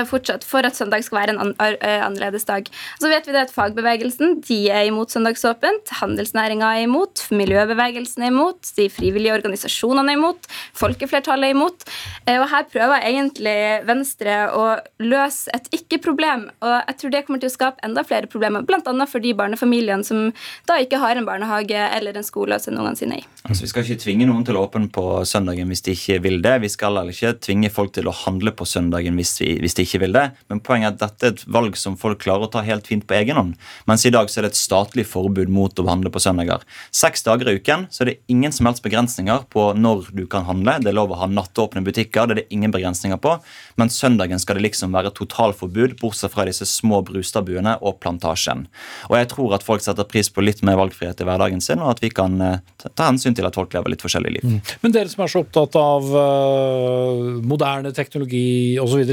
fortsatt 0.08 0.44
for 0.46 0.64
at 0.66 0.76
søndag 0.78 1.04
skal 1.04 1.18
være 1.18 1.34
en 1.34 1.52
eh, 1.60 2.00
annerledes 2.04 2.46
dag. 2.48 2.68
Så 3.00 3.10
vet 3.10 3.26
vi 3.26 3.34
det 3.34 3.44
at 3.46 3.54
Fagbevegelsen 3.54 4.38
de 4.46 4.58
er 4.72 4.88
imot 4.88 5.12
søndagsåpent, 5.12 5.92
handelsnæringa 6.00 6.70
er 6.78 6.86
imot, 6.86 7.26
miljøbevegelsen 7.34 8.24
er 8.24 8.32
imot, 8.32 8.72
de 8.78 8.88
frivillige 8.92 9.34
organisasjonene 9.34 10.14
er 10.14 10.20
imot, 10.20 10.48
folkeflertallet 10.78 11.50
er 11.50 11.56
imot. 11.56 11.86
Eh, 12.26 12.38
og 12.40 12.48
Her 12.52 12.68
prøver 12.70 13.04
egentlig 13.04 13.56
Venstre 13.88 14.38
å 14.54 14.64
løse 15.02 15.52
et 15.56 15.68
ikke-problem. 15.80 16.48
og 16.62 16.74
Jeg 16.88 16.98
tror 17.00 17.14
det 17.14 17.24
kommer 17.26 17.42
til 17.42 17.52
å 17.52 17.56
skape 17.56 17.84
enda 17.86 18.04
flere 18.06 18.30
problemer, 18.30 18.64
bl.a. 18.66 18.80
for 19.10 19.24
de 19.24 19.34
barnefamiliene 19.36 20.06
som 20.06 20.30
da 20.68 20.78
ikke 20.82 21.02
har 21.02 21.18
en 21.18 21.28
barnehage 21.28 21.88
eller 21.96 22.16
en 22.16 22.26
skole 22.26 22.56
å 22.56 22.62
sende 22.62 22.82
ungene 22.82 22.98
sine 22.98 23.20
i. 23.20 23.26
Altså, 23.44 23.66
vi 23.66 23.72
skal 23.72 23.84
ikke 23.84 24.02
tvinge 24.06 24.28
noen 24.28 24.44
til 24.46 24.56
å 24.56 24.64
åpne 24.64 24.88
på 24.94 25.04
søndagen 25.28 25.68
hvis 25.68 25.84
de 25.84 25.94
ikke 25.96 26.20
vil 26.24 26.40
det. 26.44 26.56
Vi 26.64 26.72
skal 26.72 26.94
heller 26.94 27.12
ikke 27.12 27.34
tvinge 27.44 27.70
folk 27.72 27.92
til 27.96 28.08
å 28.08 28.14
handle 28.24 28.54
på 28.56 28.66
søndagen 28.68 29.18
hvis 29.18 29.34
vi 29.42 29.63
hvis 29.64 29.76
de 29.78 29.86
ikke 29.86 30.02
vil 30.04 30.16
det. 30.16 30.26
Men 30.52 30.62
poenget 30.64 30.92
er 30.92 30.94
at 30.94 31.02
dette 31.02 31.26
er 31.28 31.34
et 31.34 31.44
valg 31.56 31.78
som 31.80 31.96
folk 32.00 32.20
klarer 32.22 32.46
å 32.46 32.52
ta 32.52 32.62
helt 32.66 32.88
fint 32.90 33.06
på 33.08 33.16
egen 33.18 33.38
hånd. 33.40 33.54
Mens 33.90 34.04
i 34.06 34.12
dag 34.14 34.30
så 34.30 34.40
er 34.40 34.46
det 34.46 34.54
et 34.54 34.60
statlig 34.60 35.06
forbud 35.08 35.52
mot 35.52 35.80
å 35.80 35.86
handle 35.88 36.12
på 36.12 36.22
søndager. 36.22 36.64
Seks 36.94 37.24
dager 37.26 37.50
i 37.50 37.56
uken 37.58 37.88
så 37.94 38.04
er 38.04 38.12
det 38.12 38.16
ingen 38.32 38.54
som 38.54 38.68
helst 38.68 38.84
begrensninger 38.84 39.46
på 39.52 39.70
når 39.78 40.10
du 40.16 40.24
kan 40.30 40.46
handle. 40.48 40.76
Det 40.84 40.92
er 40.92 40.98
lov 40.98 41.14
å 41.14 41.20
ha 41.22 41.30
nattåpne 41.30 41.84
butikker, 41.86 42.28
det 42.28 42.36
er 42.36 42.42
det 42.42 42.54
ingen 42.54 42.74
begrensninger 42.74 43.20
på. 43.22 43.36
Men 43.80 43.92
søndagen 43.92 44.42
skal 44.42 44.58
det 44.58 44.66
liksom 44.68 44.94
være 44.94 45.14
totalforbud, 45.16 45.96
bortsett 46.00 46.34
fra 46.34 46.46
disse 46.48 46.68
små 46.68 47.00
brustadbuene 47.06 47.78
og 47.80 47.98
plantasjen. 48.04 48.66
Og 49.10 49.18
jeg 49.18 49.30
tror 49.32 49.56
at 49.56 49.66
folk 49.66 49.84
setter 49.84 50.06
pris 50.08 50.30
på 50.32 50.44
litt 50.44 50.62
mer 50.66 50.78
valgfrihet 50.80 51.20
i 51.20 51.28
hverdagen 51.28 51.62
sin, 51.64 51.82
og 51.82 51.94
at 51.94 52.04
vi 52.04 52.12
kan 52.14 52.36
eh, 52.42 52.60
ta 52.84 53.08
hensyn 53.08 53.36
til 53.36 53.46
at 53.48 53.56
folk 53.56 53.74
lever 53.74 53.94
litt 53.94 54.04
forskjellig 54.04 54.36
liv. 54.36 54.46
Mm. 54.46 54.60
Men 54.84 54.94
dere 54.94 55.12
som 55.12 55.24
er 55.24 55.32
så 55.32 55.42
opptatt 55.44 55.78
av 55.80 56.10
uh, 56.14 57.40
moderne 57.44 57.94
teknologi 57.96 58.78
osv., 58.82 59.04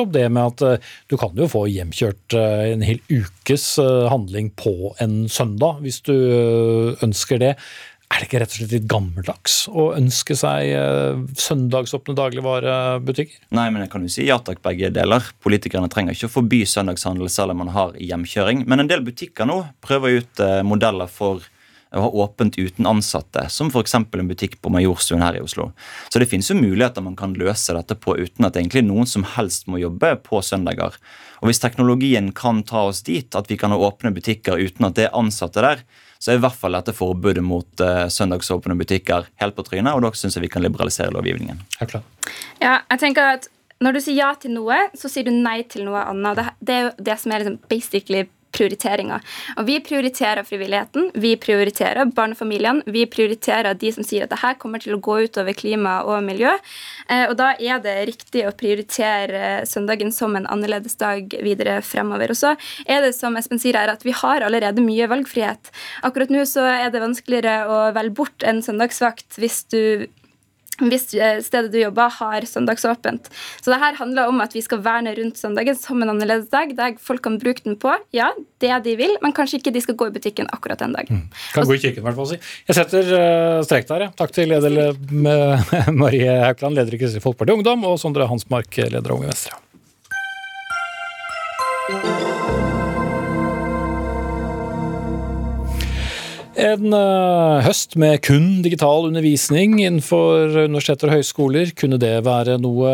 nettopp 0.00 0.12
det 0.14 0.26
med 0.32 0.42
at 0.54 0.62
uh, 0.64 0.90
du 1.08 1.16
kan 1.20 1.36
jo 1.36 1.48
få 1.50 1.66
hjemkjørt 1.68 2.34
uh, 2.36 2.72
en 2.72 2.82
hel 2.82 3.00
ukes 3.10 3.78
handling 4.10 4.50
på 4.56 4.94
en 5.00 5.28
søndag, 5.28 5.80
hvis 5.84 6.00
du 6.06 6.14
ønsker 7.02 7.38
det. 7.40 7.54
Er 8.10 8.18
det 8.18 8.26
ikke 8.26 8.40
rett 8.42 8.50
og 8.50 8.58
slett 8.58 8.72
litt 8.74 8.88
gammeldags 8.90 9.68
å 9.70 9.92
ønske 9.94 10.34
seg 10.34 10.72
søndagsåpne 11.38 12.16
dagligvarebutikker? 12.18 13.44
Nei, 13.54 13.68
men 13.70 13.84
jeg 13.84 13.92
kan 13.92 14.02
jo 14.02 14.10
si 14.10 14.26
ja 14.26 14.40
takk, 14.42 14.58
begge 14.64 14.90
deler. 14.90 15.22
Politikerne 15.44 15.90
trenger 15.92 16.16
ikke 16.16 16.26
å 16.26 16.34
forby 16.40 16.64
søndagshandel 16.66 17.30
selv 17.30 17.54
om 17.54 17.62
man 17.62 17.70
har 17.76 17.94
hjemkjøring. 18.02 18.64
Men 18.66 18.82
en 18.82 18.90
del 18.90 19.06
butikker 19.06 19.46
nå 19.46 19.60
prøver 19.86 20.18
ut 20.18 20.42
modeller 20.66 21.10
for 21.10 21.46
å 21.90 22.02
ha 22.04 22.10
åpent 22.22 22.58
uten 22.58 22.86
ansatte, 22.86 23.46
som 23.50 23.70
f.eks. 23.70 23.94
en 23.94 24.28
butikk 24.30 24.60
på 24.62 24.70
Majorstuen 24.70 25.22
her 25.24 25.38
i 25.38 25.42
Oslo. 25.42 25.70
Så 26.08 26.22
det 26.22 26.28
finnes 26.30 26.50
jo 26.50 26.58
muligheter 26.58 27.02
man 27.02 27.18
kan 27.18 27.34
løse 27.38 27.74
dette 27.74 27.96
på 27.98 28.16
uten 28.18 28.46
at 28.46 28.56
egentlig 28.56 28.84
noen 28.86 29.08
som 29.10 29.26
helst 29.36 29.66
må 29.66 29.80
jobbe 29.82 30.14
på 30.26 30.42
søndager. 30.44 30.94
Og 31.40 31.50
hvis 31.50 31.62
teknologien 31.62 32.30
kan 32.36 32.62
ta 32.68 32.86
oss 32.90 33.02
dit 33.06 33.34
at 33.34 33.50
vi 33.50 33.58
kan 33.58 33.74
ha 33.74 33.80
åpne 33.80 34.14
butikker 34.14 34.60
uten 34.60 34.86
at 34.86 34.98
det 34.98 35.08
er 35.08 35.18
ansatte 35.18 35.64
der, 35.64 35.84
så 36.20 36.32
er 36.32 36.38
i 36.38 36.42
hvert 36.44 36.58
fall 36.58 36.76
dette 36.76 36.92
forbudet 36.94 37.42
mot 37.42 37.80
uh, 37.80 38.04
søndagsåpne 38.12 38.76
butikker 38.76 39.30
helt 39.40 39.56
på 39.56 39.64
trynet, 39.64 39.94
og 39.94 40.04
da 40.04 40.12
syns 40.14 40.36
jeg 40.36 40.44
vi 40.44 40.52
kan 40.52 40.62
liberalisere 40.62 41.14
lovgivningen. 41.16 41.62
Helt 41.80 41.94
klart. 41.94 42.28
Ja, 42.60 42.82
jeg 42.92 43.00
tenker 43.00 43.38
at 43.38 43.48
når 43.80 43.96
du 43.96 44.02
sier 44.04 44.18
ja 44.18 44.34
til 44.36 44.52
noe, 44.52 44.76
så 44.92 45.08
sier 45.08 45.24
du 45.24 45.32
nei 45.32 45.62
til 45.64 45.86
noe 45.88 46.02
annet. 46.10 46.36
Det, 46.36 46.44
det 46.60 46.74
er 46.76 46.82
jo 46.84 46.90
det 47.08 47.16
som 47.22 47.32
er 47.32 47.42
liksom 47.42 47.56
basically 47.72 48.26
prioriteringer. 48.54 49.24
Og 49.58 49.66
vi 49.68 49.78
prioriterer 49.84 50.46
frivilligheten, 50.46 51.10
vi 51.14 51.34
prioriterer 51.40 52.10
barnefamiliene, 52.16 52.84
vi 52.90 53.06
prioriterer 53.10 53.78
de 53.78 53.92
som 53.94 54.06
sier 54.06 54.26
at 54.26 54.32
det 54.32 54.40
her 54.42 54.58
kommer 54.60 54.82
til 54.82 54.96
å 54.96 55.00
gå 55.02 55.20
utover 55.26 55.56
klima 55.56 56.00
og 56.08 56.22
miljø. 56.26 56.52
Eh, 57.08 57.26
og 57.28 57.36
da 57.40 57.52
er 57.58 57.82
det 57.84 57.96
riktig 58.10 58.46
å 58.48 58.54
prioritere 58.56 59.64
søndagen 59.68 60.12
som 60.14 60.36
en 60.38 60.48
annerledes 60.50 60.98
dag 61.00 61.34
videre 61.44 61.80
fremover. 61.86 62.34
Og 62.34 62.40
så 62.40 62.54
er 62.86 63.04
det 63.04 63.14
som 63.18 63.36
Espen 63.40 63.62
sier 63.62 63.78
her, 63.78 63.92
at 63.92 64.06
vi 64.06 64.14
har 64.16 64.46
allerede 64.46 64.84
mye 64.84 65.08
valgfrihet. 65.10 65.72
Akkurat 66.06 66.32
nå 66.32 66.46
så 66.48 66.66
er 66.70 66.90
det 66.92 67.02
vanskeligere 67.02 67.66
å 67.70 67.82
velge 67.96 68.16
bort 68.20 68.46
en 68.46 68.62
søndagsvakt 68.64 69.38
hvis 69.40 69.62
du 69.72 69.82
hvis 70.88 71.10
eh, 71.14 71.40
stedet 71.44 71.72
du 71.72 71.78
jobber, 71.80 72.10
har 72.20 72.46
søndagsåpent. 72.48 73.28
Så 73.60 73.72
det 73.72 73.80
her 73.82 73.98
handler 74.00 74.30
om 74.30 74.40
at 74.44 74.54
vi 74.56 74.62
skal 74.64 74.82
verne 74.84 75.12
rundt 75.18 75.40
søndagen 75.40 75.76
som 75.78 76.00
en 76.02 76.14
annerledes 76.14 76.48
dag, 76.52 76.72
der 76.78 76.96
folk 77.02 77.22
kan 77.26 77.38
bruke 77.42 77.64
den 77.66 77.76
på 77.80 77.92
ja, 78.16 78.30
det 78.62 78.72
de 78.86 78.96
vil, 78.98 79.16
men 79.22 79.34
kanskje 79.36 79.60
ikke 79.60 79.74
de 79.74 79.84
skal 79.84 79.98
gå 79.98 80.10
i 80.10 80.14
butikken 80.14 80.48
akkurat 80.54 80.80
den 80.80 80.96
dagen. 80.96 81.24
Mm. 81.24 81.40
Kan 81.54 81.68
gå 81.68 81.76
i 81.76 81.82
kirken, 81.82 82.02
i 82.02 82.06
hvert 82.08 82.18
fall. 82.18 82.30
si. 82.32 82.40
Jeg 82.70 82.78
setter 82.80 83.12
uh, 83.12 83.60
strek 83.66 83.88
der. 83.90 84.06
Ja. 84.06 84.12
Takk 84.16 84.34
til 84.36 84.50
leder 84.50 84.70
Marie 86.02 86.40
Haukland, 86.46 86.78
leder 86.78 86.96
i 86.96 87.02
Kristelig 87.02 87.24
Folkeparti 87.24 87.58
Ungdom, 87.58 87.86
og 87.90 88.00
Sondre 88.00 88.28
Hansmark, 88.30 88.70
leder 88.86 89.10
av 89.10 89.16
Unge 89.18 89.32
Venstre. 89.32 89.56
En 96.60 96.92
uh, 96.92 97.62
høst 97.64 97.94
med 97.96 98.18
kun 98.26 98.60
digital 98.60 99.06
undervisning 99.08 99.78
innenfor 99.80 100.58
universiteter 100.66 101.08
og 101.08 101.16
høyskoler, 101.16 101.72
kunne 101.78 101.96
det 102.00 102.18
være 102.26 102.58
noe, 102.60 102.90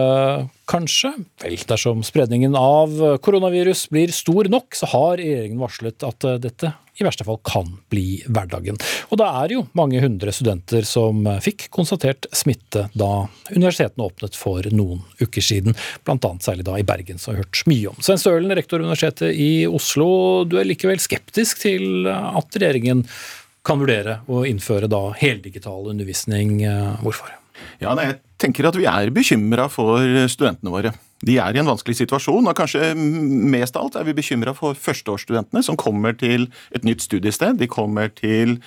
kanskje? 0.71 1.11
Vel, 1.43 1.57
dersom 1.67 2.05
spredningen 2.07 2.55
av 2.59 2.95
koronavirus 3.27 3.89
blir 3.91 4.15
stor 4.15 4.47
nok, 4.53 4.77
så 4.79 4.91
har 4.93 5.17
regjeringen 5.19 5.63
varslet 5.63 6.07
at 6.07 6.27
uh, 6.29 6.37
dette 6.43 6.71
i 6.97 7.05
verste 7.05 7.27
fall 7.27 7.37
kan 7.45 7.67
bli 7.93 8.23
hverdagen. 8.31 8.79
Og 9.11 9.19
det 9.21 9.27
er 9.43 9.53
jo 9.53 9.65
mange 9.77 9.99
hundre 10.01 10.33
studenter 10.33 10.87
som 10.89 11.27
fikk 11.45 11.67
konstatert 11.75 12.25
smitte 12.33 12.87
da 12.97 13.27
universitetene 13.51 14.07
åpnet 14.07 14.39
for 14.39 14.65
noen 14.73 15.03
uker 15.21 15.45
siden, 15.45 15.77
bl.a. 16.07 16.31
særlig 16.41 16.65
da 16.65 16.79
i 16.81 16.87
Bergen, 16.89 17.21
som 17.21 17.35
vi 17.35 17.37
har 17.37 17.45
hørt 17.45 17.67
mye 17.69 17.91
om. 17.91 17.99
Svein 18.01 18.23
Stølen, 18.23 18.55
rektor 18.57 18.81
ved 18.81 18.89
Universitetet 18.89 19.37
i 19.37 19.67
Oslo, 19.69 20.09
du 20.49 20.57
er 20.57 20.71
likevel 20.71 21.03
skeptisk 21.03 21.67
til 21.67 22.09
at 22.09 22.57
regjeringen 22.57 23.05
kan 23.67 23.81
vurdere 23.83 24.21
å 24.31 24.45
innføre 24.49 24.89
da 24.91 25.09
heldigital 25.19 25.91
undervisning. 25.93 26.61
Eh, 26.65 27.03
hvorfor? 27.03 27.35
Ja, 27.81 27.95
jeg 27.99 28.21
tenker 28.41 28.69
at 28.69 28.77
Vi 28.77 28.87
er 28.89 29.11
bekymra 29.11 29.69
for 29.73 30.03
studentene 30.31 30.73
våre. 30.73 30.93
De 31.25 31.39
er 31.41 31.57
i 31.57 31.61
en 31.63 31.69
vanskelig 31.71 31.97
situasjon, 32.03 32.45
og 32.45 32.57
kanskje 32.59 32.93
mest 32.95 33.77
av 33.77 33.87
alt 33.87 33.97
er 33.97 34.05
vi 34.05 34.17
bekymra 34.19 34.53
for 34.57 34.77
førsteårsstudentene 34.77 35.63
som 35.65 35.79
kommer 35.81 36.13
til 36.13 36.51
et 36.77 36.85
nytt 36.85 37.01
studiested. 37.07 37.57
De 37.57 37.69
kommer 37.73 38.13
til 38.13 38.59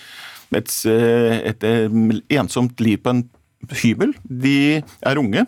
et, 0.49 0.71
et, 0.89 1.63
et 1.63 2.39
ensomt 2.41 2.81
liv 2.81 2.97
på 3.03 3.13
en 3.13 3.21
hybel. 3.81 4.13
De 4.23 4.81
er 4.81 5.19
unge. 5.19 5.45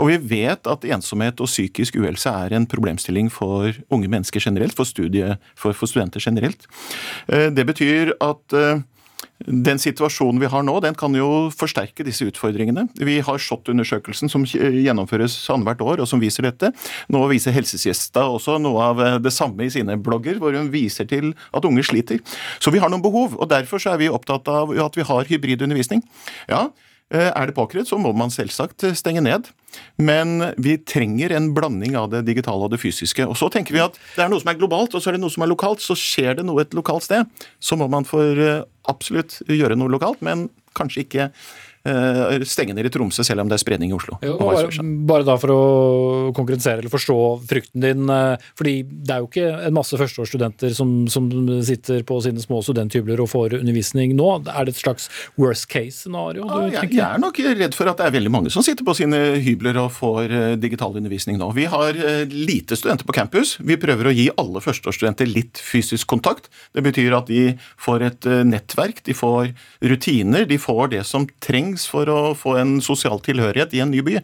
Og 0.00 0.10
vi 0.10 0.18
vet 0.36 0.70
at 0.70 0.86
ensomhet 0.88 1.40
og 1.42 1.50
psykisk 1.50 1.98
uhelse 2.00 2.32
er 2.32 2.56
en 2.56 2.68
problemstilling 2.70 3.30
for 3.32 3.72
unge 3.92 4.10
mennesker 4.10 4.42
generelt, 4.42 4.76
for, 4.76 4.88
studie, 4.88 5.36
for, 5.54 5.76
for 5.76 5.90
studenter 5.90 6.22
generelt. 6.22 6.66
Eh, 7.28 7.50
det 7.52 7.66
betyr 7.68 8.14
at 8.20 8.56
eh, 8.56 8.82
den 9.40 9.80
situasjonen 9.80 10.40
vi 10.40 10.48
har 10.52 10.64
nå, 10.64 10.74
den 10.84 10.96
kan 10.96 11.14
jo 11.16 11.48
forsterke 11.52 12.04
disse 12.04 12.26
utfordringene. 12.28 12.86
Vi 12.96 13.18
har 13.24 13.40
SHoT-undersøkelsen 13.40 14.32
som 14.32 14.44
gjennomføres 14.48 15.36
annethvert 15.52 15.84
år, 15.84 16.02
og 16.04 16.08
som 16.08 16.20
viser 16.20 16.48
dette. 16.48 16.72
Nå 17.12 17.22
viser 17.30 17.54
Helsesgjesta 17.56 18.26
også 18.28 18.58
noe 18.60 18.90
av 18.90 19.04
eh, 19.04 19.16
det 19.22 19.34
samme 19.36 19.66
i 19.66 19.72
sine 19.72 19.98
blogger, 20.00 20.40
hvor 20.40 20.56
hun 20.56 20.72
viser 20.72 21.08
til 21.10 21.34
at 21.52 21.66
unge 21.68 21.84
sliter. 21.86 22.20
Så 22.60 22.72
vi 22.72 22.82
har 22.82 22.92
noen 22.92 23.04
behov, 23.04 23.36
og 23.36 23.50
derfor 23.52 23.82
er 23.88 24.00
vi 24.00 24.12
opptatt 24.12 24.48
av 24.48 24.72
at 24.72 24.96
vi 24.96 25.08
har 25.08 25.28
hybridundervisning. 25.28 26.04
Ja, 26.48 26.68
Eh, 26.68 26.86
er 27.18 27.50
det 27.50 27.56
påkrevd, 27.56 27.88
så 27.90 27.98
må 27.98 28.12
man 28.14 28.30
selvsagt 28.30 28.84
eh, 28.86 28.96
stenge 28.98 29.22
ned. 29.24 29.48
Men 29.98 30.52
vi 30.62 30.76
trenger 30.78 31.34
en 31.34 31.50
blanding 31.54 31.96
av 31.98 32.10
det 32.12 32.24
digitale 32.26 32.66
og 32.66 32.72
det 32.74 32.80
fysiske. 32.82 33.26
Og 33.26 33.38
så 33.38 33.50
tenker 33.52 33.74
vi 33.74 33.82
at 33.82 33.98
det 34.16 34.24
er 34.24 34.30
noe 34.30 34.42
som 34.42 34.52
er 34.52 34.58
globalt, 34.60 34.94
og 34.94 35.02
så 35.02 35.10
er 35.10 35.18
det 35.18 35.24
noe 35.24 35.34
som 35.34 35.46
er 35.46 35.50
lokalt. 35.50 35.82
Så 35.82 35.98
skjer 35.98 36.38
det 36.38 36.46
noe 36.46 36.62
et 36.62 36.76
lokalt 36.76 37.06
sted, 37.06 37.26
så 37.58 37.78
må 37.78 37.90
man 37.90 38.06
for 38.08 38.44
eh, 38.44 38.62
absolutt 38.90 39.40
gjøre 39.50 39.78
noe 39.78 39.92
lokalt, 39.92 40.22
men 40.26 40.48
kanskje 40.78 41.04
ikke 41.06 41.28
eh, 41.28 41.50
stenge 42.48 42.74
ned 42.76 42.86
i 42.86 42.92
Tromsø 42.92 43.24
selv 43.24 43.40
om 43.44 43.48
det 43.50 43.56
er 43.56 43.62
spredning 43.62 43.92
i 43.92 43.96
Oslo. 43.96 44.18
Jo, 44.24 44.36
bare, 44.40 44.68
bare 45.08 45.26
da 45.26 45.36
for 45.40 45.52
å 45.54 45.60
konkretisere 46.36 46.82
eller 46.82 46.92
forstå 46.92 47.16
frykten 47.48 47.84
din. 47.84 48.08
eh, 48.10 48.50
fordi 48.58 48.74
det 48.84 49.14
er 49.14 49.22
jo 49.22 49.28
ikke 49.30 49.46
en 49.68 49.76
masse 49.76 49.96
førsteårsstudenter 49.96 50.74
som, 50.76 51.08
som 51.12 51.28
sitter 51.66 52.04
på 52.06 52.20
sine 52.24 52.42
små 52.42 52.60
studenthybler 52.64 53.22
og 53.22 53.30
får 53.32 53.56
undervisning 53.60 54.14
nå. 54.18 54.28
Er 54.50 54.68
det 54.68 54.74
et 54.74 54.82
slags 54.82 55.08
worst 55.40 55.68
case-scenario? 55.72 56.46
Ja, 56.46 56.82
jeg, 56.82 56.92
jeg 56.98 57.06
er 57.06 57.22
nok 57.22 57.40
redd 57.40 57.76
for 57.76 57.90
at 57.90 58.00
det 58.00 58.08
er 58.08 58.16
veldig 58.18 58.34
mange 58.34 58.52
som 58.52 58.64
sitter 58.66 58.86
på 58.86 58.96
sine 58.98 59.40
hybler 59.40 59.80
og 59.84 59.92
får 59.96 60.36
eh, 60.36 60.56
digital 60.60 60.96
undervisning 61.00 61.40
nå. 61.40 61.50
Vi 61.56 61.68
har 61.70 61.96
eh, 61.96 62.24
lite 62.28 62.78
studenter 62.78 63.08
på 63.08 63.16
campus. 63.16 63.56
Vi 63.64 63.78
prøver 63.80 64.10
å 64.10 64.14
gi 64.14 64.28
alle 64.40 64.62
førsteårsstudenter 64.64 65.30
litt 65.30 65.60
fysisk 65.64 66.10
kontakt. 66.10 66.50
Det 66.76 66.84
betyr 66.84 67.16
at 67.16 67.30
de 67.30 67.54
får 67.80 68.06
et 68.10 68.30
eh, 68.30 68.44
nettverk, 68.46 69.04
de 69.06 69.16
får 69.16 69.54
rutiner, 69.80 70.46
de 70.50 70.60
får 70.60 70.94
det 70.96 71.04
som 71.08 71.26
trengs 71.42 71.69
for 71.90 72.08
å 72.10 72.18
få 72.38 72.56
en 72.60 72.78
sosial 72.84 73.20
tilhørighet 73.24 73.74
i 73.76 73.82
en 73.84 73.92
ny 73.92 74.02
by. 74.06 74.18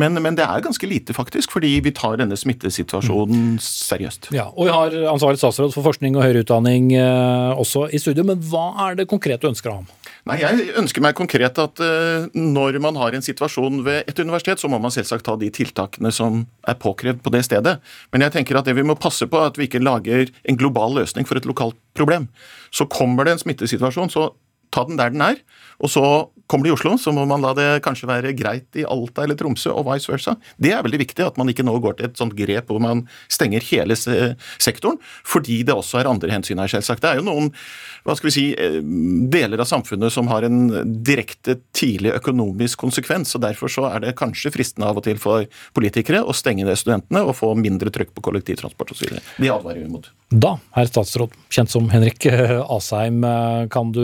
Men, 0.00 0.18
men 0.22 0.38
det 0.38 0.46
er 0.46 0.64
ganske 0.64 0.88
lite, 0.88 1.16
faktisk, 1.16 1.54
fordi 1.54 1.74
vi 1.84 1.92
tar 1.96 2.18
denne 2.20 2.38
smittesituasjonen 2.38 3.56
seriøst. 3.62 4.30
Ja, 4.36 4.48
og 4.52 4.68
vi 4.68 4.74
har 4.74 4.96
ansvarlig 5.12 5.40
statsråd 5.42 5.74
for 5.74 5.86
forskning 5.86 6.18
og 6.18 6.26
høyere 6.26 6.44
utdanning 6.44 6.92
eh, 6.96 7.52
også 7.56 7.88
i 7.90 8.00
studio. 8.02 8.26
Men 8.28 8.42
hva 8.50 8.68
er 8.88 9.00
det 9.00 9.08
konkret 9.10 9.42
du 9.42 9.50
ønsker 9.50 9.72
av 9.72 9.82
ham? 9.82 9.90
Nei, 10.26 10.40
Jeg 10.42 10.72
ønsker 10.80 11.04
meg 11.04 11.14
konkret 11.18 11.58
at 11.62 11.82
eh, 11.82 12.26
når 12.34 12.80
man 12.82 12.98
har 12.98 13.14
en 13.14 13.24
situasjon 13.24 13.84
ved 13.86 14.08
et 14.10 14.22
universitet, 14.22 14.58
så 14.58 14.70
må 14.70 14.80
man 14.82 14.94
selvsagt 14.94 15.26
ta 15.28 15.36
de 15.38 15.50
tiltakene 15.54 16.10
som 16.14 16.44
er 16.66 16.78
påkrevd 16.82 17.22
på 17.22 17.32
det 17.34 17.44
stedet. 17.46 17.76
Men 18.10 18.26
jeg 18.26 18.34
tenker 18.34 18.58
at 18.58 18.66
det 18.66 18.74
vi 18.78 18.86
må 18.86 18.98
passe 18.98 19.28
på, 19.30 19.38
er 19.38 19.52
at 19.52 19.60
vi 19.60 19.68
ikke 19.68 19.84
lager 19.84 20.32
en 20.42 20.58
global 20.58 20.98
løsning 20.98 21.28
for 21.28 21.38
et 21.38 21.46
lokalt 21.46 21.78
problem. 21.96 22.26
Så 22.74 22.88
kommer 22.90 23.26
det 23.26 23.36
en 23.36 23.44
smittesituasjon, 23.44 24.10
så 24.10 24.32
ta 24.74 24.84
den 24.88 24.98
der 24.98 25.14
den 25.14 25.22
er. 25.22 25.38
Og 25.78 25.92
så 25.92 26.04
kommer 26.46 26.66
det 26.66 26.72
i 26.72 26.76
Oslo, 26.76 26.94
så 26.98 27.12
må 27.14 27.24
man 27.28 27.42
la 27.44 27.52
det 27.56 27.68
kanskje 27.84 28.08
være 28.10 28.34
greit 28.38 28.78
i 28.78 28.84
Alta 28.86 29.24
eller 29.24 29.38
Tromsø, 29.38 29.72
og 29.74 29.86
vice 29.88 30.10
versa. 30.12 30.36
Det 30.62 30.72
er 30.74 30.84
veldig 30.86 31.00
viktig 31.02 31.24
at 31.26 31.40
man 31.40 31.50
ikke 31.50 31.66
nå 31.66 31.76
går 31.82 31.98
til 31.98 32.08
et 32.10 32.20
sånt 32.20 32.36
grep 32.38 32.70
hvor 32.70 32.82
man 32.82 33.04
stenger 33.32 33.64
hele 33.70 33.96
sektoren, 33.96 35.00
fordi 35.26 35.62
det 35.66 35.74
også 35.74 36.00
er 36.00 36.10
andre 36.10 36.32
hensyn 36.32 36.62
her, 36.62 36.70
selvsagt. 36.70 37.02
Det 37.04 37.12
er 37.12 37.20
jo 37.20 37.26
noen 37.26 37.50
hva 38.06 38.14
skal 38.14 38.28
vi 38.28 38.34
si, 38.36 38.44
eh, 38.54 38.78
deler 39.32 39.62
av 39.62 39.66
samfunnet 39.66 40.14
som 40.14 40.28
har 40.30 40.46
en 40.46 40.68
direkte 41.02 41.58
tidlig 41.74 42.14
økonomisk 42.14 42.78
konsekvens, 42.84 43.34
og 43.34 43.42
derfor 43.42 43.72
så 43.72 43.88
er 43.90 44.04
det 44.04 44.16
kanskje 44.18 44.54
fristende 44.54 44.86
av 44.86 45.00
og 45.00 45.06
til 45.08 45.18
for 45.18 45.48
politikere 45.74 46.22
å 46.22 46.34
stenge 46.36 46.66
det 46.68 46.78
studentene 46.78 47.24
og 47.26 47.34
få 47.34 47.54
mindre 47.58 47.90
trykk 47.90 48.14
på 48.14 48.22
kollektivtransport 48.28 48.94
osv. 48.94 49.18
Det 49.36 49.50
advarer 49.50 49.82
vi 49.82 49.90
mot. 49.90 50.06
Da, 50.26 50.56
herr 50.74 50.88
statsråd, 50.90 51.34
kjent 51.54 51.70
som 51.70 51.86
Henrik 51.92 52.26
Asheim, 52.76 53.22
eh, 53.24 53.66
kan 53.70 53.92
du 53.94 54.02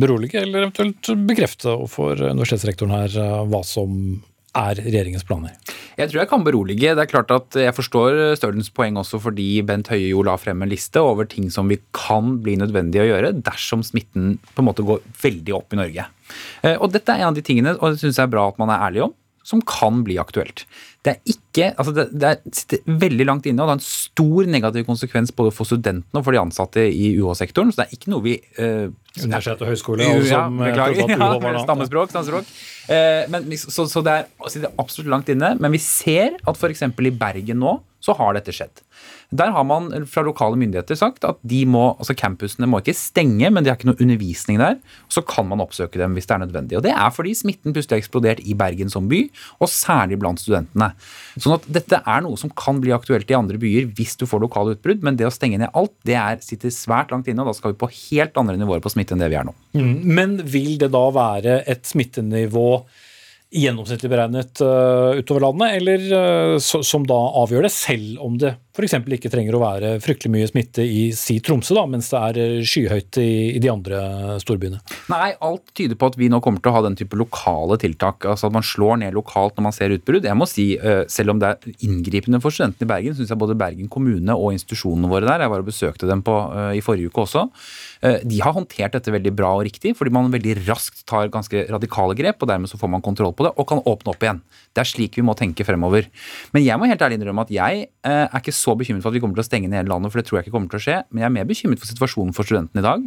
berolige 0.00 0.42
eller 0.42 0.66
eventuelt 0.66 1.08
bekrefte 1.28 1.70
overfor 1.72 2.20
universitetsrektoren 2.28 2.92
her 2.92 3.14
eh, 3.22 3.38
hva 3.48 3.62
som 3.64 4.20
er 4.56 4.76
regjeringens 4.84 5.24
planer? 5.28 5.56
Jeg 5.96 6.10
tror 6.10 6.20
jeg 6.22 6.28
kan 6.28 6.44
berolige. 6.44 6.92
Det 6.96 7.02
er 7.06 7.08
klart 7.08 7.32
at 7.32 7.56
Jeg 7.56 7.72
forstår 7.76 8.36
Stølens 8.36 8.68
poeng 8.72 8.96
også 9.00 9.16
fordi 9.20 9.62
Bent 9.64 9.88
Høie 9.92 10.10
jo 10.10 10.22
la 10.24 10.36
frem 10.40 10.60
en 10.64 10.68
liste 10.68 11.00
over 11.00 11.28
ting 11.28 11.48
som 11.52 11.68
vi 11.72 11.78
kan 11.96 12.34
bli 12.44 12.58
nødvendig 12.60 13.00
å 13.00 13.08
gjøre 13.08 13.32
dersom 13.44 13.84
smitten 13.84 14.34
på 14.52 14.60
en 14.64 14.68
måte 14.68 14.84
går 14.84 15.00
veldig 15.24 15.56
opp 15.56 15.72
i 15.72 15.80
Norge. 15.80 16.04
Eh, 16.64 16.76
Og 16.76 16.92
Dette 16.92 17.16
er 17.16 17.24
en 17.24 17.30
av 17.32 17.36
de 17.36 17.44
tingene, 17.44 17.78
og 17.80 17.94
det 17.96 18.02
syns 18.04 18.20
jeg 18.20 18.28
er 18.28 18.32
bra 18.36 18.44
at 18.52 18.60
man 18.60 18.72
er 18.76 18.84
ærlig 18.90 19.06
om, 19.08 19.16
som 19.46 19.60
kan 19.62 20.00
bli 20.06 20.16
aktuelt. 20.18 20.64
Det 21.06 21.12
er 21.14 21.30
ikke, 21.30 21.68
altså 21.78 21.92
det, 21.94 22.04
det 22.18 22.28
er- 22.32 22.54
sitter 22.58 22.80
veldig 22.98 23.26
langt 23.28 23.44
inne, 23.46 23.62
og 23.62 23.68
det 23.68 23.74
har 23.76 23.78
en 23.78 23.84
stor 23.86 24.48
negativ 24.50 24.86
konsekvens 24.88 25.30
både 25.38 25.52
for 25.54 25.68
studentene 25.68 26.18
og 26.18 26.24
for 26.26 26.34
de 26.34 26.40
ansatte 26.42 26.82
i 26.90 27.12
UH-sektoren. 27.20 27.70
Så 27.70 27.78
det 27.78 27.86
er 27.86 27.94
ikke 28.00 28.10
noe 28.10 28.24
vi 28.26 28.32
eh, 28.58 28.88
Universitet 29.22 29.62
og 29.62 29.70
høyskole, 29.70 30.02
og 30.10 30.26
ja, 30.26 30.40
som, 30.48 30.58
eh, 30.60 30.72
beklager. 30.72 31.14
UH 31.14 31.38
var 31.46 31.54
Ja, 31.54 31.62
stammespråk. 31.62 32.10
stammespråk. 32.10 32.50
Eh, 32.90 33.22
men, 33.32 33.46
så, 33.62 33.86
så 33.88 34.02
det 34.04 34.16
er, 34.18 34.26
sitter 34.50 34.74
absolutt 34.82 35.12
langt 35.14 35.30
inne. 35.32 35.54
Men 35.62 35.72
vi 35.72 35.78
ser 35.78 36.34
at 36.42 36.58
f.eks. 36.58 36.82
i 36.90 37.14
Bergen 37.22 37.62
nå 37.62 37.78
så 38.02 38.14
har 38.18 38.34
dette 38.36 38.52
skjedd. 38.54 38.82
Der 39.34 39.50
har 39.54 39.64
man 39.66 39.90
fra 40.06 40.22
lokale 40.26 40.58
myndigheter 40.58 40.98
sagt 40.98 41.24
at 41.26 41.38
de 41.46 41.64
må, 41.66 41.88
altså 41.98 42.14
campusene 42.18 42.68
må 42.70 42.80
ikke 42.82 42.94
stenge, 42.96 43.50
men 43.50 43.64
de 43.64 43.70
har 43.72 43.78
ikke 43.78 43.88
noe 43.90 44.00
undervisning 44.02 44.60
der. 44.60 44.76
Så 45.12 45.24
kan 45.26 45.48
man 45.50 45.62
oppsøke 45.64 45.98
dem 45.98 46.14
hvis 46.16 46.28
det 46.28 46.36
er 46.36 46.44
nødvendig. 46.44 46.78
Og 46.78 46.84
Det 46.86 46.92
er 46.94 47.14
fordi 47.14 47.34
smitten 47.34 47.74
plutselig 47.74 47.96
har 47.96 48.04
eksplodert 48.04 48.42
i 48.44 48.54
Bergen 48.58 48.92
som 48.92 49.08
by, 49.10 49.24
og 49.58 49.72
særlig 49.72 50.20
blant 50.22 50.42
studentene. 50.42 50.92
Sånn 51.36 51.56
at 51.56 51.66
dette 51.78 52.00
er 52.02 52.22
noe 52.24 52.38
som 52.40 52.52
kan 52.54 52.78
bli 52.82 52.94
aktuelt 52.94 53.30
i 53.30 53.38
andre 53.38 53.58
byer 53.62 53.90
hvis 53.96 54.14
du 54.20 54.26
får 54.30 54.44
lokale 54.46 54.76
utbrudd, 54.76 55.02
men 55.06 55.18
det 55.18 55.26
å 55.28 55.34
stenge 55.34 55.58
ned 55.60 55.74
alt, 55.74 55.94
det 56.06 56.18
er, 56.20 56.38
sitter 56.44 56.74
svært 56.74 57.10
langt 57.14 57.28
inne, 57.30 57.42
og 57.42 57.50
da 57.50 57.58
skal 57.58 57.74
vi 57.74 57.80
på 57.82 57.90
helt 57.90 58.38
andre 58.38 58.58
nivåer 58.60 58.84
på 58.84 58.92
smitte 58.92 59.16
enn 59.16 59.24
det 59.24 59.32
vi 59.32 59.40
er 59.40 59.48
nå. 59.48 59.56
Mm, 59.76 59.98
Men 60.16 60.38
vil 60.46 60.76
det 60.80 60.92
da 60.94 61.04
være 61.14 61.60
et 61.66 61.84
smittenivå 61.88 62.68
gjennomsnittlig 63.56 64.10
beregnet 64.10 64.60
uh, 64.64 65.16
utover 65.16 65.46
landet, 65.46 65.76
eller 65.78 66.06
uh, 66.10 66.56
som 66.60 67.06
da 67.06 67.18
avgjør 67.42 67.66
det, 67.66 67.72
selv 67.74 68.22
om 68.24 68.38
det 68.40 68.56
f.eks. 68.76 68.96
ikke 69.16 69.30
trenger 69.32 69.56
å 69.56 69.60
være 69.62 69.90
fryktelig 70.04 70.32
mye 70.34 70.48
smitte 70.50 70.84
i 70.84 71.08
si 71.16 71.38
Tromsø, 71.44 71.72
da, 71.78 71.86
mens 71.88 72.10
det 72.12 72.20
er 72.20 72.40
eh, 72.42 72.66
skyhøyt 72.66 73.18
i, 73.22 73.30
i 73.56 73.62
de 73.62 73.70
andre 73.72 74.00
storbyene? 74.42 74.80
Nei, 75.12 75.30
alt 75.46 75.72
tyder 75.76 75.96
på 75.98 76.10
at 76.10 76.18
vi 76.20 76.28
nå 76.32 76.42
kommer 76.44 76.60
til 76.60 76.72
å 76.72 76.76
ha 76.76 76.82
den 76.84 76.98
type 76.98 77.16
lokale 77.16 77.78
tiltak. 77.80 78.26
altså 78.28 78.50
At 78.50 78.56
man 78.56 78.66
slår 78.66 79.00
ned 79.00 79.16
lokalt 79.16 79.56
når 79.56 79.68
man 79.68 79.76
ser 79.76 79.94
utbrudd. 79.96 80.28
Jeg 80.28 80.36
må 80.36 80.48
si, 80.50 80.68
eh, 80.76 81.04
Selv 81.12 81.32
om 81.32 81.40
det 81.40 81.48
er 81.48 81.76
inngripende 81.86 82.40
for 82.42 82.52
studentene 82.52 82.84
i 82.84 82.90
Bergen, 82.90 83.16
syns 83.16 83.32
jeg 83.32 83.40
både 83.40 83.56
Bergen 83.58 83.88
kommune 83.92 84.36
og 84.36 84.52
institusjonene 84.56 85.08
våre 85.10 85.28
der, 85.28 85.44
jeg 85.46 85.52
var 85.52 85.64
og 85.64 85.70
besøkte 85.70 86.10
dem 86.10 86.24
på, 86.26 86.36
eh, 86.52 86.76
i 86.76 86.84
forrige 86.84 87.12
uke 87.12 87.24
også, 87.24 87.48
de 88.06 88.38
har 88.44 88.52
håndtert 88.54 88.92
dette 88.92 89.10
veldig 89.10 89.32
bra 89.34 89.48
og 89.56 89.64
riktig, 89.66 89.94
fordi 89.96 90.12
man 90.14 90.28
veldig 90.30 90.52
raskt 90.68 91.00
tar 91.08 91.30
ganske 91.32 91.64
radikale 91.72 92.14
grep, 92.14 92.42
og 92.44 92.50
dermed 92.50 92.70
så 92.70 92.78
får 92.78 92.90
man 92.92 93.02
kontroll 93.02 93.32
på 93.34 93.46
det, 93.46 93.54
og 93.56 93.66
kan 93.66 93.80
åpne 93.82 94.12
opp 94.12 94.22
igjen. 94.22 94.42
Det 94.76 94.82
er 94.82 94.90
slik 94.90 95.16
vi 95.18 95.24
må 95.26 95.34
tenke 95.34 95.64
fremover. 95.66 96.06
Men 96.54 96.62
jeg 96.62 96.78
må 96.78 96.86
helt 96.90 97.02
ærlig 97.02 97.18
innrømme 97.18 97.46
at 97.48 97.54
jeg 97.56 97.88
er 98.04 98.38
ikke 98.38 98.54
bekymret 98.74 99.04
for 99.04 99.12
at 99.12 99.16
vi 99.16 99.22
kommer 99.22 99.38
til 99.38 99.44
å 99.44 99.46
stenge 99.46 99.70
ned 99.70 99.78
hele 99.82 99.92
landet, 99.92 100.12
for 100.12 100.20
det 100.20 100.26
tror 100.28 100.40
jeg 100.40 100.46
ikke 100.46 100.56
kommer 100.56 100.72
til 100.72 100.80
å 100.80 100.84
skje, 100.86 100.96
men 101.10 101.22
jeg 101.22 101.28
er 101.28 101.34
mer 101.36 101.48
bekymret 101.48 101.82
for 101.82 101.90
situasjonen 101.92 102.34
for 102.36 102.48
studentene 102.48 102.82
i 102.82 102.86
dag. 102.86 103.06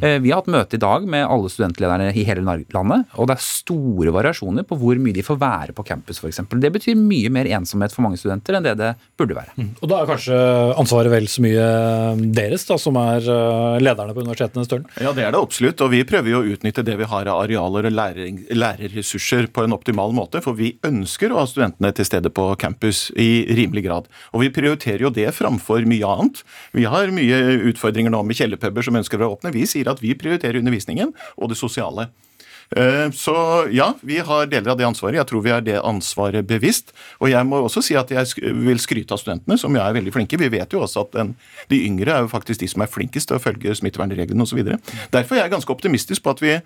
Eh, 0.00 0.18
vi 0.24 0.32
har 0.32 0.42
hatt 0.42 0.50
møte 0.52 0.78
i 0.78 0.82
dag 0.82 1.06
med 1.08 1.26
alle 1.26 1.52
studentlederne 1.52 2.10
i 2.10 2.26
hele 2.26 2.42
landet, 2.42 3.06
og 3.14 3.30
det 3.30 3.36
er 3.36 3.44
store 3.46 4.14
variasjoner 4.16 4.66
på 4.66 4.78
hvor 4.80 4.98
mye 5.02 5.16
de 5.16 5.24
får 5.26 5.40
være 5.40 5.76
på 5.76 5.86
campus, 5.86 6.20
f.eks. 6.20 6.42
Det 6.56 6.72
betyr 6.74 6.98
mye 6.98 7.30
mer 7.32 7.48
ensomhet 7.58 7.94
for 7.94 8.06
mange 8.06 8.18
studenter 8.20 8.58
enn 8.58 8.66
det 8.66 8.76
det 8.80 8.92
burde 9.18 9.36
være. 9.36 9.54
Og 9.80 9.90
da 9.90 10.00
er 10.00 10.10
kanskje 10.10 10.36
ansvaret 10.80 11.12
vel 11.12 11.28
så 11.30 11.44
mye 11.44 11.66
deres, 12.36 12.66
da, 12.68 12.78
som 12.80 12.98
er 13.00 13.24
eh, 13.24 13.78
lederne 13.82 14.14
på 14.16 14.24
universitetene, 14.24 14.66
Stølen? 14.66 14.86
Ja, 15.02 15.12
det 15.16 15.26
er 15.26 15.34
det 15.34 15.42
absolutt. 15.42 15.82
Og 15.84 15.92
vi 15.92 16.02
prøver 16.08 16.32
jo 16.32 16.42
å 16.42 16.54
utnytte 16.54 16.84
det 16.86 16.96
vi 17.00 17.08
har 17.10 17.30
av 17.30 17.42
arealer 17.44 17.90
og 17.90 17.96
læring, 17.96 18.40
lærerressurser 18.56 19.50
på 19.52 19.66
en 19.66 19.76
optimal 19.76 20.14
måte. 20.16 20.42
For 20.44 20.56
vi 20.58 20.74
ønsker 20.86 21.32
å 21.32 21.42
ha 21.42 21.46
studentene 21.50 21.92
til 21.96 22.08
stede 22.08 22.32
på 22.34 22.48
campus 22.60 23.06
i 23.12 23.46
rimelig 23.58 23.86
grad. 23.86 24.10
Og 24.32 24.44
vi 24.44 24.52
prioriterer 24.54 24.95
jo 25.02 25.10
det 25.10 25.28
framfor 25.36 25.84
mye 25.88 26.06
annet. 26.06 26.42
Vi 26.72 26.84
har 26.88 27.12
mye 27.14 27.40
utfordringer 27.72 28.10
nå 28.14 28.22
med 28.26 28.36
kjellerpuber 28.38 28.82
som 28.86 28.96
ønsker 28.96 29.20
å 29.22 29.34
åpne. 29.36 29.52
Vi 29.52 29.66
sier 29.66 29.88
at 29.92 30.00
vi 30.00 30.14
prioriterer 30.18 30.60
undervisningen 30.62 31.12
og 31.36 31.50
det 31.52 31.58
sosiale. 31.60 32.08
Eh, 32.74 33.10
Så 33.14 33.34
ja, 33.70 33.92
vi 34.02 34.18
har 34.18 34.46
deler 34.50 34.72
av 34.72 34.78
det 34.78 34.86
ansvaret. 34.86 35.20
Jeg 35.20 35.26
tror 35.30 35.42
vi 35.44 35.52
er 35.54 35.60
det 35.62 35.76
ansvaret 35.84 36.46
bevisst. 36.46 36.90
Og 37.20 37.30
jeg 37.30 37.46
må 37.46 37.60
også 37.62 37.82
si 37.84 37.94
at 37.94 38.10
jeg 38.10 38.26
vil 38.42 38.78
skryte 38.82 39.14
av 39.14 39.22
studentene, 39.22 39.58
som 39.58 39.76
er 39.76 39.94
veldig 39.94 40.12
flinke. 40.12 40.38
Vi 40.40 40.48
vet 40.50 40.72
jo 40.74 40.82
også 40.82 41.04
at 41.06 41.12
den, 41.14 41.36
de 41.70 41.84
yngre 41.86 42.10
er 42.16 42.24
jo 42.26 42.32
faktisk 42.32 42.60
de 42.60 42.68
som 42.68 42.82
er 42.82 42.90
flinkest 42.90 43.28
til 43.30 43.38
å 43.38 43.42
følge 43.42 43.74
smittevernreglene 43.78 44.42
osv. 44.42 44.64
Derfor 45.14 45.36
er 45.36 45.44
jeg 45.46 45.54
ganske 45.54 45.72
optimistisk 45.72 46.22
på 46.26 46.34
at 46.34 46.42
vi 46.42 46.56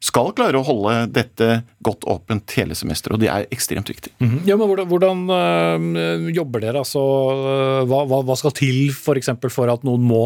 skal 0.00 0.30
klare 0.32 0.56
å 0.56 0.64
holde 0.64 0.94
dette 1.12 1.60
godt 1.84 2.06
åpent 2.08 2.54
hele 2.56 2.76
semesteret, 2.76 3.18
og 3.18 3.20
det 3.20 3.28
er 3.28 3.44
ekstremt 3.52 3.90
viktig. 3.92 4.14
Ja, 4.48 4.56
men 4.56 4.64
Hvordan, 4.70 4.88
hvordan 4.88 5.24
øh, 5.28 6.30
jobber 6.32 6.64
dere? 6.64 6.80
Altså, 6.80 7.02
øh, 7.34 7.82
hva, 7.90 8.06
hva, 8.08 8.22
hva 8.24 8.36
skal 8.40 8.54
til 8.56 8.94
for, 8.96 9.20
eksempel, 9.20 9.52
for 9.52 9.68
at 9.72 9.84
noen 9.84 10.06
må 10.08 10.22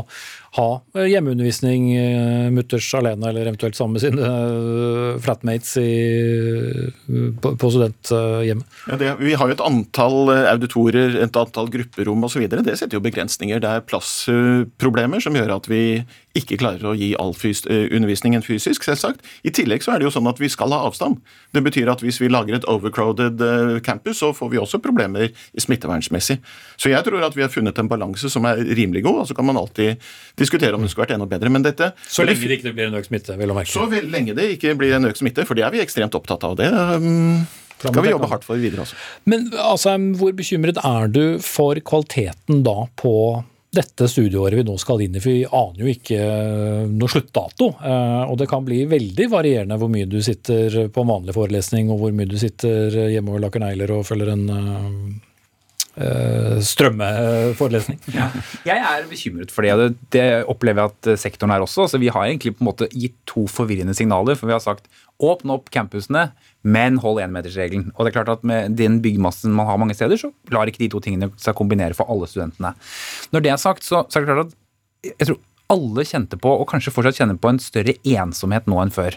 ha 0.55 0.68
øh, 0.94 1.07
hjemmeundervisning 1.11 1.86
øh, 1.98 2.52
mutters 2.55 2.86
alene, 2.94 3.28
eller 3.28 3.48
eventuelt 3.48 3.76
sammen 3.76 3.96
med 3.96 4.05
sine 4.05 4.22
øh, 4.22 5.20
flatmates 5.20 5.76
i, 5.82 5.90
på, 7.42 7.70
studenthjemmet? 7.70 8.66
Ja, 8.88 8.98
det, 9.00 9.11
vi 9.18 9.34
har 9.34 9.50
jo 9.50 9.57
et 9.57 9.64
antall 9.64 10.30
eh, 10.34 10.50
auditorer, 10.52 11.18
et 11.24 11.40
antall 11.40 11.70
grupperom 11.74 12.28
osv. 12.28 12.46
Det 12.55 12.78
setter 12.78 12.98
jo 13.00 13.02
begrensninger. 13.05 13.62
Det 13.62 13.70
er 13.70 13.88
plassproblemer 13.88 15.24
som 15.24 15.34
gjør 15.34 15.57
at 15.57 15.70
vi 15.70 15.82
ikke 16.38 16.59
klarer 16.59 16.86
å 16.86 16.94
gi 16.98 17.12
all 17.18 17.34
eh, 17.46 17.86
undervisningen 17.94 18.42
fysisk, 18.42 18.86
selvsagt. 18.86 19.22
I 19.46 19.52
tillegg 19.55 19.84
så 19.84 19.94
er 19.94 20.02
det 20.02 20.09
jo 20.09 20.14
sånn 20.14 20.30
at 20.30 20.42
vi 20.42 20.50
skal 20.50 20.74
ha 20.74 20.82
avstand. 20.88 21.20
Det 21.55 21.62
betyr 21.66 21.90
at 21.90 22.02
hvis 22.02 22.20
vi 22.22 22.30
lager 22.30 22.59
et 22.59 22.66
overcrowded 22.70 23.42
eh, 23.42 23.74
campus, 23.86 24.18
så 24.22 24.32
får 24.34 24.55
vi 24.55 24.62
også 24.62 24.82
problemer 24.82 25.30
smittevernsmessig. 25.59 26.40
Så 26.78 26.90
jeg 26.90 27.07
tror 27.07 27.26
at 27.26 27.38
vi 27.38 27.44
har 27.46 27.52
funnet 27.55 27.78
en 27.78 27.90
balanse 27.90 28.30
som 28.30 28.46
er 28.50 28.62
rimelig 28.74 29.05
god, 29.07 29.22
og 29.22 29.30
så 29.30 29.38
kan 29.38 29.46
man 29.50 29.59
alltid 29.59 30.02
diskutere 30.45 30.76
om 30.78 30.84
det 30.84 30.92
skulle 30.92 31.09
vært 31.09 31.16
enda 31.18 31.28
bedre. 31.30 31.51
Men 31.53 31.66
dette 31.66 31.90
Så 32.07 32.24
lenge 32.26 32.45
det 32.45 32.61
ikke 32.61 32.74
blir 32.76 32.88
en 32.90 33.01
økt 33.01 33.11
smitte, 33.11 33.36
vil 33.40 33.51
jeg 33.51 33.59
merke. 33.59 33.72
så 33.72 33.88
vel- 33.90 34.11
lenge 34.12 34.36
det 34.36 34.51
ikke 34.59 34.76
blir 34.78 34.95
en 34.97 35.11
økt 35.11 35.20
smitte, 35.22 35.47
for 35.49 35.59
det 35.59 35.64
er 35.66 35.74
vi 35.74 35.82
ekstremt 35.84 36.14
opptatt 36.14 36.45
av. 36.47 36.57
Det 36.61 36.70
um, 36.70 37.47
skal 37.78 38.03
vi 38.05 38.12
jobbe 38.14 38.30
hardt 38.30 38.47
for 38.47 38.61
videre 38.61 38.84
også. 38.84 38.97
Men 39.28 39.51
altså, 39.59 39.97
hvor 40.18 40.32
bekymret 40.36 40.78
er 40.80 41.11
du 41.12 41.24
for 41.45 41.74
kvaliteten 41.84 42.62
da 42.64 42.84
på 43.01 43.16
dette 43.74 44.07
studieåret 44.07 44.55
vi 44.61 44.62
nå 44.68 44.76
skal 44.78 45.03
inn 45.03 45.16
i, 45.18 45.20
for 45.22 45.32
vi 45.34 45.45
aner 45.51 45.80
jo 45.82 45.90
ikke 45.90 46.18
eh, 46.22 46.84
noe 46.95 47.11
sluttdato. 47.11 47.72
Eh, 47.82 48.22
og 48.30 48.38
det 48.38 48.47
kan 48.51 48.62
bli 48.62 48.84
veldig 48.86 49.26
varierende 49.32 49.78
hvor 49.80 49.90
mye 49.90 50.07
du 50.07 50.20
sitter 50.22 50.86
på 50.95 51.03
en 51.03 51.11
vanlig 51.11 51.34
forelesning, 51.34 51.90
og 51.90 51.99
hvor 51.99 52.14
mye 52.14 52.30
du 52.30 52.36
sitter 52.38 52.95
hjemme 53.11 53.34
og 53.34 53.42
lakker 53.42 53.64
negler 53.64 53.97
og 53.97 54.07
følger 54.07 54.30
en 54.36 54.45
uh, 54.47 55.34
strømmeforelesning. 55.95 58.01
Ja. 58.14 58.28
Jeg 58.66 58.82
er 58.82 59.07
bekymret 59.11 59.53
for 59.55 59.66
det, 59.66 59.72
og 59.74 59.97
det, 60.14 60.24
opplever 60.51 60.84
jeg 60.84 60.92
at 60.92 61.22
sektoren 61.22 61.55
er 61.55 61.64
også. 61.64 61.88
Så 61.90 62.01
vi 62.03 62.11
har 62.12 62.26
egentlig 62.26 62.55
på 62.57 62.64
en 62.64 62.70
måte 62.70 62.90
gitt 62.92 63.16
to 63.30 63.47
forvirrende 63.51 63.95
signaler. 63.97 64.38
For 64.38 64.51
vi 64.51 64.57
har 64.57 64.62
sagt 64.62 64.88
åpne 65.22 65.57
opp 65.57 65.70
campusene, 65.74 66.28
men 66.66 66.99
hold 67.03 67.22
énmetersregelen. 67.22 67.90
Og 67.95 68.05
det 68.05 68.12
er 68.12 68.18
klart 68.18 68.32
at 68.34 68.47
med 68.47 68.76
den 68.78 69.01
byggmassen 69.05 69.55
man 69.55 69.68
har 69.68 69.80
mange 69.80 69.97
steder, 69.97 70.18
så 70.20 70.32
lar 70.55 70.70
ikke 70.70 70.82
de 70.82 70.90
to 70.92 71.03
tingene 71.05 71.30
seg 71.40 71.57
kombinere 71.59 71.97
for 71.97 72.11
alle 72.11 72.28
studentene. 72.30 72.74
Når 73.34 73.45
det 73.45 73.55
er 73.55 73.62
sagt, 73.62 73.86
så, 73.86 74.05
så 74.09 74.20
er 74.20 74.24
det 74.24 74.32
klart 74.32 74.49
at 74.49 75.14
jeg 75.14 75.30
tror 75.30 75.42
alle 75.74 76.05
kjente 76.07 76.38
på, 76.40 76.51
og 76.61 76.68
kanskje 76.70 76.92
fortsatt 76.95 77.20
kjenner 77.20 77.38
på, 77.40 77.51
en 77.51 77.62
større 77.62 77.97
ensomhet 78.05 78.68
nå 78.70 78.80
enn 78.82 78.95
før. 78.95 79.16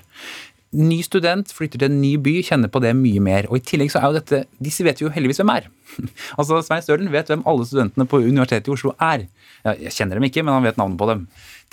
Ny 0.76 0.97
student 1.05 1.51
flytter 1.55 1.80
til 1.80 1.88
en 1.88 2.01
ny 2.01 2.18
by, 2.20 2.41
kjenner 2.43 2.68
på 2.72 2.82
det 2.84 2.91
mye 2.97 3.22
mer. 3.24 3.45
Og 3.47 3.61
i 3.61 3.63
tillegg 3.63 3.91
så 3.93 4.01
er 4.01 4.09
jo 4.09 4.18
dette 4.18 4.39
Disse 4.59 4.84
vet 4.84 4.99
jo 4.99 5.11
heldigvis 5.13 5.39
hvem 5.39 5.53
er. 5.53 5.70
altså 6.39 6.59
Svein 6.65 6.84
Stølen 6.84 7.11
vet 7.13 7.32
hvem 7.32 7.45
alle 7.47 7.68
studentene 7.70 8.07
på 8.09 8.20
Universitetet 8.26 8.68
i 8.68 8.74
Oslo 8.76 8.91
er. 8.99 9.28
Jeg 9.63 9.93
kjenner 9.95 10.20
dem 10.20 10.28
ikke, 10.28 10.43
men 10.43 10.57
han 10.57 10.68
vet 10.68 10.80
navnet 10.80 10.99
på 10.99 11.07
dem. 11.09 11.24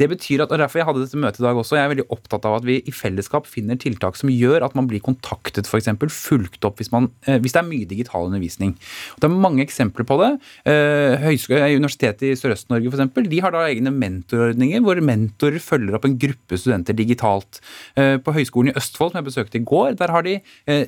Det 0.01 0.09
betyr 0.11 0.45
at, 0.45 0.53
og 0.53 0.61
Derfor 0.65 0.81
jeg 0.81 0.89
hadde 0.89 1.03
dette 1.05 1.21
møtet 1.21 1.43
i 1.43 1.45
dag 1.45 1.59
også. 1.61 1.77
Jeg 1.79 1.87
er 1.87 1.93
veldig 1.93 2.07
opptatt 2.15 2.47
av 2.49 2.57
at 2.59 2.67
vi 2.67 2.79
i 2.83 2.95
fellesskap 2.95 3.47
finner 3.51 3.79
tiltak 3.81 4.19
som 4.19 4.31
gjør 4.33 4.65
at 4.67 4.75
man 4.79 4.89
blir 4.91 5.03
kontaktet, 5.05 5.69
f.eks. 5.69 5.91
Fulgt 6.15 6.67
opp 6.67 6.81
hvis, 6.81 6.91
man, 6.93 7.11
eh, 7.29 7.39
hvis, 7.43 7.55
det 7.55 7.61
er 7.61 7.69
mye 7.69 7.89
digital 7.91 8.29
undervisning. 8.29 8.75
Det 9.21 9.29
er 9.29 9.35
mange 9.45 9.65
eksempler 9.65 10.07
på 10.09 10.19
det. 10.23 10.31
Eh, 10.71 11.17
Høyskole, 11.23 11.69
Universitetet 11.75 12.27
i 12.31 12.39
Sørøst-Norge 12.39 12.91
for 12.91 12.99
eksempel, 12.99 13.29
de 13.31 13.41
har 13.45 13.55
da 13.55 13.65
egne 13.69 13.93
mentorordninger 13.95 14.83
hvor 14.85 15.03
mentorer 15.05 15.63
følger 15.63 15.99
opp 15.99 16.09
en 16.09 16.19
gruppe 16.21 16.59
studenter 16.61 16.97
digitalt. 16.99 17.61
Eh, 18.01 18.17
på 18.25 18.35
Høgskolen 18.35 18.73
i 18.73 18.79
Østfold, 18.79 19.13
som 19.13 19.21
jeg 19.21 19.29
besøkte 19.29 19.61
i 19.61 19.67
går, 19.67 19.99
der 20.01 20.15
har 20.15 20.27
de 20.27 20.39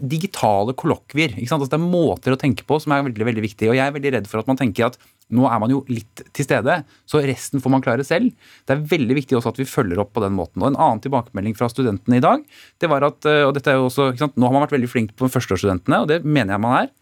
digitale 0.02 0.74
kollokvier. 0.76 1.36
Altså, 1.36 1.68
det 1.68 1.78
er 1.78 1.84
måter 1.84 2.34
å 2.34 2.40
tenke 2.40 2.64
på 2.66 2.78
som 2.82 2.94
er 2.94 3.04
veldig, 3.06 3.26
veldig 3.28 3.44
viktig. 3.44 3.70
Og 3.70 3.78
jeg 3.78 3.84
er 3.86 3.94
veldig 3.94 4.12
redd 4.16 4.30
for 4.30 4.42
at 4.42 4.50
man 4.50 4.58
tenker 4.58 4.88
at 4.88 4.98
nå 5.34 5.46
er 5.50 5.58
man 5.62 5.72
jo 5.72 5.80
litt 5.90 6.22
til 6.36 6.46
stede, 6.46 6.78
så 7.08 7.20
resten 7.24 7.62
får 7.62 7.72
man 7.74 7.82
klare 7.84 8.06
selv. 8.06 8.30
Det 8.66 8.76
er 8.76 8.84
veldig 8.92 9.16
viktig 9.18 9.38
også 9.38 9.54
at 9.54 9.60
vi 9.60 9.68
følger 9.68 10.02
opp 10.02 10.12
på 10.14 10.22
den 10.22 10.36
måten. 10.36 10.62
Og 10.62 10.70
En 10.70 10.78
annen 10.78 11.02
tilbakemelding 11.02 11.56
fra 11.58 11.68
studentene 11.72 12.20
i 12.20 12.24
dag, 12.24 12.44
det 12.82 12.90
var 12.92 13.06
at 13.08 13.26
eh, 13.26 13.42
og 13.46 13.54
dette 13.56 13.72
er 13.72 13.80
jo 13.80 13.88
også, 13.90 14.12
Nå 14.14 14.46
har 14.46 14.54
man 14.54 14.66
vært 14.66 14.76
veldig 14.76 14.90
flink 14.92 15.16
på 15.18 15.30
førsteårsstudentene, 15.32 16.02
og 16.04 16.10
det 16.12 16.20
mener 16.22 16.54
jeg 16.54 16.62
man 16.62 16.78
er. 16.84 16.92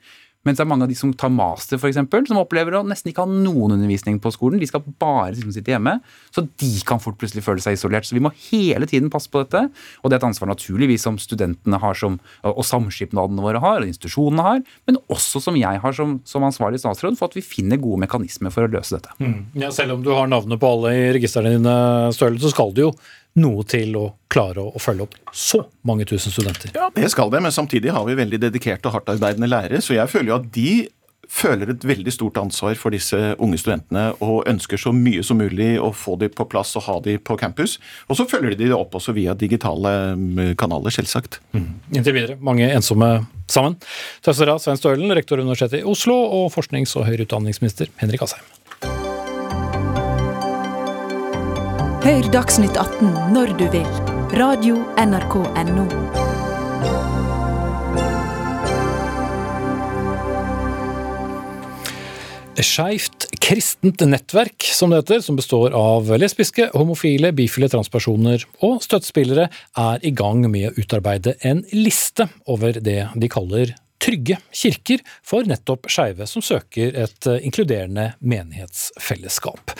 Mens 0.45 0.59
det 0.59 0.64
er 0.64 0.68
mange 0.68 0.84
av 0.84 0.92
de 0.92 0.97
som 0.99 1.12
tar 1.16 1.32
master, 1.32 1.80
eksempel, 1.88 2.26
som 2.28 2.40
opplever 2.40 2.76
å 2.76 2.82
nesten 2.86 3.11
ikke 3.11 3.24
ha 3.24 3.30
noen 3.30 3.76
undervisning 3.78 4.18
på 4.22 4.32
skolen. 4.34 4.61
De 4.61 4.68
skal 4.68 4.84
bare 5.01 5.32
liksom 5.32 5.55
sitte 5.57 5.72
hjemme. 5.72 5.97
Så 6.34 6.45
de 6.61 6.70
kan 6.86 7.01
fort 7.03 7.16
plutselig 7.20 7.45
føle 7.47 7.64
seg 7.64 7.78
isolert. 7.78 8.05
Så 8.09 8.16
vi 8.16 8.22
må 8.24 8.32
hele 8.51 8.88
tiden 8.90 9.11
passe 9.12 9.30
på 9.32 9.40
dette. 9.45 9.64
Og 10.03 10.11
det 10.11 10.18
er 10.18 10.22
et 10.22 10.28
ansvar 10.28 10.53
naturligvis 10.53 11.07
som 11.09 11.18
studentene 11.20 11.80
har, 11.80 11.97
som, 11.99 12.18
og 12.45 12.62
samskipnadene 12.68 13.45
våre 13.45 13.62
har, 13.64 13.80
og 13.80 13.88
institusjonene 13.88 14.45
har, 14.45 14.62
men 14.88 15.01
også 15.12 15.42
som 15.42 15.57
jeg 15.59 15.80
har 15.80 15.97
som, 15.97 16.18
som 16.28 16.45
ansvarlig 16.47 16.82
statsråd, 16.82 17.18
for 17.18 17.32
at 17.32 17.38
vi 17.38 17.45
finner 17.45 17.80
gode 17.80 18.05
mekanismer 18.05 18.53
for 18.55 18.68
å 18.68 18.72
løse 18.72 18.99
dette. 18.99 19.16
Mm. 19.24 19.40
Ja, 19.64 19.72
selv 19.74 19.97
om 19.97 20.05
du 20.05 20.12
har 20.12 20.28
navnet 20.30 20.61
på 20.61 20.76
alle 20.76 20.95
i 20.95 21.12
registrene 21.16 21.57
dine, 21.57 21.76
Støle, 22.14 22.40
så 22.42 22.53
skal 22.53 22.74
du 22.76 22.86
jo 22.86 22.95
noe 23.41 23.64
til 23.66 23.97
å 23.99 24.05
klare 24.30 24.62
å, 24.62 24.80
følge 24.82 25.07
opp 25.07 25.16
så 25.35 25.64
mange 25.87 26.07
tusen 26.09 26.35
studenter. 26.35 26.74
Ja, 26.74 26.91
det 26.95 27.11
skal 27.12 27.32
det, 27.32 27.43
men 27.45 27.55
samtidig 27.55 27.95
har 27.95 28.07
vi 28.07 28.18
veldig 28.18 28.41
dedikerte 28.47 28.91
og 28.91 28.99
hardtarbeidende 28.99 29.51
lærere. 29.51 29.82
Så 29.82 29.97
jeg 29.97 30.11
føler 30.11 30.32
jo 30.32 30.39
at 30.41 30.53
de 30.55 30.68
føler 31.30 31.72
et 31.72 31.85
veldig 31.87 32.12
stort 32.12 32.39
ansvar 32.41 32.76
for 32.78 32.95
disse 32.95 33.18
unge 33.43 33.59
studentene 33.61 34.11
og 34.22 34.45
ønsker 34.51 34.80
så 34.80 34.93
mye 34.95 35.24
som 35.26 35.41
mulig 35.41 35.74
å 35.80 35.91
få 35.97 36.18
dem 36.20 36.32
på 36.35 36.47
plass 36.51 36.74
og 36.78 36.87
ha 36.89 36.99
dem 37.05 37.22
på 37.24 37.37
campus. 37.41 37.78
Og 38.09 38.18
så 38.18 38.26
følger 38.30 38.55
de 38.55 38.68
det 38.68 38.76
opp 38.76 38.95
også 38.99 39.14
via 39.16 39.35
digitale 39.39 39.95
mm, 40.18 40.55
kanaler, 40.61 40.95
selvsagt. 40.95 41.41
Mm. 41.57 41.70
Inntil 41.97 42.16
videre 42.16 42.39
mange 42.45 42.68
ensomme 42.70 43.11
sammen. 43.51 43.78
Takk 44.24 44.37
skal 44.37 44.45
dere 44.45 44.59
ha, 44.59 44.62
Svein 44.62 44.80
Stølen, 44.80 45.16
rektor 45.16 45.41
ved 45.41 45.49
Universitetet 45.49 45.82
i 45.82 45.89
Oslo, 45.89 46.16
og 46.39 46.53
forsknings- 46.55 46.95
og 46.99 47.09
høyere 47.09 47.26
utdanningsminister 47.26 47.91
Henrik 48.03 48.24
Asheim. 48.24 48.45
Hør 52.05 52.27
Dagsnytt 52.29 52.77
18 52.77 53.15
når 53.33 53.55
du 53.57 53.63
vil. 53.73 53.87
Radio 54.37 54.75
NRK 55.01 55.39
Radio.nrk.no. 55.41 55.87
Skeivt 62.61 63.25
kristent 63.41 64.05
nettverk, 64.05 64.67
som 64.69 64.93
det 64.93 65.01
heter, 65.01 65.23
som 65.25 65.41
består 65.41 65.73
av 65.73 66.13
lesbiske, 66.21 66.69
homofile, 66.77 67.33
bifile 67.33 67.73
transpersoner 67.73 68.45
og 68.61 68.85
støttespillere, 68.85 69.49
er 69.49 70.05
i 70.05 70.13
gang 70.13 70.45
med 70.45 70.75
å 70.75 70.77
utarbeide 70.77 71.39
en 71.41 71.65
liste 71.73 72.29
over 72.45 72.77
det 72.85 73.01
de 73.17 73.33
kaller 73.33 73.73
trygge 74.05 74.43
kirker 74.53 75.01
for 75.25 75.49
nettopp 75.49 75.89
skeive 75.89 76.29
som 76.29 76.45
søker 76.45 77.01
et 77.09 77.33
inkluderende 77.41 78.11
menighetsfellesskap. 78.21 79.73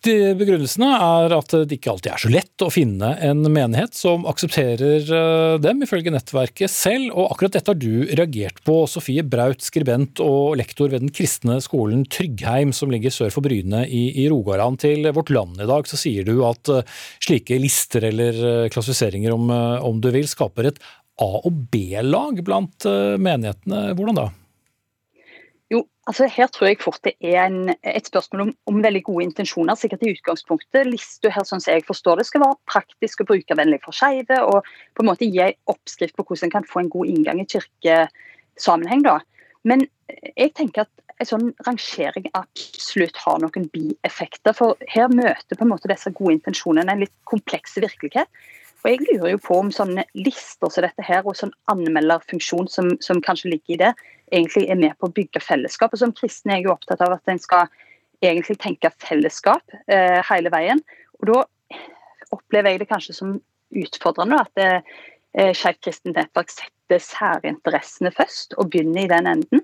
Begrunnelsene 0.00 0.88
er 0.96 1.32
at 1.36 1.52
det 1.68 1.76
ikke 1.76 1.90
alltid 1.92 2.12
er 2.14 2.22
så 2.22 2.30
lett 2.32 2.62
å 2.64 2.70
finne 2.72 3.10
en 3.20 3.44
menighet 3.52 3.92
som 3.98 4.22
aksepterer 4.30 5.04
eh, 5.04 5.56
dem, 5.60 5.82
ifølge 5.84 6.12
nettverket 6.14 6.72
selv, 6.72 7.10
og 7.12 7.34
akkurat 7.34 7.58
dette 7.58 7.68
har 7.74 7.76
du 7.76 8.08
reagert 8.08 8.62
på. 8.64 8.78
Sofie 8.88 9.24
Braut, 9.26 9.60
skribent 9.60 10.22
og 10.24 10.56
lektor 10.60 10.88
ved 10.88 11.04
den 11.04 11.12
kristne 11.12 11.58
skolen 11.60 12.06
Tryggheim, 12.08 12.72
som 12.76 12.92
ligger 12.92 13.12
sør 13.12 13.34
for 13.34 13.44
Bryne 13.44 13.84
i, 13.84 14.06
i 14.24 14.26
Rogaland. 14.32 14.80
Til 14.80 15.04
Vårt 15.12 15.34
Land 15.36 15.60
i 15.60 15.68
dag 15.68 15.90
så 15.90 16.00
sier 16.00 16.24
du 16.24 16.40
at 16.48 16.72
eh, 16.72 16.96
slike 17.20 17.60
lister 17.60 18.08
eller 18.08 18.40
eh, 18.40 18.66
klassifiseringer, 18.72 19.36
om, 19.36 19.52
om 19.84 20.00
du 20.00 20.08
vil, 20.16 20.28
skaper 20.30 20.72
et 20.72 20.84
A- 21.20 21.44
og 21.44 21.66
B-lag 21.68 22.40
blant 22.46 22.88
menighetene. 23.20 23.90
Hvordan 23.92 24.16
da? 24.16 24.30
Altså, 26.10 26.26
her 26.26 26.48
tror 26.50 26.66
jeg 26.66 26.80
fort 26.82 26.98
det 27.06 27.12
er 27.22 27.44
en, 27.44 27.70
et 27.86 28.06
spørsmål 28.08 28.40
om, 28.42 28.48
om, 28.66 28.78
veldig 28.82 29.02
gode 29.06 29.28
intensjoner. 29.28 29.78
sikkert 29.78 30.02
i 30.02 30.10
utgangspunktet. 30.10 30.88
Lista 30.88 31.30
her, 31.30 31.44
sånn 31.46 31.62
som 31.62 31.76
jeg 31.76 31.84
forstår 31.86 32.18
det, 32.18 32.26
skal 32.26 32.42
være 32.42 32.58
praktisk 32.66 33.22
og 33.22 33.28
brukervennlig 33.28 33.78
for 33.84 33.94
skeive. 33.94 34.40
Og 34.42 34.66
på 34.96 35.04
en 35.04 35.10
måte 35.12 35.28
gi 35.28 35.44
en 35.44 35.58
oppskrift 35.70 36.16
på 36.18 36.26
hvordan 36.26 36.48
en 36.48 36.54
kan 36.56 36.66
få 36.66 36.82
en 36.82 36.90
god 36.90 37.12
inngang 37.12 37.42
i 37.44 37.46
kirkesammenheng. 37.52 39.06
da. 39.06 39.20
Men 39.62 39.86
jeg 40.34 40.50
tenker 40.58 40.88
at 40.88 41.20
en 41.20 41.28
sånn 41.28 41.48
rangering 41.66 42.26
absolutt 42.34 43.22
har 43.22 43.38
noen 43.44 43.70
bieffekter. 43.70 44.56
For 44.56 44.80
her 44.90 45.12
møter 45.14 45.54
på 45.54 45.66
en 45.66 45.74
måte 45.76 45.92
disse 45.92 46.10
gode 46.16 46.40
intensjonene 46.40 46.90
en 46.90 47.04
litt 47.04 47.14
kompleks 47.30 47.78
virkelighet. 47.78 48.26
Og 48.80 48.88
jeg 48.88 49.02
lurer 49.04 49.34
jo 49.34 49.40
på 49.44 49.58
om 49.60 49.70
sånne 49.74 50.06
lister 50.16 50.72
som 50.72 50.86
dette 50.86 51.04
her, 51.04 51.26
og 51.26 51.36
sånn 51.36 51.52
anmelderfunksjon 51.72 52.70
som, 52.72 52.94
som 53.04 53.20
kanskje 53.24 53.52
ligger 53.54 53.74
i 53.74 53.80
det, 53.82 53.92
egentlig 54.32 54.66
er 54.70 54.80
med 54.80 54.96
på 54.98 55.10
å 55.10 55.14
bygge 55.14 55.42
fellesskap. 55.44 55.92
Og 55.92 56.00
Som 56.00 56.14
kristen 56.16 56.52
er 56.52 56.60
jeg 56.60 56.68
jo 56.68 56.74
opptatt 56.74 57.02
av 57.04 57.16
at 57.18 57.30
en 57.30 57.42
skal 57.42 57.68
egentlig 58.24 58.58
tenke 58.60 58.92
fellesskap 59.02 59.76
eh, 59.90 60.20
hele 60.30 60.52
veien. 60.52 60.82
Og 61.20 61.32
Da 61.32 61.42
opplever 62.36 62.72
jeg 62.72 62.84
det 62.84 62.90
kanskje 62.90 63.16
som 63.16 63.38
utfordrende 63.70 64.40
at 64.40 64.64
eh, 64.64 65.52
Skeivt 65.54 65.84
kristent 65.84 66.16
nettverk 66.18 66.50
setter 66.50 66.98
særinteressene 67.04 68.10
først, 68.10 68.56
og 68.58 68.72
begynner 68.72 69.04
i 69.04 69.10
den 69.12 69.28
enden. 69.30 69.60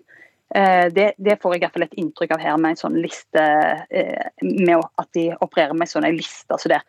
Eh, 0.55 0.87
det, 0.95 1.09
det, 1.19 1.41
får 1.43 1.57
jeg 1.57 1.59
i 1.59 1.65
hvert 1.65 1.75
fall 1.75 1.87
et 1.89 1.97
inntrykk 1.99 2.37
av 2.37 2.43
her 2.45 2.59
med 2.63 2.77
en 2.77 2.79
sånn 2.85 2.99
liste, 3.03 3.43
eh, 3.91 4.29
med 4.45 4.79
at 4.79 5.09
de 5.17 5.33
opererer 5.41 5.75
med 5.75 5.91
sånne 5.91 6.13
lister 6.15 6.55
liste. 6.55 6.61
så 6.63 6.71
det. 6.71 6.83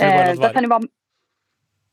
Eh, 0.00 0.34
det 0.38 0.52
kan 0.54 0.64
jo 0.64 0.70
være 0.70 0.88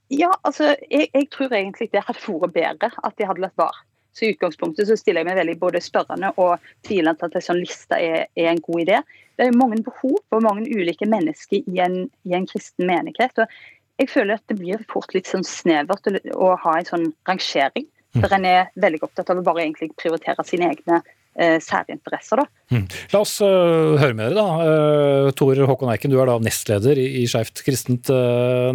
ja, 0.09 0.31
altså, 0.43 0.75
jeg, 0.89 1.09
jeg, 1.13 1.27
tror 1.31 1.53
egentlig 1.53 1.91
det 1.93 2.01
hadde 2.05 2.33
vært 2.41 2.53
bedre 2.55 2.89
at 3.05 3.15
de 3.17 3.27
hadde 3.29 3.43
latt 3.45 3.57
være. 3.59 3.85
Så 4.13 4.25
I 4.25 4.31
utgangspunktet 4.33 4.89
så 4.89 4.97
stiller 4.97 5.21
jeg 5.21 5.29
meg 5.29 5.37
veldig 5.37 5.55
både 5.61 5.81
spørrende 5.85 6.31
og 6.41 6.63
tvilende 6.87 7.19
til 7.19 7.29
at 7.29 7.35
en 7.37 7.45
sånn 7.45 7.61
liste 7.61 7.99
er, 7.99 8.23
er, 8.33 8.47
en 8.49 8.63
god 8.65 8.81
idé. 8.81 9.01
Det 9.37 9.45
er 9.45 9.55
mange 9.55 9.77
behov 9.85 10.17
for 10.31 10.43
mange 10.43 10.65
ulike 10.65 11.07
mennesker 11.07 11.61
i 11.61 11.83
en, 11.85 12.01
i 12.25 12.33
en 12.35 12.47
kristen 12.49 12.89
menighet. 12.89 13.37
og 13.37 14.01
Jeg 14.01 14.09
føler 14.09 14.39
at 14.39 14.49
det 14.49 14.57
blir 14.59 14.81
fort 14.89 15.13
litt 15.13 15.29
sånn 15.29 15.45
snevert 15.45 16.09
å 16.33 16.49
ha 16.65 16.75
en 16.79 16.89
sånn 16.89 17.07
rangering. 17.29 17.85
for 18.17 18.25
Der 18.25 18.39
en 18.39 18.49
er 18.49 18.73
veldig 18.81 19.03
opptatt 19.05 19.29
av 19.29 19.39
å 19.39 19.45
bare 19.45 19.67
egentlig 19.67 19.93
prioritere 20.01 20.43
sine 20.43 20.73
egne 20.73 21.03
særinteresser. 21.37 22.41
Da. 22.41 22.75
Mm. 22.75 22.85
La 23.13 23.21
oss 23.23 23.37
uh, 23.39 23.95
høre 24.01 24.15
med 24.17 24.33
dere, 24.33 24.41
da. 24.41 24.65
Uh, 24.65 25.29
Tor 25.37 25.61
Håkon 25.69 25.91
Eiken, 25.93 26.11
du 26.11 26.19
er 26.19 26.27
da 26.27 26.35
nestleder 26.43 26.99
i, 26.99 27.23
Skeivt 27.29 27.63
kristent 27.63 28.11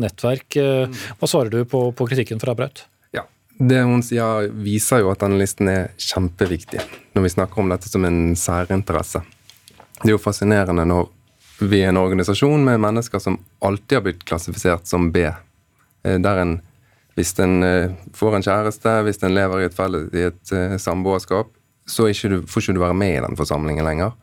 nettverk. 0.00 0.48
Mm. 0.57 0.98
Hva 1.20 1.28
svarer 1.28 1.52
du 1.52 1.68
på, 1.68 1.86
på 1.92 2.09
kritikken 2.09 2.40
fra 2.40 2.57
Braut? 2.57 2.86
Det 3.59 3.82
hun 3.86 4.02
sier, 4.02 4.48
viser 4.50 5.05
jo 5.05 5.12
at 5.12 5.22
denne 5.22 5.38
listen 5.38 5.70
er 5.70 5.92
kjempeviktig 6.00 6.80
når 7.14 7.22
vi 7.22 7.32
snakker 7.36 7.62
om 7.62 7.70
dette 7.70 7.86
som 7.86 8.02
en 8.07 8.34
særinteresse. 8.38 9.22
Det 10.00 10.09
er 10.09 10.16
jo 10.16 10.22
fascinerende 10.22 10.82
når 10.90 11.07
vi 11.62 11.84
er 11.84 11.92
en 11.92 12.00
organisasjon 12.00 12.64
med 12.66 12.82
mennesker 12.82 13.22
som 13.22 13.38
alltid 13.62 14.00
har 14.00 14.07
blitt 14.09 14.24
klassifisert 14.26 14.90
som 14.90 15.12
B. 15.14 15.22
Eh, 15.28 16.18
der 16.18 16.40
en, 16.42 16.57
hvis 17.14 17.30
en 17.38 17.62
eh, 17.62 17.94
får 18.18 18.40
en 18.40 18.46
kjæreste, 18.48 18.96
hvis 19.07 19.22
en 19.22 19.36
lever 19.36 19.62
i 19.62 19.68
et, 19.68 19.76
felles, 19.76 20.11
i 20.11 20.26
et 20.32 20.82
samboerskap, 20.82 21.55
så 21.87 22.09
ikke 22.11 22.30
du, 22.32 22.37
får 22.49 22.64
ikke 22.64 22.76
du 22.76 22.82
være 22.82 22.97
med 22.99 23.16
i 23.16 23.24
den 23.24 23.39
forsamlingen 23.39 23.87
lenger. 23.87 24.14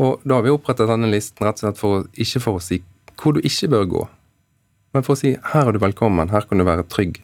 Og 0.00 0.22
da 0.24 0.38
har 0.38 0.46
vi 0.46 0.54
opprettet 0.54 0.88
denne 0.88 1.10
listen 1.12 1.44
rett 1.44 1.60
og 1.60 1.66
slett 1.66 1.80
for, 1.80 2.08
ikke 2.14 2.42
for 2.42 2.58
å 2.58 2.64
si 2.64 2.82
hvor 3.22 3.36
du 3.36 3.42
ikke 3.44 3.68
bør 3.70 3.84
gå, 3.90 4.06
men 4.96 5.04
for 5.06 5.14
å 5.14 5.20
si 5.20 5.34
her 5.52 5.68
er 5.68 5.76
du 5.76 5.80
velkommen, 5.82 6.32
her 6.32 6.46
kan 6.48 6.58
du 6.58 6.66
være 6.66 6.84
trygg. 6.90 7.20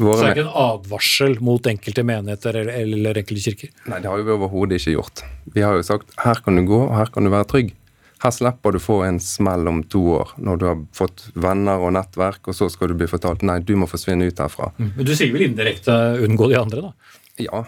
Våre 0.00 0.16
så 0.16 0.24
det 0.24 0.30
er 0.30 0.38
ikke 0.38 0.46
en 0.46 0.62
advarsel 0.62 1.34
mot 1.44 1.66
enkelte 1.68 2.04
menigheter 2.08 2.56
eller, 2.62 2.78
eller 2.80 3.20
enkelte 3.20 3.44
kirker? 3.44 3.72
Nei, 3.90 4.00
det 4.00 4.08
har 4.08 4.22
vi 4.24 4.32
overhodet 4.32 4.80
ikke 4.80 4.94
gjort. 4.96 5.22
Vi 5.52 5.64
har 5.64 5.76
jo 5.76 5.84
sagt 5.84 6.14
her 6.24 6.40
kan 6.44 6.56
du 6.56 6.64
gå, 6.68 6.78
og 6.86 6.94
her 6.96 7.12
kan 7.12 7.28
du 7.28 7.32
være 7.32 7.48
trygg. 7.52 7.74
Her 8.20 8.32
slipper 8.36 8.76
du 8.76 8.80
få 8.82 8.98
en 9.06 9.20
smell 9.24 9.68
om 9.68 9.82
to 9.92 10.02
år, 10.18 10.32
når 10.40 10.60
du 10.60 10.64
har 10.68 10.80
fått 10.96 11.26
venner 11.40 11.80
og 11.80 11.94
nettverk, 11.96 12.48
og 12.48 12.56
så 12.56 12.68
skal 12.72 12.92
du 12.92 12.98
bli 13.00 13.08
fortalt 13.08 13.44
nei, 13.48 13.60
du 13.64 13.74
må 13.80 13.88
forsvinne 13.88 14.28
ut 14.28 14.40
herfra. 14.40 14.72
Mm. 14.76 14.90
Men 14.98 15.08
du 15.08 15.12
sier 15.16 15.32
vel 15.36 15.46
indirekte 15.48 15.96
unngå 16.26 16.50
de 16.52 16.58
andre, 16.60 16.90
da? 16.90 17.20
Ja. 17.40 17.62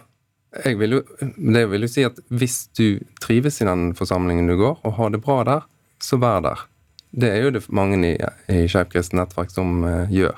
Jeg 0.53 0.77
vil 0.77 0.99
jo, 0.99 1.01
det 1.21 1.63
vil 1.73 1.87
jo 1.87 1.89
si 1.89 2.05
at 2.05 2.19
hvis 2.29 2.67
du 2.77 3.01
trives 3.23 3.63
i 3.63 3.67
den 3.69 3.93
forsamlingen 3.97 4.51
du 4.51 4.59
går, 4.61 4.83
og 4.85 4.97
har 4.99 5.13
det 5.15 5.23
bra 5.25 5.41
der, 5.49 5.69
så 6.03 6.19
vær 6.21 6.43
der. 6.45 6.67
Det 7.13 7.29
er 7.29 7.47
jo 7.47 7.53
det 7.55 7.63
mange 7.73 7.97
i, 8.05 8.13
i 8.53 8.67
Skeivt 8.69 8.93
kristent 8.93 9.21
nettverk 9.21 9.53
som 9.53 9.81
uh, 9.85 10.11
gjør. 10.13 10.37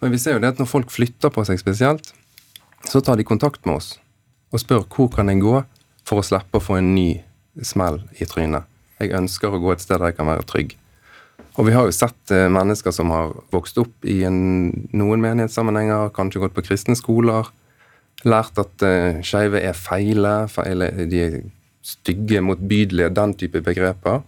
Men 0.00 0.12
vi 0.12 0.20
ser 0.20 0.36
jo 0.36 0.42
det 0.42 0.54
at 0.54 0.60
når 0.60 0.68
folk 0.68 0.92
flytter 0.92 1.32
på 1.32 1.44
seg 1.48 1.60
spesielt, 1.60 2.12
så 2.84 3.00
tar 3.00 3.16
de 3.16 3.24
kontakt 3.24 3.64
med 3.64 3.80
oss 3.80 3.94
og 4.54 4.60
spør 4.62 4.84
hvor 4.92 5.08
kan 5.10 5.30
jeg 5.32 5.42
gå 5.42 5.54
for 6.06 6.20
å 6.20 6.24
slippe 6.24 6.60
å 6.60 6.62
få 6.62 6.76
en 6.78 6.92
ny 6.94 7.08
smell 7.64 8.02
i 8.22 8.28
trynet. 8.28 8.68
Jeg 9.00 9.16
ønsker 9.16 9.50
å 9.50 9.58
gå 9.58 9.72
et 9.72 9.82
sted 9.82 9.98
der 9.98 10.12
jeg 10.12 10.18
kan 10.20 10.28
være 10.30 10.46
trygg. 10.46 10.76
Og 11.58 11.66
vi 11.66 11.74
har 11.74 11.88
jo 11.88 11.94
sett 11.94 12.32
uh, 12.32 12.46
mennesker 12.52 12.94
som 12.94 13.10
har 13.14 13.34
vokst 13.54 13.80
opp 13.82 14.06
i 14.06 14.20
en, 14.28 14.70
noen 14.94 15.22
menighetssammenhenger, 15.24 16.12
kanskje 16.14 16.44
gått 16.44 16.54
på 16.56 16.64
kristne 16.68 16.96
skoler, 16.98 17.50
lært 18.28 18.58
at 18.60 18.84
uh, 18.86 19.20
skeive 19.26 19.60
er 19.60 19.76
feile, 19.78 20.36
feile, 20.52 20.90
de 21.10 21.20
er 21.24 21.36
stygge, 21.84 22.40
motbydelige, 22.40 23.12
den 23.14 23.34
type 23.38 23.60
begreper. 23.64 24.22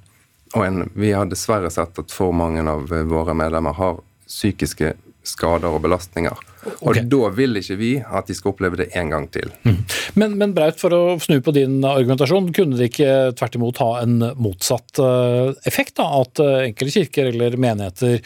Og 0.54 0.62
en, 0.62 0.84
vi 0.94 1.12
har 1.16 1.28
dessverre 1.28 1.70
sett 1.72 1.98
at 1.98 2.12
for 2.14 2.34
mange 2.36 2.62
av 2.68 2.86
våre 3.10 3.34
medlemmer 3.36 3.76
har 3.76 3.98
psykiske 4.26 4.94
skader 5.26 5.74
og 5.74 5.82
belastninger. 5.84 6.42
Okay. 6.66 7.02
Og 7.02 7.08
da 7.10 7.30
vil 7.34 7.58
ikke 7.60 7.76
vi 7.78 7.90
at 8.00 8.28
de 8.28 8.34
skal 8.36 8.52
oppleve 8.52 8.78
det 8.80 8.88
en 8.98 9.12
gang 9.12 9.26
til. 9.32 9.52
Mm. 9.66 9.78
Men, 10.18 10.36
men, 10.40 10.54
Braut, 10.56 10.78
for 10.80 10.94
å 10.94 11.02
snu 11.22 11.38
på 11.44 11.54
din 11.54 11.78
argumentasjon, 11.86 12.50
kunne 12.56 12.78
det 12.78 12.90
ikke 12.90 13.12
tvert 13.38 13.58
imot 13.58 13.82
ha 13.82 13.90
en 14.02 14.18
motsatt 14.42 15.02
eh, 15.02 15.52
effekt? 15.68 15.96
da, 16.00 16.08
At 16.22 16.42
eh, 16.42 16.68
enkelte 16.70 17.00
kirker 17.00 17.30
eller 17.32 17.58
menigheter 17.60 18.20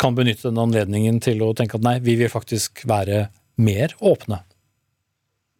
kan 0.00 0.16
benytte 0.16 0.50
den 0.50 0.60
anledningen 0.60 1.22
til 1.24 1.42
å 1.46 1.54
tenke 1.56 1.78
at 1.78 1.86
nei, 1.86 1.98
vi 2.04 2.18
vil 2.20 2.32
faktisk 2.32 2.84
være 2.88 3.26
mer 3.62 3.94
åpne? 4.04 4.42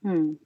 Mm. 0.07 0.37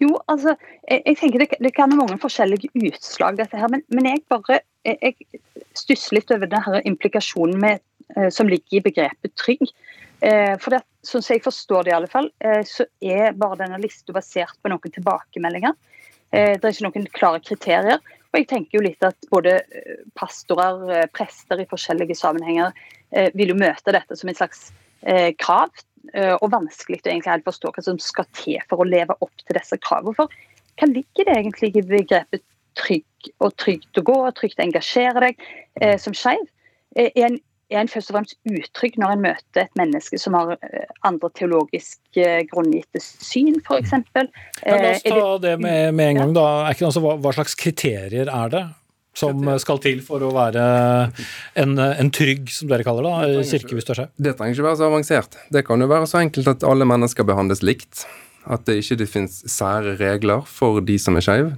Jo, 0.00 0.14
altså, 0.30 0.54
jeg, 0.88 1.02
jeg 1.04 1.18
tenker 1.20 1.42
det, 1.42 1.48
det, 1.60 1.72
kan 1.76 1.92
ha 1.92 1.98
mange 1.98 2.18
forskjellige 2.22 2.72
utslag, 2.88 3.38
dette 3.38 3.58
her. 3.58 3.70
Men, 3.72 3.84
men 3.92 4.08
jeg 4.08 4.24
bare 4.30 4.60
jeg, 4.86 4.98
jeg 5.02 5.40
stusser 5.78 6.18
litt 6.18 6.32
over 6.34 6.50
denne 6.50 6.82
implikasjonen 6.88 7.60
med, 7.60 7.82
eh, 8.16 8.30
som 8.34 8.48
ligger 8.50 8.78
i 8.78 8.84
begrepet 8.88 9.34
trygg. 9.38 9.66
Eh, 10.20 10.54
for 10.60 10.74
det, 10.74 10.82
sånn 11.06 11.24
som 11.24 11.36
jeg 11.36 11.44
forstår 11.44 11.86
det 11.86 11.92
i 11.92 11.98
alle 11.98 12.10
fall, 12.10 12.30
eh, 12.44 12.62
så 12.68 12.86
er 13.00 13.36
bare 13.38 13.62
denne 13.62 13.80
lista 13.82 14.14
basert 14.16 14.56
på 14.60 14.72
noen 14.72 14.96
tilbakemeldinger. 14.96 15.76
Det 16.30 16.62
er 16.62 16.70
ikke 16.70 16.84
noen 16.86 17.06
klare 17.10 17.40
kriterier. 17.42 17.96
Og 18.30 18.36
jeg 18.38 18.46
tenker 18.46 18.76
jo 18.76 18.84
litt 18.84 19.02
at 19.02 19.16
både 19.32 19.56
pastorer, 20.14 21.08
prester 21.10 21.58
i 21.58 21.66
forskjellige 21.66 22.14
sammenhenger, 22.14 22.70
vil 23.34 23.50
jo 23.50 23.56
møte 23.58 23.90
dette 23.90 24.14
som 24.14 24.30
et 24.30 24.38
slags 24.38 24.68
krav 25.42 25.74
og 26.40 26.46
vanskelig 26.52 27.02
å 27.04 27.10
egentlig 27.10 27.44
forstå 27.44 27.70
hva 27.74 27.82
som 27.84 27.98
skal 28.00 28.26
til 28.36 28.56
for 28.70 28.82
å 28.82 28.88
leve 28.88 29.14
opp 29.20 29.44
til 29.44 29.56
disse 29.58 29.76
kravene. 29.84 30.16
For 30.16 30.32
hva 30.80 30.88
ligger 30.88 31.28
det 31.28 31.36
egentlig 31.36 31.74
i 31.76 31.84
begrepet 31.84 32.44
trygg 32.78 33.30
og 33.42 33.54
trygt 33.60 34.00
å 34.00 34.06
gå 34.06 34.16
og 34.24 34.34
trygt 34.38 34.60
å 34.60 34.66
engasjere 34.66 35.28
deg 35.28 35.46
eh, 35.82 35.96
som 36.00 36.16
skeiv? 36.16 36.42
Eh, 36.96 37.10
er, 37.14 37.36
er 37.70 37.82
en 37.82 37.90
først 37.90 38.10
og 38.10 38.16
fremst 38.16 38.38
utrygg 38.48 38.96
når 39.00 39.14
en 39.14 39.24
møter 39.28 39.66
et 39.66 39.78
menneske 39.78 40.18
som 40.20 40.36
har 40.38 40.56
eh, 40.56 40.88
andre 41.06 41.30
teologisk 41.38 42.20
grunngitte 42.50 43.02
syn, 43.02 43.60
f.eks.? 43.60 43.94
La 44.64 44.94
oss 44.94 45.06
ta 45.06 45.30
det 45.44 45.56
med, 45.60 45.94
med 45.94 46.14
en 46.14 46.22
gang. 46.22 46.36
da. 46.38 46.48
Altså, 46.72 47.02
hva, 47.04 47.16
hva 47.20 47.34
slags 47.36 47.58
kriterier 47.58 48.30
er 48.30 48.54
det 48.54 48.66
som 49.16 49.42
skal 49.60 49.80
til 49.82 50.00
for 50.06 50.22
å 50.22 50.30
være 50.34 50.64
en, 51.58 51.76
en 51.78 52.10
trygg, 52.14 52.50
som 52.54 52.70
dere 52.70 52.86
kaller 52.86 53.08
det, 53.08 53.44
kirke 53.50 53.76
hvis 53.76 53.88
det 53.88 53.98
skjer? 53.98 54.10
Det 54.16 54.36
trenger 54.38 54.56
ikke 54.56 54.68
være 54.68 54.80
så 54.80 54.88
avansert. 54.90 55.38
Det 55.52 55.64
kan 55.66 55.82
jo 55.82 55.90
være 55.90 56.08
så 56.10 56.22
enkelt 56.22 56.50
at 56.54 56.66
alle 56.66 56.88
mennesker 56.88 57.26
behandles 57.28 57.64
likt. 57.66 58.04
At 58.50 58.64
det 58.64 58.78
ikke 58.80 59.02
det 59.02 59.10
finnes 59.10 59.42
sære 59.52 59.98
regler 60.00 60.46
for 60.48 60.80
de 60.84 60.96
som 61.02 61.18
er 61.18 61.26
skeive. 61.26 61.50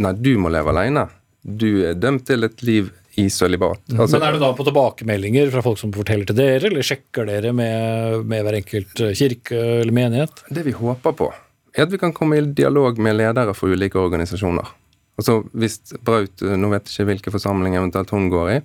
Nei, 0.00 0.14
du 0.16 0.32
må 0.40 0.52
leve 0.52 0.72
alene. 0.72 1.08
Du 1.42 1.84
er 1.88 1.98
dømt 1.98 2.26
til 2.28 2.46
et 2.46 2.64
liv 2.64 2.88
i 3.20 3.26
sølibat. 3.30 3.82
Altså, 3.98 4.16
Men 4.16 4.28
er 4.28 4.36
det 4.36 4.42
da 4.42 4.50
på 4.56 4.64
tilbakemeldinger 4.64 5.52
fra 5.52 5.62
folk 5.64 5.80
som 5.80 5.92
forteller 5.92 6.28
til 6.30 6.38
dere, 6.38 6.70
eller 6.70 6.86
sjekker 6.86 7.28
dere 7.28 7.52
med, 7.56 8.24
med 8.28 8.44
hver 8.46 8.58
enkelt 8.60 9.02
kirke 9.18 9.58
eller 9.82 9.94
menighet? 9.94 10.44
Det 10.48 10.64
vi 10.64 10.76
håper 10.76 11.16
på, 11.18 11.30
er 11.74 11.86
at 11.86 11.92
vi 11.92 12.00
kan 12.00 12.14
komme 12.16 12.38
i 12.38 12.44
dialog 12.56 12.98
med 13.02 13.18
ledere 13.18 13.54
for 13.56 13.74
ulike 13.74 13.98
organisasjoner. 14.00 14.79
Altså 15.20 15.42
hvis 15.52 15.80
Braut 16.00 16.40
Nå 16.40 16.70
vet 16.72 16.88
jeg 16.88 16.94
ikke 16.94 17.08
hvilke 17.10 17.34
forsamlinger 17.34 17.82
eventuelt 17.82 18.12
hun 18.14 18.30
går 18.32 18.52
i. 18.54 18.58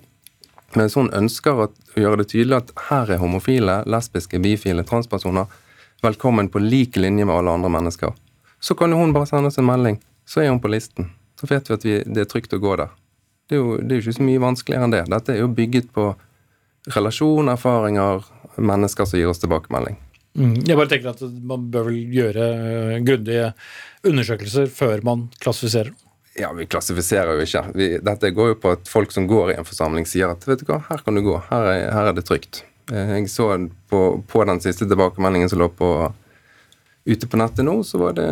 Men 0.74 0.86
hvis 0.86 0.96
hun 0.98 1.12
ønsker 1.14 1.60
å 1.62 1.68
gjøre 1.96 2.22
det 2.22 2.30
tydelig 2.32 2.58
at 2.58 2.72
her 2.88 3.12
er 3.12 3.20
homofile, 3.20 3.82
lesbiske, 3.88 4.40
bifile, 4.42 4.84
transpersoner 4.88 5.52
velkommen 6.04 6.48
på 6.52 6.60
lik 6.60 6.98
linje 7.00 7.24
med 7.24 7.34
alle 7.36 7.54
andre 7.56 7.70
mennesker, 7.72 8.12
så 8.60 8.76
kan 8.76 8.92
hun 8.92 9.14
bare 9.14 9.28
sende 9.30 9.52
oss 9.52 9.60
en 9.60 9.68
melding. 9.68 10.00
Så 10.28 10.42
er 10.42 10.50
hun 10.50 10.60
på 10.60 10.72
listen. 10.72 11.12
Så 11.40 11.48
vet 11.48 11.68
vi 11.68 11.76
at 11.76 11.84
vi, 11.86 11.96
det 12.04 12.24
er 12.24 12.30
trygt 12.30 12.56
å 12.56 12.60
gå 12.60 12.74
der. 12.80 12.92
Det 13.46 13.56
er, 13.56 13.60
jo, 13.62 13.76
det 13.78 13.94
er 13.94 14.00
jo 14.00 14.04
ikke 14.04 14.16
så 14.18 14.26
mye 14.26 14.42
vanskeligere 14.42 14.88
enn 14.88 14.96
det. 14.96 15.04
Dette 15.12 15.36
er 15.36 15.42
jo 15.44 15.52
bygget 15.54 15.92
på 15.94 16.08
relasjon, 16.96 17.52
erfaringer, 17.52 18.26
mennesker 18.56 19.06
som 19.06 19.20
gir 19.20 19.30
oss 19.30 19.42
tilbakemelding. 19.42 20.00
Mm, 20.36 20.56
jeg 20.68 20.76
bare 20.76 20.90
tenker 20.90 21.14
at 21.14 21.22
Man 21.48 21.70
bør 21.72 21.86
vel 21.88 22.00
gjøre 22.12 22.48
grundige 23.06 23.52
undersøkelser 24.06 24.68
før 24.72 25.04
man 25.06 25.28
klassifiserer. 25.40 25.94
Ja, 26.38 26.52
vi 26.52 26.66
klassifiserer 26.68 27.32
jo 27.38 27.44
ikke. 27.46 27.62
Vi, 27.74 27.88
dette 28.04 28.30
går 28.36 28.50
jo 28.52 28.56
på 28.60 28.74
at 28.76 28.88
folk 28.90 29.12
som 29.14 29.28
går 29.28 29.54
i 29.54 29.56
en 29.56 29.66
forsamling, 29.66 30.04
sier 30.08 30.34
at 30.34 30.44
vet 30.44 30.60
du 30.60 30.68
hva, 30.68 30.82
her 30.90 31.00
kan 31.04 31.16
du 31.16 31.22
gå, 31.24 31.38
her 31.48 31.68
er, 31.70 31.84
her 31.94 32.10
er 32.10 32.16
det 32.16 32.26
trygt. 32.28 32.60
Eh, 32.92 33.16
jeg 33.16 33.30
så 33.32 33.48
på, 33.88 34.00
på, 34.28 34.44
den 34.44 34.60
siste 34.60 34.88
tilbakemeldingen 34.88 35.48
som 35.48 35.62
lå 35.62 35.70
på 35.72 35.90
ute 37.06 37.28
på 37.30 37.38
nettet 37.40 37.64
nå, 37.64 37.78
så 37.86 38.00
var 38.02 38.16
det 38.18 38.26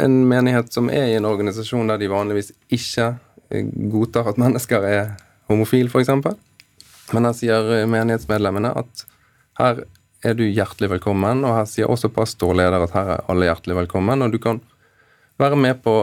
en 0.00 0.16
menighet 0.28 0.72
som 0.72 0.88
er 0.90 1.12
i 1.12 1.18
en 1.18 1.28
organisasjon 1.28 1.92
der 1.92 2.00
de 2.00 2.08
vanligvis 2.10 2.50
ikke 2.72 3.12
eh, 3.52 3.70
godtar 3.92 4.32
at 4.32 4.40
mennesker 4.40 4.88
er 4.88 5.14
homofile, 5.52 5.92
f.eks. 5.92 6.10
Men 7.14 7.30
her 7.30 7.36
sier 7.36 7.72
eh, 7.76 7.86
menighetsmedlemmene 7.90 8.74
at 8.82 9.06
her 9.60 9.84
er 10.26 10.36
du 10.36 10.44
hjertelig 10.48 10.90
velkommen, 10.96 11.44
og 11.46 11.56
her 11.60 11.70
sier 11.70 11.92
også 11.92 12.10
pastorleder 12.12 12.88
at 12.88 12.96
her 12.96 13.14
er 13.14 13.24
alle 13.30 13.48
hjertelig 13.48 13.78
velkommen, 13.84 14.26
og 14.26 14.34
du 14.34 14.40
kan 14.42 14.58
være 15.40 15.56
med 15.56 15.78
på 15.84 15.94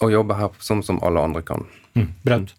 å 0.00 0.10
jobbe 0.10 0.36
her 0.38 0.56
sånn 0.64 0.82
som 0.86 1.00
alle 1.06 1.22
andre 1.22 1.42
kan. 1.46 1.66
Mm. 1.96 2.08
Brent? 2.24 2.54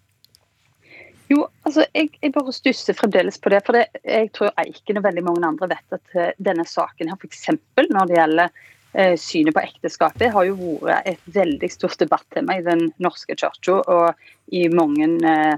Jo, 1.31 1.45
altså, 1.63 1.85
jeg, 1.95 2.11
jeg 2.19 2.33
bare 2.35 2.53
stusser 2.53 2.97
fremdeles 2.97 3.39
på 3.39 3.53
det. 3.53 3.61
For 3.65 3.77
det, 3.77 3.85
jeg 4.03 4.31
tror 4.35 4.51
Eiken 4.59 4.99
og 4.99 5.05
veldig 5.05 5.23
mange 5.23 5.47
andre 5.47 5.71
vet 5.71 5.97
at 5.97 6.17
uh, 6.17 6.29
denne 6.43 6.65
saken 6.67 7.11
her, 7.11 7.19
f.eks. 7.19 7.47
når 7.87 8.09
det 8.09 8.17
gjelder 8.17 8.49
eh, 8.93 9.15
synet 9.19 9.55
på 9.55 9.63
ekteskapet, 9.63 10.33
har 10.35 10.49
jo 10.49 10.75
vært 10.83 11.07
et 11.13 11.29
veldig 11.31 11.71
stort 11.71 11.99
debattema 12.01 12.57
i 12.59 12.65
den 12.65 12.89
norske 13.03 13.37
kirka 13.39 13.79
og 13.79 14.25
i 14.51 14.65
mange 14.73 15.07
uh, 15.23 15.55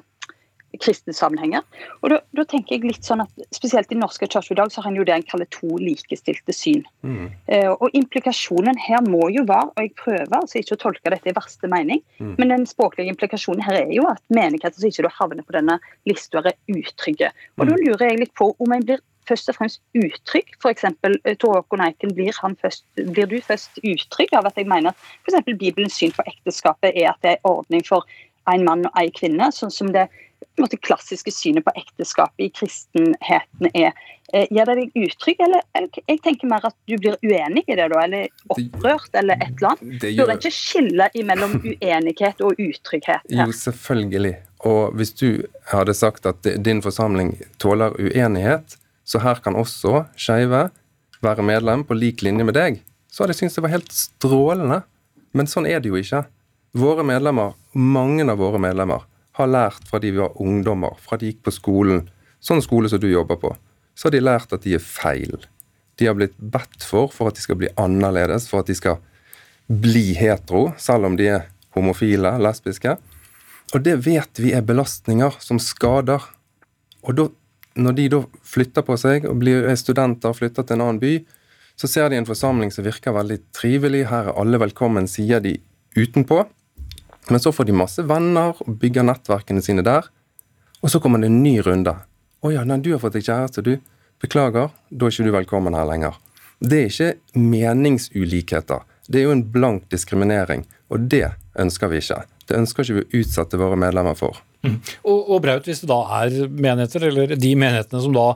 kristne 0.82 1.14
sammenhenger. 1.14 1.64
Og 2.02 2.14
da, 2.14 2.46
tenker 2.50 2.78
jeg 2.78 2.88
litt 2.88 3.06
sånn 3.06 3.24
at 3.24 3.46
Spesielt 3.54 3.92
i 3.94 3.98
norske 3.98 4.28
kirker 4.28 4.56
i 4.56 4.58
dag 4.58 4.72
så 4.74 4.82
har 4.82 4.92
en 4.92 4.98
jo 4.98 5.06
det 5.08 5.16
en 5.16 5.26
kaller 5.28 5.48
to 5.54 5.78
likestilte 5.82 6.56
syn. 6.56 6.82
Mm. 7.06 7.30
Eh, 7.54 7.70
og 7.72 7.94
Implikasjonen 7.98 8.78
her 8.82 9.04
må 9.06 9.30
jo 9.34 9.46
være, 9.50 9.70
og 9.72 9.86
jeg 9.86 9.94
prøver 10.00 10.36
altså 10.40 10.60
ikke 10.60 10.78
å 10.78 10.82
tolke 10.88 11.14
dette 11.14 11.32
i 11.32 11.36
verste 11.38 11.70
mening, 11.72 12.02
mm. 12.18 12.36
men 12.42 12.54
den 12.54 12.68
språklige 12.70 13.14
implikasjonen 13.14 13.64
her 13.66 13.80
er 13.84 13.94
jo 13.94 14.08
at 14.10 14.22
menigheter 14.34 14.80
som 14.80 14.90
ikke 14.90 15.14
havner 15.20 15.46
på 15.46 15.56
denne 15.56 15.80
lista, 16.10 16.42
er 16.44 16.58
utrygge. 16.72 17.32
Og 17.60 17.68
Da 17.68 17.76
mm. 17.76 17.84
lurer 17.86 18.06
jeg 18.10 18.24
litt 18.26 18.36
på 18.40 18.52
om 18.58 18.76
en 18.76 18.88
blir 18.88 19.02
først 19.30 19.50
og 19.52 19.58
fremst 19.60 19.82
utrygg. 19.96 20.52
F.eks. 20.60 20.84
Eh, 20.84 21.38
Tor 21.40 21.60
Håkon 21.60 21.86
Eiken, 21.86 22.14
blir, 22.18 22.36
først, 22.62 22.86
blir, 23.00 23.30
du 23.30 23.40
først 23.42 23.80
utrygg 23.84 24.36
av 24.38 24.50
at 24.50 24.60
jeg 24.60 24.70
mener 24.70 24.92
at 24.92 25.08
f.eks. 25.24 25.46
Bibelens 25.54 25.98
syn 26.00 26.14
på 26.16 26.26
ekteskapet 26.28 26.92
er 26.94 27.14
at 27.14 27.22
det 27.24 27.38
er 27.38 27.48
ordning 27.48 27.86
for 27.88 28.08
en 28.52 28.66
mann 28.68 28.88
og 28.90 29.00
en 29.00 29.16
kvinne, 29.16 29.50
sånn 29.56 29.72
som 29.72 29.94
det 29.96 30.10
måte, 30.60 30.80
klassiske 30.82 31.32
synet 31.34 31.66
på 31.66 31.74
ekteskapet 31.80 32.48
i 32.48 32.50
kristenheten 32.54 33.72
er. 33.74 33.94
Gir 34.34 34.64
gjør 34.64 34.70
det 34.72 34.76
deg 34.80 35.04
utrygg, 35.06 35.42
eller 35.46 36.00
jeg 36.08 36.20
tenker 36.26 36.50
mer 36.50 36.64
at 36.66 36.76
du 36.90 36.96
blir 36.98 37.18
uenig 37.22 37.64
i 37.68 37.76
det, 37.78 37.90
da, 37.92 38.00
eller 38.02 38.54
opprørt, 38.54 39.12
eller 39.20 39.38
et 39.38 39.52
eller 39.52 39.74
annet? 39.74 40.06
Gjør... 40.08 40.24
Burde 40.24 40.38
ikke 40.40 40.54
skille 40.56 41.10
mellom 41.28 41.58
uenighet 41.60 42.42
og 42.42 42.58
utrygghet? 42.58 43.28
Her? 43.30 43.44
Jo, 43.44 43.54
selvfølgelig. 43.58 44.34
Og 44.70 44.96
hvis 44.98 45.14
du 45.20 45.28
hadde 45.70 45.94
sagt 45.98 46.26
at 46.30 46.48
din 46.66 46.82
forsamling 46.82 47.36
tåler 47.62 47.94
uenighet, 48.00 48.78
så 49.04 49.20
her 49.20 49.42
kan 49.44 49.60
også 49.60 50.06
skeive 50.16 50.70
være 51.24 51.46
medlem 51.46 51.84
på 51.88 51.98
lik 51.98 52.24
linje 52.24 52.48
med 52.48 52.58
deg, 52.58 52.82
så 53.12 53.24
hadde 53.24 53.36
jeg 53.36 53.44
syntes 53.44 53.60
det 53.60 53.66
var 53.68 53.76
helt 53.76 53.94
strålende. 53.96 54.82
Men 55.34 55.50
sånn 55.50 55.68
er 55.70 55.84
det 55.84 55.92
jo 55.92 56.00
ikke. 56.00 56.24
Våre 56.78 57.06
medlemmer, 57.06 57.54
mange 57.78 58.26
av 58.26 58.40
våre 58.42 58.62
medlemmer, 58.62 59.04
har 59.38 59.50
lært 59.50 59.88
fra 59.90 60.00
de 60.02 60.12
var 60.16 60.36
ungdommer, 60.42 60.98
fra 61.02 61.18
de 61.18 61.32
gikk 61.32 61.44
på 61.48 61.54
skolen, 61.56 62.08
sånn 62.44 62.62
skole 62.62 62.90
som 62.92 63.02
du 63.02 63.10
jobber 63.10 63.40
på, 63.42 63.54
så 63.96 64.08
har 64.08 64.16
de 64.16 64.24
lært 64.24 64.54
at 64.54 64.66
de 64.66 64.76
er 64.78 64.84
feil. 64.84 65.48
De 65.98 66.10
har 66.10 66.18
blitt 66.18 66.36
bedt 66.38 66.86
for 66.86 67.12
for 67.14 67.30
at 67.30 67.38
de 67.38 67.46
skal 67.46 67.60
bli 67.62 67.72
annerledes, 67.80 68.48
for 68.50 68.64
at 68.64 68.70
de 68.70 68.78
skal 68.78 69.02
bli 69.68 70.12
hetero, 70.18 70.72
selv 70.78 71.10
om 71.10 71.18
de 71.18 71.30
er 71.38 71.48
homofile, 71.74 72.36
lesbiske. 72.42 72.98
Og 73.74 73.82
det 73.86 73.96
vet 74.06 74.42
vi 74.42 74.54
er 74.54 74.66
belastninger 74.66 75.40
som 75.42 75.62
skader. 75.62 76.22
Og 77.04 77.18
da, 77.18 77.28
når 77.80 77.96
de 77.98 78.10
da 78.14 78.20
flytter 78.46 78.86
på 78.86 78.98
seg 79.02 79.26
og 79.30 79.40
blir 79.42 79.66
studenter 79.80 80.34
og 80.34 80.38
flytter 80.42 80.68
til 80.68 80.78
en 80.78 80.86
annen 80.88 81.02
by, 81.02 81.16
så 81.80 81.90
ser 81.90 82.12
de 82.12 82.20
en 82.20 82.28
forsamling 82.28 82.70
som 82.74 82.86
virker 82.86 83.16
veldig 83.16 83.40
trivelig. 83.56 84.06
Her 84.12 84.30
er 84.30 84.38
alle 84.38 84.60
velkommen, 84.62 85.10
sier 85.10 85.42
de 85.42 85.56
utenpå. 85.98 86.44
Men 87.30 87.40
så 87.40 87.54
får 87.56 87.70
de 87.70 87.76
masse 87.78 88.04
venner 88.04 88.58
og 88.60 88.78
bygger 88.82 89.06
nettverkene 89.08 89.64
sine 89.64 89.86
der. 89.86 90.10
Og 90.84 90.92
så 90.92 91.00
kommer 91.00 91.22
det 91.22 91.32
en 91.32 91.44
ny 91.44 91.60
runde. 91.64 91.96
'Å 92.44 92.52
ja, 92.52 92.64
nei, 92.68 92.82
du 92.84 92.92
har 92.92 93.00
fått 93.00 93.16
deg 93.16 93.24
kjæreste, 93.24 93.64
du. 93.64 93.78
Beklager, 94.20 94.72
da 94.92 95.08
er 95.08 95.14
ikke 95.14 95.28
du 95.28 95.32
velkommen 95.32 95.78
her 95.78 95.88
lenger.' 95.88 96.20
Det 96.64 96.80
er 96.80 96.92
ikke 96.92 97.40
meningsulikheter. 97.40 98.84
Det 99.08 99.20
er 99.20 99.28
jo 99.28 99.36
en 99.36 99.44
blank 99.52 99.90
diskriminering, 99.92 100.66
og 100.92 101.10
det 101.12 101.34
ønsker 101.60 101.92
vi 101.92 102.00
ikke. 102.00 102.24
Det 102.48 102.56
ønsker 102.56 102.84
ikke 102.84 103.00
vi 103.00 103.04
å 103.04 103.22
utsette 103.24 103.60
våre 103.60 103.80
medlemmer 103.80 104.16
for. 104.16 104.40
Mm. 104.64 104.78
Og, 105.04 105.18
og, 105.28 105.40
Braut, 105.44 105.66
hvis 105.68 105.82
det 105.84 105.90
da 105.90 106.00
er 106.22 106.36
menigheter, 106.48 107.04
eller 107.10 107.34
de 107.36 107.50
menighetene 107.60 108.00
som 108.06 108.14
da 108.16 108.30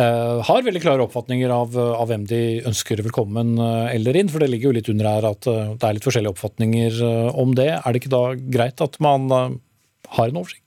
eh, 0.00 0.40
har 0.48 0.64
veldig 0.64 0.80
klare 0.80 1.04
oppfatninger 1.04 1.52
av, 1.52 1.76
av, 1.76 2.06
hvem 2.08 2.24
de 2.30 2.40
ønsker 2.64 3.02
velkommen 3.04 3.58
eh, 3.60 3.92
eller 3.98 4.16
inn, 4.16 4.30
for 4.32 4.40
det 4.40 4.48
ligger 4.48 4.70
jo 4.70 4.76
litt 4.78 4.88
under 4.92 5.10
her 5.10 5.28
at 5.28 5.48
uh, 5.50 5.74
det 5.76 5.88
er 5.88 5.98
litt 5.98 6.08
forskjellige 6.08 6.32
oppfatninger 6.32 6.96
uh, 7.04 7.36
om 7.40 7.52
det, 7.58 7.68
er 7.76 7.84
det 7.84 8.00
ikke 8.00 8.14
da 8.14 8.24
greit 8.56 8.80
at 8.80 8.96
man 9.04 9.28
har 9.28 10.30
en 10.30 10.40
oversikt? 10.40 10.62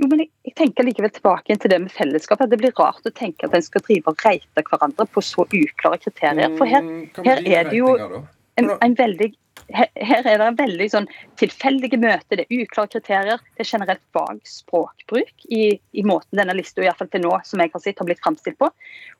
Jo, 0.00 0.08
men 0.08 0.22
jeg, 0.22 0.30
jeg, 0.48 0.56
tenker 0.56 0.86
likevel 0.86 1.12
tilbake 1.12 1.56
til 1.60 1.72
det 1.74 1.82
med 1.82 1.92
fellesskapet. 1.92 2.48
Det 2.48 2.58
blir 2.62 2.72
rart 2.78 3.04
å 3.04 3.12
tenke 3.12 3.44
at 3.44 3.56
en 3.56 3.64
skal 3.64 3.84
drive 3.84 4.08
og 4.08 4.24
reite 4.24 4.64
hverandre 4.70 5.04
på 5.12 5.20
så 5.24 5.44
uklare 5.44 6.00
kriterier. 6.00 6.54
For 6.56 6.70
her, 6.70 6.86
mm, 6.86 7.24
her 7.26 7.42
er 7.44 7.68
det 7.68 7.76
jo 7.76 7.92
en, 7.92 8.72
en 8.72 8.96
veldig 8.96 9.34
her 9.68 10.26
er 10.26 10.40
det 10.40 10.48
veldig 10.58 10.86
sånn 10.92 11.06
tilfeldige 11.40 11.98
møter, 12.00 12.40
det 12.40 12.46
er 12.46 12.64
uklare 12.64 12.90
kriterier. 12.94 13.42
Det 13.56 13.64
er 13.64 13.70
generelt 13.70 14.02
vag 14.16 14.40
språkbruk 14.48 15.46
i, 15.52 15.76
i 15.76 16.04
måten 16.06 16.40
denne 16.40 16.56
lista 16.58 16.82
til 16.82 17.24
nå 17.24 17.36
som 17.46 17.62
jeg 17.62 17.72
har 17.74 17.84
sett, 17.84 18.00
har 18.00 18.08
blitt 18.08 18.22
framstilt 18.24 18.58
på. 18.60 18.70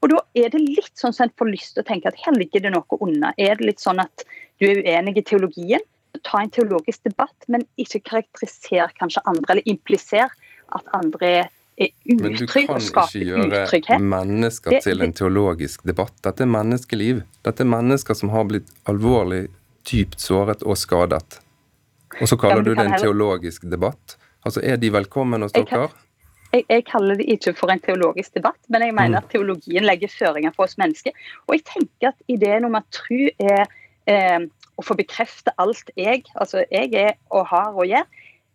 Og 0.00 0.12
Da 0.12 0.22
er 0.34 0.50
det 0.52 0.62
litt 0.62 0.92
sånn 0.98 1.14
som 1.16 1.28
en 1.28 1.36
får 1.38 1.52
lyst 1.52 1.76
til 1.76 1.84
å 1.84 1.88
tenke 1.88 2.10
at 2.10 2.18
her 2.24 2.36
ligger 2.36 2.64
det 2.64 2.74
noe 2.74 3.00
unna. 3.00 3.32
Er 3.38 3.56
det 3.60 3.68
litt 3.72 3.82
sånn 3.82 4.02
at 4.02 4.26
du 4.60 4.68
er 4.70 4.82
uenig 4.82 5.18
i 5.20 5.26
teologien? 5.26 5.86
Ta 6.26 6.42
en 6.42 6.50
teologisk 6.52 7.04
debatt, 7.06 7.36
men 7.48 7.64
ikke 7.78 8.02
karakteriser 8.10 8.92
kanskje 8.98 9.22
andre, 9.30 9.54
eller 9.54 9.70
impliser 9.70 10.28
at 10.74 10.94
andre 10.96 11.34
er 11.38 11.56
men 12.04 12.34
du 12.36 12.44
kan 12.44 12.76
ikke 12.76 13.22
gjøre 13.24 13.98
mennesker 14.04 14.82
til 14.84 15.00
en 15.00 15.14
teologisk 15.16 15.86
debatt. 15.88 16.12
Dette 16.26 16.44
er 16.44 16.50
menneskeliv. 16.52 17.22
Dette 17.46 17.64
er 17.64 17.70
mennesker 17.72 18.18
som 18.18 18.32
har 18.34 18.44
blitt 18.50 18.68
alvorlig 18.90 19.46
dypt 19.88 20.20
såret 20.20 20.62
og 20.62 20.78
skadet. 20.78 21.40
Og 22.20 22.28
så 22.28 22.36
kaller 22.40 22.64
du 22.66 22.74
det 22.74 22.84
en 22.84 22.98
teologisk 22.98 23.66
debatt. 23.70 24.16
Altså, 24.44 24.60
Er 24.64 24.76
de 24.76 24.92
velkommen 24.92 25.42
hos 25.42 25.52
dere? 25.52 25.88
Jeg, 26.52 26.64
jeg, 26.66 26.84
kaller 26.88 27.14
det 27.14 27.28
ikke 27.30 27.52
for 27.54 27.70
en 27.70 27.80
teologisk 27.80 28.34
debatt, 28.34 28.58
men 28.68 28.82
jeg 28.82 28.94
mener 28.94 29.20
mm. 29.20 29.22
at 29.22 29.28
teologien 29.30 29.84
legger 29.86 30.10
føringer 30.10 30.54
for 30.56 30.66
oss 30.66 30.74
mennesker. 30.80 31.14
Og 31.46 31.54
jeg 31.54 31.66
tenker 31.68 32.10
at 32.10 32.18
ideen 32.26 32.66
om 32.66 32.74
at 32.74 32.88
tro 32.90 33.28
er 33.38 33.68
eh, 34.10 34.48
å 34.74 34.82
få 34.82 34.96
bekrefte 34.98 35.54
alt 35.62 35.92
jeg, 35.94 36.24
altså 36.34 36.64
jeg 36.72 36.90
er 36.98 37.14
og 37.30 37.46
har 37.52 37.76
og 37.76 37.86
gjør, 37.86 38.08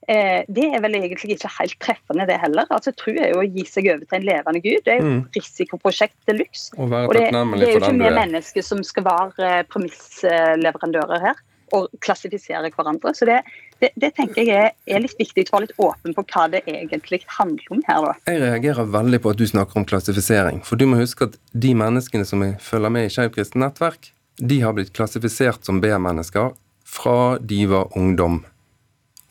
det 0.05 0.65
er 0.69 0.83
vel 0.83 0.97
egentlig 0.99 1.35
ikke 1.35 1.49
helt 1.57 1.77
treffende, 1.81 2.27
det 2.29 2.37
heller. 2.41 2.67
Altså 2.69 2.93
Tro 2.93 3.15
er 3.15 3.31
jo 3.33 3.41
å 3.41 3.47
gi 3.47 3.65
seg 3.69 3.89
over 3.93 4.05
til 4.05 4.19
en 4.19 4.27
levende 4.27 4.61
gud. 4.61 4.83
Det 4.85 4.93
er 4.93 5.01
jo 5.01 5.09
mm. 5.09 5.23
risikoprosjekt 5.37 6.17
de 6.29 6.37
luxe. 6.37 6.69
Og, 6.77 6.93
og 6.93 7.13
det, 7.17 7.27
det, 7.31 7.65
er 7.65 7.73
jo 7.73 7.81
ikke 7.81 7.97
vi 7.97 8.13
mennesker 8.19 8.65
som 8.65 8.83
skal 8.85 9.07
være 9.07 9.49
eh, 9.49 9.65
premissleverandører 9.71 11.25
her 11.25 11.43
og 11.73 11.87
klassifisere 12.03 12.69
hverandre. 12.73 13.13
Så 13.17 13.27
det, 13.27 13.39
det, 13.81 13.91
det 13.99 14.11
tenker 14.17 14.45
jeg 14.45 14.69
er, 14.69 14.73
er, 14.87 15.03
litt 15.03 15.17
viktig 15.19 15.47
å 15.47 15.57
være 15.57 15.67
litt 15.67 15.79
åpen 15.81 16.15
på 16.15 16.25
hva 16.29 16.45
det 16.53 16.61
egentlig 16.69 17.23
handler 17.37 17.73
om 17.73 17.81
her. 17.87 18.05
da. 18.05 18.13
Jeg 18.29 18.43
reagerer 18.43 18.91
veldig 18.97 19.21
på 19.23 19.33
at 19.33 19.41
du 19.41 19.45
snakker 19.49 19.81
om 19.81 19.87
klassifisering. 19.89 20.61
For 20.67 20.79
du 20.79 20.87
må 20.89 20.99
huske 21.01 21.29
at 21.29 21.39
de 21.51 21.73
menneskene 21.77 22.27
som 22.27 22.45
følger 22.61 22.93
med 22.93 23.09
i 23.09 23.13
Skeivt 23.13 23.37
kristent 23.37 23.63
nettverk, 23.65 24.11
de 24.37 24.59
har 24.61 24.75
blitt 24.75 24.93
klassifisert 24.95 25.65
som 25.65 25.79
B-mennesker 25.83 26.53
fra 26.85 27.19
de 27.39 27.63
var 27.71 27.95
ungdom. 27.97 28.43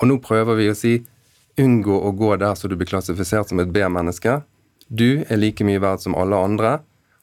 Og 0.01 0.11
nå 0.11 0.19
prøver 0.23 0.59
vi 0.59 0.71
å 0.71 0.79
si 0.79 0.95
unngå 1.61 2.01
å 2.09 2.11
gå 2.17 2.35
der 2.43 2.57
så 2.59 2.71
du 2.71 2.75
blir 2.79 2.91
klassifisert 2.91 3.51
som 3.51 3.63
et 3.63 3.71
B-menneske. 3.75 4.41
Du 4.89 5.23
er 5.23 5.39
like 5.39 5.65
mye 5.67 5.83
verdt 5.83 6.05
som 6.05 6.17
alle 6.19 6.39
andre. 6.39 6.79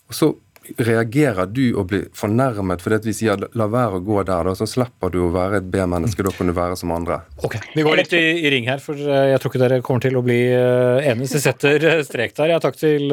Og 0.09 0.17
så 0.17 0.33
reagerer 0.77 1.49
du 1.49 1.73
og 1.73 1.87
blir 1.89 2.03
fornærmet 2.15 2.83
fordi 2.83 2.97
at 2.99 3.07
vi 3.07 3.13
sier 3.17 3.45
la 3.57 3.67
være 3.71 3.97
å 3.97 4.03
gå 4.05 4.19
der, 4.27 4.45
da, 4.47 4.53
så 4.55 4.67
slipper 4.69 5.11
du 5.13 5.17
å 5.25 5.31
være 5.33 5.61
et 5.61 5.69
B-menneske. 5.73 6.23
Da 6.25 6.33
kan 6.35 6.51
du 6.51 6.55
være 6.55 6.77
som 6.79 6.93
andre. 6.95 7.21
Ok, 7.45 7.57
Vi 7.75 7.85
går 7.85 8.01
litt 8.01 8.13
i, 8.17 8.21
i, 8.43 8.51
ring 8.53 8.69
her, 8.69 8.83
for 8.83 8.99
eh, 8.99 9.31
jeg 9.33 9.41
tror 9.41 9.53
ikke 9.53 9.63
dere 9.63 9.81
kommer 9.85 10.05
til 10.05 10.19
å 10.19 10.23
bli 10.25 10.39
eh, 10.53 11.09
enige. 11.11 11.33
Så 11.33 11.43
setter 11.47 11.87
eh, 11.89 12.03
strek 12.07 12.37
der. 12.37 12.53
Jeg 12.55 12.65
takk 12.65 12.79
til 12.79 13.09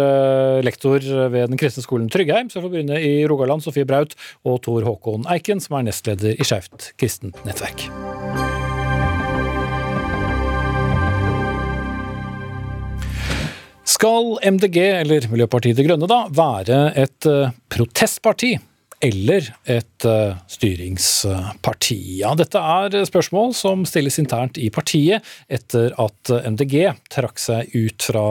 lektor 0.65 1.03
ved 1.33 1.49
Den 1.49 1.61
kristne 1.61 1.85
skolen 1.85 2.11
Tryggheim, 2.13 2.53
som 2.53 2.65
får 2.65 2.75
begynne 2.75 3.01
i 3.01 3.15
Rogaland, 3.29 3.65
Sofie 3.65 3.89
Braut, 3.89 4.15
og 4.45 4.61
Tor 4.67 4.87
Håkon 4.87 5.27
Eiken, 5.33 5.63
som 5.65 5.81
er 5.81 5.89
nestleder 5.89 6.37
i 6.37 6.47
Skeivt 6.47 6.93
kristent 7.01 7.41
nettverk. 7.49 7.89
Skal 13.89 14.37
MDG, 14.45 14.77
eller 15.01 15.25
Miljøpartiet 15.33 15.79
De 15.79 15.85
Grønne, 15.87 16.09
da, 16.11 16.27
være 16.29 16.81
et 17.01 17.29
eh, 17.29 17.55
protestparti? 17.73 18.51
Eller 19.05 19.47
et 19.71 20.07
uh, 20.07 20.35
styringsparti? 20.51 21.99
Ja, 22.19 22.33
dette 22.39 22.59
er 22.59 22.97
spørsmål 23.07 23.53
som 23.57 23.85
stilles 23.87 24.19
internt 24.19 24.59
i 24.59 24.69
partiet 24.75 25.25
etter 25.47 25.95
at 26.03 26.33
MDG 26.49 26.91
trakk 27.13 27.39
seg 27.39 27.71
ut 27.77 28.09
fra 28.09 28.25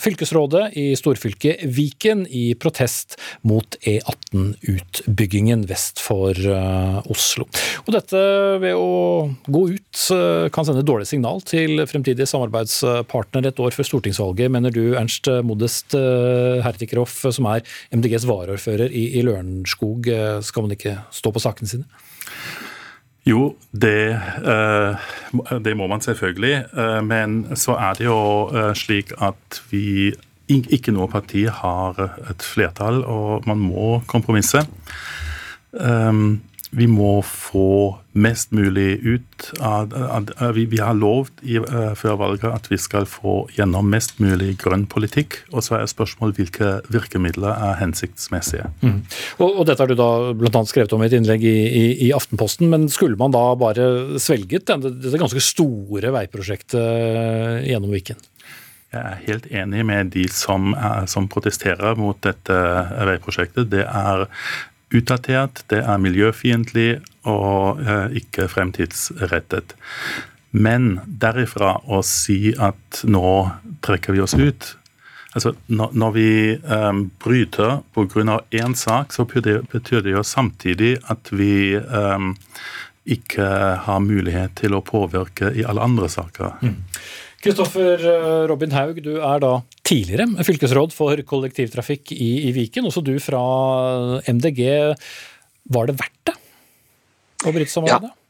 fylkesrådet 0.00 0.70
i 0.80 0.86
storfylket 0.98 1.66
Viken 1.76 2.24
i 2.28 2.46
protest 2.56 3.18
mot 3.44 3.76
E18-utbyggingen 3.84 5.66
vest 5.68 6.00
for 6.02 6.32
uh, 6.32 7.04
Oslo. 7.12 7.48
Og 7.84 7.92
dette 7.92 8.22
ved 8.64 8.78
å 8.78 9.28
gå 9.44 9.64
ut 9.76 10.06
uh, 10.14 10.48
kan 10.54 10.68
sende 10.68 10.86
dårlig 10.86 11.10
signal 11.10 11.44
til 11.44 11.84
fremtidige 11.90 12.28
samarbeidspartnere 12.30 13.52
et 13.52 13.60
år 13.60 13.76
før 13.76 13.90
stortingsvalget, 13.90 14.52
mener 14.52 14.72
du 14.72 14.96
Ernst 14.96 15.28
Modest 15.44 15.94
Hertikroff, 16.64 17.20
som 17.34 17.46
er 17.50 17.64
MDGs 17.94 18.24
varaordfører 18.28 18.92
i, 18.92 19.06
i 19.18 19.24
Skal 20.44 20.64
man 20.66 20.74
ikke 20.76 20.98
stå 21.14 21.32
på 21.34 21.42
sakene 21.42 21.70
sine? 21.70 21.84
Jo, 23.24 23.54
det, 23.72 24.20
eh, 24.44 24.96
det, 25.64 25.76
må 25.76 25.86
man 25.86 26.00
selvfølgelig. 26.04 26.64
Eh, 26.76 27.00
men 27.04 27.56
så 27.56 27.72
er 27.80 27.96
det 27.96 28.04
jo 28.04 28.20
eh, 28.52 28.72
slik 28.76 29.14
at 29.16 29.62
vi 29.70 30.12
ikke 30.52 30.92
noe 30.92 31.08
parti 31.08 31.46
har 31.48 31.96
et 32.28 32.44
flertall, 32.44 33.00
og 33.08 33.46
man 33.48 33.62
må 33.64 34.02
kompromisse 34.06 34.60
vi 36.74 36.86
må 36.90 37.18
få 37.26 37.94
mest 38.14 38.52
mulig 38.54 38.98
ut 39.02 39.46
av, 39.62 39.92
vi, 40.54 40.64
vi, 40.70 40.78
har 40.82 40.94
lovt 40.98 41.42
i, 41.42 41.58
uh, 41.58 41.94
før 41.98 42.18
valget 42.20 42.46
at 42.50 42.68
vi 42.70 42.78
skal 42.80 43.06
få 43.10 43.44
gjennom 43.54 43.88
mest 43.90 44.18
mulig 44.22 44.54
grønn 44.62 44.86
politikk. 44.90 45.40
Og 45.52 45.66
så 45.66 45.78
er 45.78 45.90
spørsmålet 45.90 46.38
hvilke 46.40 46.72
virkemidler 46.94 47.54
er 47.54 47.78
hensiktsmessige. 47.82 48.68
Mm. 48.82 49.00
Og, 49.38 49.48
og, 49.48 49.62
Dette 49.68 49.82
har 49.82 49.90
du 49.90 49.98
da 49.98 50.10
bl.a. 50.38 50.64
skrevet 50.70 50.94
om 50.94 51.02
i 51.02 51.08
et 51.10 51.16
innlegg 51.18 51.46
i, 51.46 51.56
i, 51.66 51.86
i, 52.08 52.12
Aftenposten. 52.14 52.70
Men 52.70 52.86
skulle 52.92 53.18
man 53.20 53.34
da 53.34 53.46
bare 53.58 53.88
svelget 54.22 54.68
dette, 54.68 54.94
dette 54.94 55.20
ganske 55.20 55.42
store 55.42 56.14
veiprosjektet 56.14 57.66
gjennom 57.66 57.94
Viken? 57.94 58.20
Jeg 58.94 59.02
er 59.02 59.22
helt 59.26 59.46
enig 59.50 59.82
med 59.86 60.12
de 60.14 60.28
som, 60.30 60.70
er, 60.78 61.08
som 61.10 61.26
protesterer 61.30 61.98
mot 61.98 62.18
dette 62.22 62.54
veiprosjektet. 63.08 63.66
Det 63.72 63.82
er 63.82 64.28
utdatert, 64.94 65.64
det 65.72 65.82
er 65.82 66.00
miljøfiendtlig 66.02 66.88
og 67.28 67.82
eh, 67.82 68.16
ikke 68.20 68.48
fremtidsrettet. 68.52 69.76
Men 70.54 71.00
derifra 71.06 71.76
å 71.90 72.00
si 72.06 72.54
at 72.54 73.02
nå 73.10 73.34
trekker 73.84 74.14
vi 74.14 74.22
oss 74.22 74.36
ut 74.38 74.74
altså 75.34 75.54
Når 75.66 76.10
vi 76.14 76.30
um, 76.62 77.10
bryter 77.18 77.80
pga. 77.94 78.40
én 78.50 78.74
sak, 78.74 79.12
så 79.12 79.24
betyr 79.24 80.00
det 80.00 80.14
jo 80.14 80.22
samtidig 80.22 80.98
at 81.10 81.32
vi 81.32 81.76
um, 81.76 82.36
ikke 83.04 83.46
har 83.84 84.00
mulighet 84.00 84.54
til 84.54 84.74
å 84.74 84.80
påvirke 84.80 85.50
i 85.52 85.64
alle 85.64 85.82
andre 85.82 86.08
saker. 86.08 86.54
Mm. 86.62 86.76
Kristoffer 87.44 88.00
eh, 88.08 88.42
Robin 88.48 88.72
Haug, 88.72 88.98
du 89.04 89.14
er 89.18 89.40
da 89.44 89.54
tidligere 89.84 90.44
fylkesråd 90.46 90.94
for 90.96 91.20
kollektivtrafikk 91.28 92.14
i, 92.16 92.48
i 92.48 92.52
Viken. 92.56 92.88
Også 92.88 93.04
du 93.04 93.14
fra 93.20 93.44
MDG. 94.24 94.62
Var 95.74 95.88
det 95.90 95.96
verdt 96.00 96.30
det 96.30 96.36
å 97.44 97.52
bryte 97.52 97.72
samarbeidet? 97.72 98.12
Ja. 98.14 98.20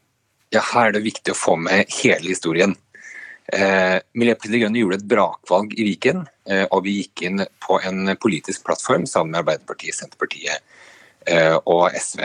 Ja, 0.53 0.61
her 0.71 0.89
er 0.89 0.95
det 0.95 1.03
viktig 1.03 1.33
å 1.33 1.37
få 1.37 1.55
med 1.59 1.89
hele 1.97 2.29
historien. 2.29 2.75
Eh, 3.53 3.97
Miljøpartiet 4.17 4.53
De 4.53 4.61
Grønne 4.61 4.81
gjorde 4.81 4.99
et 5.01 5.07
brakvalg 5.09 5.73
i 5.77 5.85
Viken, 5.89 6.23
eh, 6.49 6.63
og 6.69 6.85
vi 6.85 6.99
gikk 7.01 7.25
inn 7.27 7.43
på 7.65 7.79
en 7.85 8.13
politisk 8.21 8.63
plattform 8.65 9.05
sammen 9.09 9.33
med 9.33 9.43
Arbeiderpartiet, 9.43 9.97
Senterpartiet 9.97 10.63
eh, 11.27 11.57
og 11.57 11.93
SV. 11.97 12.23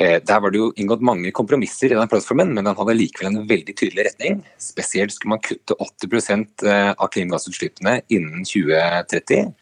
Eh, 0.00 0.16
der 0.24 0.40
var 0.40 0.52
det 0.52 0.60
jo 0.60 0.70
inngått 0.80 1.02
mange 1.04 1.28
kompromisser 1.36 1.92
i 1.92 1.96
den 1.98 2.08
plattformen, 2.08 2.54
men 2.56 2.64
den 2.64 2.76
hadde 2.78 2.96
likevel 2.96 3.28
en 3.28 3.48
veldig 3.48 3.74
tydelig 3.76 4.06
retning. 4.06 4.38
Spesielt 4.56 5.12
skulle 5.12 5.34
man 5.34 5.42
kutte 5.44 5.76
80 5.76 6.46
eh, 6.64 6.92
av 6.96 7.10
klimagassutslippene 7.12 7.98
innen 8.08 8.46
2030. 8.48 9.52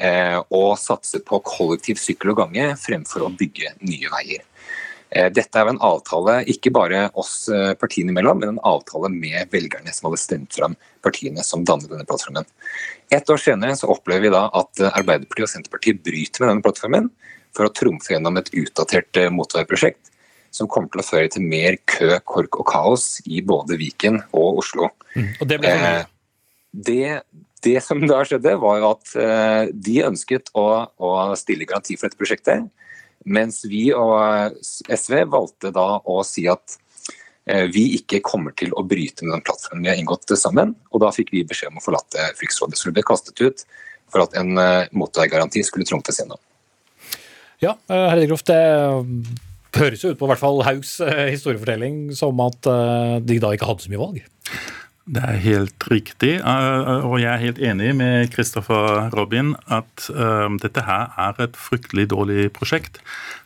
Eh, 0.00 0.38
og 0.56 0.78
satse 0.80 1.20
på 1.24 1.42
kollektiv 1.44 2.00
sykkel 2.00 2.32
og 2.32 2.40
gange 2.40 2.70
fremfor 2.80 3.26
å 3.26 3.32
bygge 3.36 3.76
nye 3.84 4.12
veier. 4.16 4.44
Dette 5.06 5.60
er 5.62 5.68
en 5.70 5.78
avtale 5.86 6.40
ikke 6.50 6.72
bare 6.74 7.04
oss 7.16 7.46
partiene 7.78 8.10
imellom, 8.10 8.40
men 8.42 8.50
en 8.50 8.64
avtale 8.66 9.06
med 9.08 9.52
velgerne 9.52 9.92
som 9.94 10.08
hadde 10.08 10.18
stemt 10.18 10.56
fram 10.58 10.74
partiene 11.00 11.44
som 11.46 11.62
dannet 11.64 11.86
denne 11.88 12.04
plattformen. 12.04 12.44
Et 13.14 13.30
år 13.30 13.38
senere 13.40 13.78
så 13.78 13.86
opplever 13.94 14.26
vi 14.26 14.32
da 14.34 14.42
at 14.50 14.82
Arbeiderpartiet 14.90 15.46
og 15.46 15.52
Senterpartiet 15.54 16.02
bryter 16.04 16.42
med 16.42 16.50
denne 16.50 16.66
plattformen 16.66 17.06
for 17.56 17.68
å 17.68 17.72
trumfe 17.74 18.12
gjennom 18.14 18.38
et 18.40 18.52
utdatert 18.54 19.18
motorveiprosjekt 19.32 20.12
som 20.54 20.68
kommer 20.72 20.92
til 20.92 21.02
å 21.02 21.06
føre 21.06 21.32
til 21.32 21.44
mer 21.44 21.76
kø, 21.88 22.14
kork 22.24 22.60
og 22.60 22.68
kaos 22.70 23.18
i 23.26 23.42
både 23.44 23.76
Viken 23.80 24.22
og 24.30 24.62
Oslo. 24.62 24.92
Mm. 25.16 25.32
Og 25.40 25.50
det 25.50 25.58
ble 25.60 25.72
sånn. 25.74 26.14
Det, 26.86 27.02
det, 27.64 27.76
som 27.84 28.00
da 28.04 28.22
skjedde, 28.28 28.54
var 28.60 28.80
jo 28.80 28.88
at 28.94 29.12
de 29.72 29.96
ønsket 30.04 30.52
å, 30.56 30.66
å 30.96 31.10
stille 31.40 31.68
garanti 31.68 31.96
for 31.96 32.08
dette 32.08 32.20
prosjektet. 32.20 32.68
Mens 33.26 33.64
vi 33.66 33.88
og 33.90 34.54
SV 34.86 35.24
valgte 35.32 35.72
da 35.74 35.86
å 35.98 36.20
si 36.26 36.44
at 36.50 36.76
eh, 37.50 37.66
vi 37.72 37.88
ikke 37.98 38.22
kommer 38.24 38.54
til 38.58 38.70
å 38.78 38.84
bryte 38.86 39.26
med 39.26 39.34
den 39.34 39.46
plattformen 39.46 39.82
vi 39.82 39.90
har 39.90 39.98
inngått 39.98 40.30
sammen. 40.38 40.76
Og 40.94 41.02
da 41.02 41.10
fikk 41.14 41.32
vi 41.34 41.46
beskjed 41.48 41.72
om 41.72 41.80
å 41.80 41.84
forlate 41.84 42.30
Fylkesrådet. 42.38 42.78
Så 42.78 42.88
det 42.88 42.98
ble 43.00 43.06
kastet 43.08 43.42
ut 43.42 43.64
for 44.12 44.22
at 44.22 44.36
en 44.38 44.54
eh, 44.62 44.92
motorveigaranti 44.94 45.64
skulle 45.66 45.88
trumfes 45.88 46.22
gjennom. 46.22 46.38
Ja, 47.62 47.76
eh, 47.88 48.24
Groff, 48.26 48.44
det 48.48 48.60
høres 49.76 50.04
jo 50.04 50.12
ut 50.12 50.20
på 50.20 50.28
hvert 50.30 50.40
fall 50.40 50.62
Haugs 50.64 50.98
historiefortelling 51.04 52.10
som 52.16 52.40
at 52.44 52.64
de 53.28 53.38
da 53.42 53.52
ikke 53.52 53.68
hadde 53.68 53.84
så 53.84 53.92
mye 53.92 54.00
valg? 54.00 54.24
Det 55.06 55.22
er 55.22 55.36
helt 55.38 55.84
riktig, 55.86 56.32
eh, 56.40 57.04
og 57.06 57.20
jeg 57.22 57.30
er 57.30 57.42
helt 57.44 57.60
enig 57.62 57.92
med 57.94 58.32
Christopher 58.32 59.06
Robin 59.14 59.52
at 59.70 60.08
eh, 60.10 60.48
dette 60.64 60.82
her 60.82 61.12
er 61.28 61.38
et 61.44 61.54
fryktelig 61.54 62.08
dårlig 62.10 62.48
prosjekt. 62.56 62.98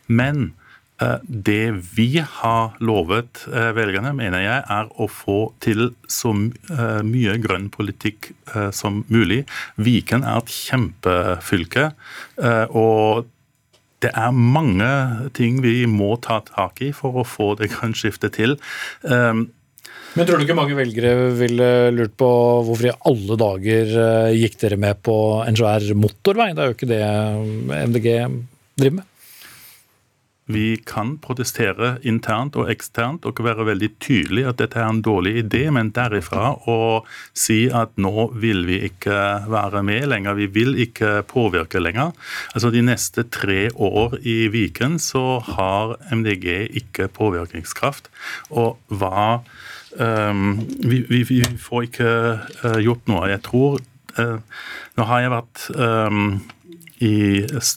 Men 0.09 0.55
eh, 0.97 1.19
det 1.21 1.93
vi 1.93 2.07
har 2.17 2.73
lovet 2.81 3.43
velgerne, 3.77 4.15
mener 4.17 4.41
jeg, 4.41 4.63
er 4.73 4.89
å 4.97 5.05
få 5.05 5.51
til 5.61 5.91
så 6.09 6.33
mye 6.33 7.37
grønn 7.43 7.69
politikk 7.69 8.31
som 8.73 9.03
mulig. 9.13 9.43
Viken 9.77 10.25
er 10.25 10.41
et 10.41 10.55
kjempefylke. 10.55 11.91
og 12.73 13.29
det 14.01 14.11
er 14.17 14.33
mange 14.33 14.91
ting 15.37 15.61
vi 15.63 15.85
må 15.89 16.15
ta 16.23 16.39
tak 16.47 16.81
i 16.81 16.91
for 16.95 17.21
å 17.21 17.27
få 17.27 17.53
det 17.59 17.71
grønne 17.73 17.97
skiftet 17.97 18.37
til. 18.39 18.57
Men 20.11 20.27
tror 20.27 20.41
du 20.41 20.43
ikke 20.43 20.57
mange 20.57 20.75
velgere 20.75 21.29
ville 21.39 21.67
lurt 21.95 22.17
på 22.19 22.29
hvorfor 22.67 22.89
i 22.89 22.95
alle 23.07 23.37
dager 23.39 23.93
eh, 24.01 24.39
gikk 24.41 24.57
dere 24.59 24.79
med 24.81 24.99
på 25.07 25.15
en 25.45 25.55
svær 25.55 25.85
motorvei? 25.95 26.49
Det 26.55 26.63
er 26.63 26.71
jo 26.71 26.75
ikke 26.75 26.89
det 26.89 27.05
MDG 27.93 28.09
driver 28.81 28.97
med. 28.97 29.07
Vi 30.49 30.81
kan 30.85 31.15
protestere 31.21 31.93
internt 32.07 32.57
og 32.59 32.69
eksternt 32.73 33.25
og 33.29 33.39
være 33.45 33.67
veldig 33.67 33.89
tydelige 34.01 34.49
at 34.49 34.59
dette 34.59 34.79
er 34.81 34.89
en 34.89 35.03
dårlig 35.05 35.35
idé, 35.43 35.67
men 35.71 35.91
derifra 35.93 36.55
å 36.69 37.03
si 37.37 37.67
at 37.69 37.93
nå 38.01 38.31
vil 38.41 38.65
vi 38.67 38.79
ikke 38.89 39.17
være 39.51 39.83
med 39.85 40.09
lenger, 40.09 40.39
vi 40.39 40.49
vil 40.51 40.73
ikke 40.81 41.21
påvirke 41.29 41.79
lenger. 41.79 42.11
Altså 42.55 42.71
De 42.73 42.81
neste 42.81 43.27
tre 43.29 43.69
år 43.75 44.17
i 44.25 44.47
Viken 44.51 44.97
så 44.99 45.39
har 45.53 45.97
MDG 46.11 46.73
ikke 46.81 47.11
påvirkningskraft. 47.13 48.09
Og 48.49 48.79
hva 48.89 49.41
Um, 49.99 50.67
vi, 50.87 51.01
vi, 51.09 51.23
vi, 51.27 51.41
får 51.59 51.81
ikke 51.83 52.11
uh, 52.63 52.77
gjort 52.79 53.09
noe. 53.11 53.25
Jeg 53.27 53.41
tror 53.43 53.81
uh, 54.15 54.37
Nå 54.95 55.07
har 55.09 55.19
jeg 55.19 55.33
vært 55.33 55.65
um, 55.75 56.21
i, 57.03 57.43
uh, 57.43 57.71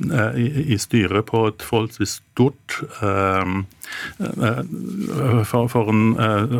i, 0.00 0.46
i, 0.74 0.78
styret 0.78 1.26
på 1.28 1.44
et 1.46 1.62
forholdsvis 1.62 2.16
stort 2.18 2.78
um, 3.02 3.66
for, 5.44 5.68
for, 5.70 5.90
en 5.92 6.16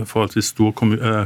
forholdsvis 0.06 0.52
stor 0.52 0.70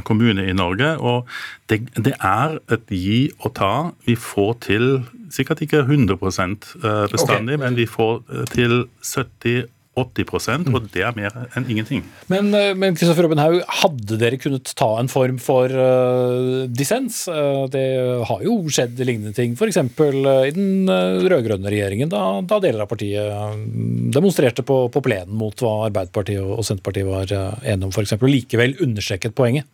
kommune 0.07 0.47
i 0.47 0.55
Norge. 0.55 0.95
Og 0.97 1.27
det, 1.69 1.83
det, 1.95 2.15
er 2.17 2.57
et 2.73 2.89
gi 2.89 3.19
og 3.39 3.53
ta. 3.59 3.73
Vi 4.07 4.15
får 4.15 4.53
til 4.65 4.87
sikkert 5.33 5.61
ikke 5.61 5.83
100 5.83 6.17
bestandig, 6.17 7.57
okay. 7.57 7.63
men 7.65 7.75
vi 7.75 7.85
får 7.85 8.23
til 8.53 8.85
70 9.03 9.67
80 9.97 10.67
og 10.75 10.89
det 10.93 11.03
er 11.05 11.15
mer 11.17 11.33
enn 11.57 11.65
ingenting. 11.69 12.03
Men, 12.31 12.51
eh, 12.55 12.73
men 12.77 12.95
Kristoffer 12.97 13.25
Robin 13.25 13.41
Haug, 13.41 13.59
hadde 13.81 14.19
dere 14.21 14.39
kunnet 14.41 14.69
ta 14.77 14.89
en 14.99 15.09
form 15.11 15.39
for 15.41 15.71
uh, 15.71 16.65
dissens? 16.69 17.23
Uh, 17.27 17.65
det 17.73 17.85
har 18.29 18.43
jo 18.45 18.59
skjedd 18.73 18.99
lignende 19.01 19.33
ting, 19.37 19.55
f.eks. 19.57 19.79
Uh, 19.97 20.43
i 20.45 20.53
den 20.55 20.85
uh, 20.91 21.23
rød-grønne 21.25 21.71
regjeringen, 21.73 22.11
da, 22.13 22.39
da, 22.45 22.59
deler 22.63 22.85
av 22.85 22.91
partiet 22.91 23.65
demonstrerte 24.13 24.65
på, 24.67 24.83
på 24.93 25.03
plenen 25.05 25.33
mot 25.37 25.57
hva 25.63 25.87
Arbeiderpartiet 25.87 26.43
og, 26.43 26.61
Senterpartiet 26.67 27.09
var 27.09 27.33
enige 27.63 27.89
om, 27.89 27.93
f.eks., 27.93 28.17
og 28.17 28.29
likevel 28.29 28.77
understreket 28.83 29.35
poenget. 29.37 29.67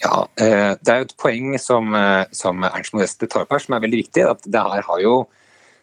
Ja, 0.00 0.24
Det 0.36 0.88
er 0.88 1.02
jo 1.02 1.10
et 1.10 1.18
poeng 1.20 1.58
som, 1.60 1.92
som 2.32 2.64
Ernst 2.64 2.94
Modeste 2.96 3.28
tar 3.28 3.44
opp 3.44 3.52
her, 3.52 3.60
som 3.60 3.76
er 3.76 3.82
veldig 3.84 4.00
viktig. 4.00 4.24
at 4.24 4.46
det 4.48 4.62
her 4.72 4.86
har 4.86 5.02
jo 5.02 5.14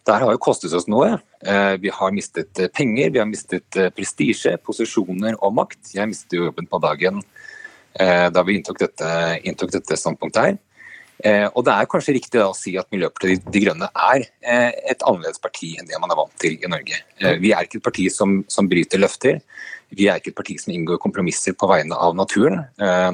dette 0.07 0.23
har 0.23 0.35
jo 0.35 0.41
kostet 0.41 0.73
oss 0.77 0.87
noe. 0.87 1.17
Eh, 1.43 1.75
vi 1.83 1.91
har 1.93 2.13
mistet 2.15 2.59
eh, 2.61 2.71
penger, 2.71 3.11
vi 3.11 3.19
har 3.19 3.27
mistet 3.27 3.75
eh, 3.75 3.89
prestisje, 3.93 4.55
posisjoner 4.63 5.35
og 5.43 5.55
makt. 5.57 5.91
Jeg 5.95 6.07
mistet 6.07 6.37
jo 6.37 6.47
jobben 6.47 6.69
på 6.69 6.81
dagen 6.83 7.23
da 7.97 8.43
vi 8.45 8.53
inntok 8.59 8.77
dette, 8.77 9.07
inntok 9.49 9.71
dette 9.73 9.95
standpunktet 9.97 10.43
her. 10.43 11.47
Og 11.57 11.63
Det 11.65 11.73
er 11.73 11.87
kanskje 11.89 12.13
riktig 12.13 12.43
å 12.43 12.51
si 12.53 12.75
at 12.77 12.85
Miljøpartiet 12.93 13.47
De 13.49 13.61
Grønne 13.63 13.87
er 13.89 14.27
et 14.45 15.01
annerledes 15.01 15.41
parti 15.41 15.71
enn 15.79 15.89
det 15.89 15.97
man 15.97 16.13
er 16.13 16.19
vant 16.19 16.35
til 16.37 16.59
i 16.61 16.69
Norge. 16.69 16.99
Vi 17.41 17.55
er 17.57 17.65
ikke 17.65 17.79
et 17.79 17.87
parti 17.87 18.05
som, 18.13 18.43
som 18.53 18.69
bryter 18.69 19.01
løfter. 19.01 19.39
Vi 19.97 20.11
er 20.11 20.21
ikke 20.21 20.29
et 20.29 20.37
parti 20.37 20.59
som 20.61 20.75
inngår 20.75 21.01
kompromisser 21.01 21.57
på 21.57 21.71
vegne 21.71 21.97
av 21.97 22.13
naturen. 22.19 22.67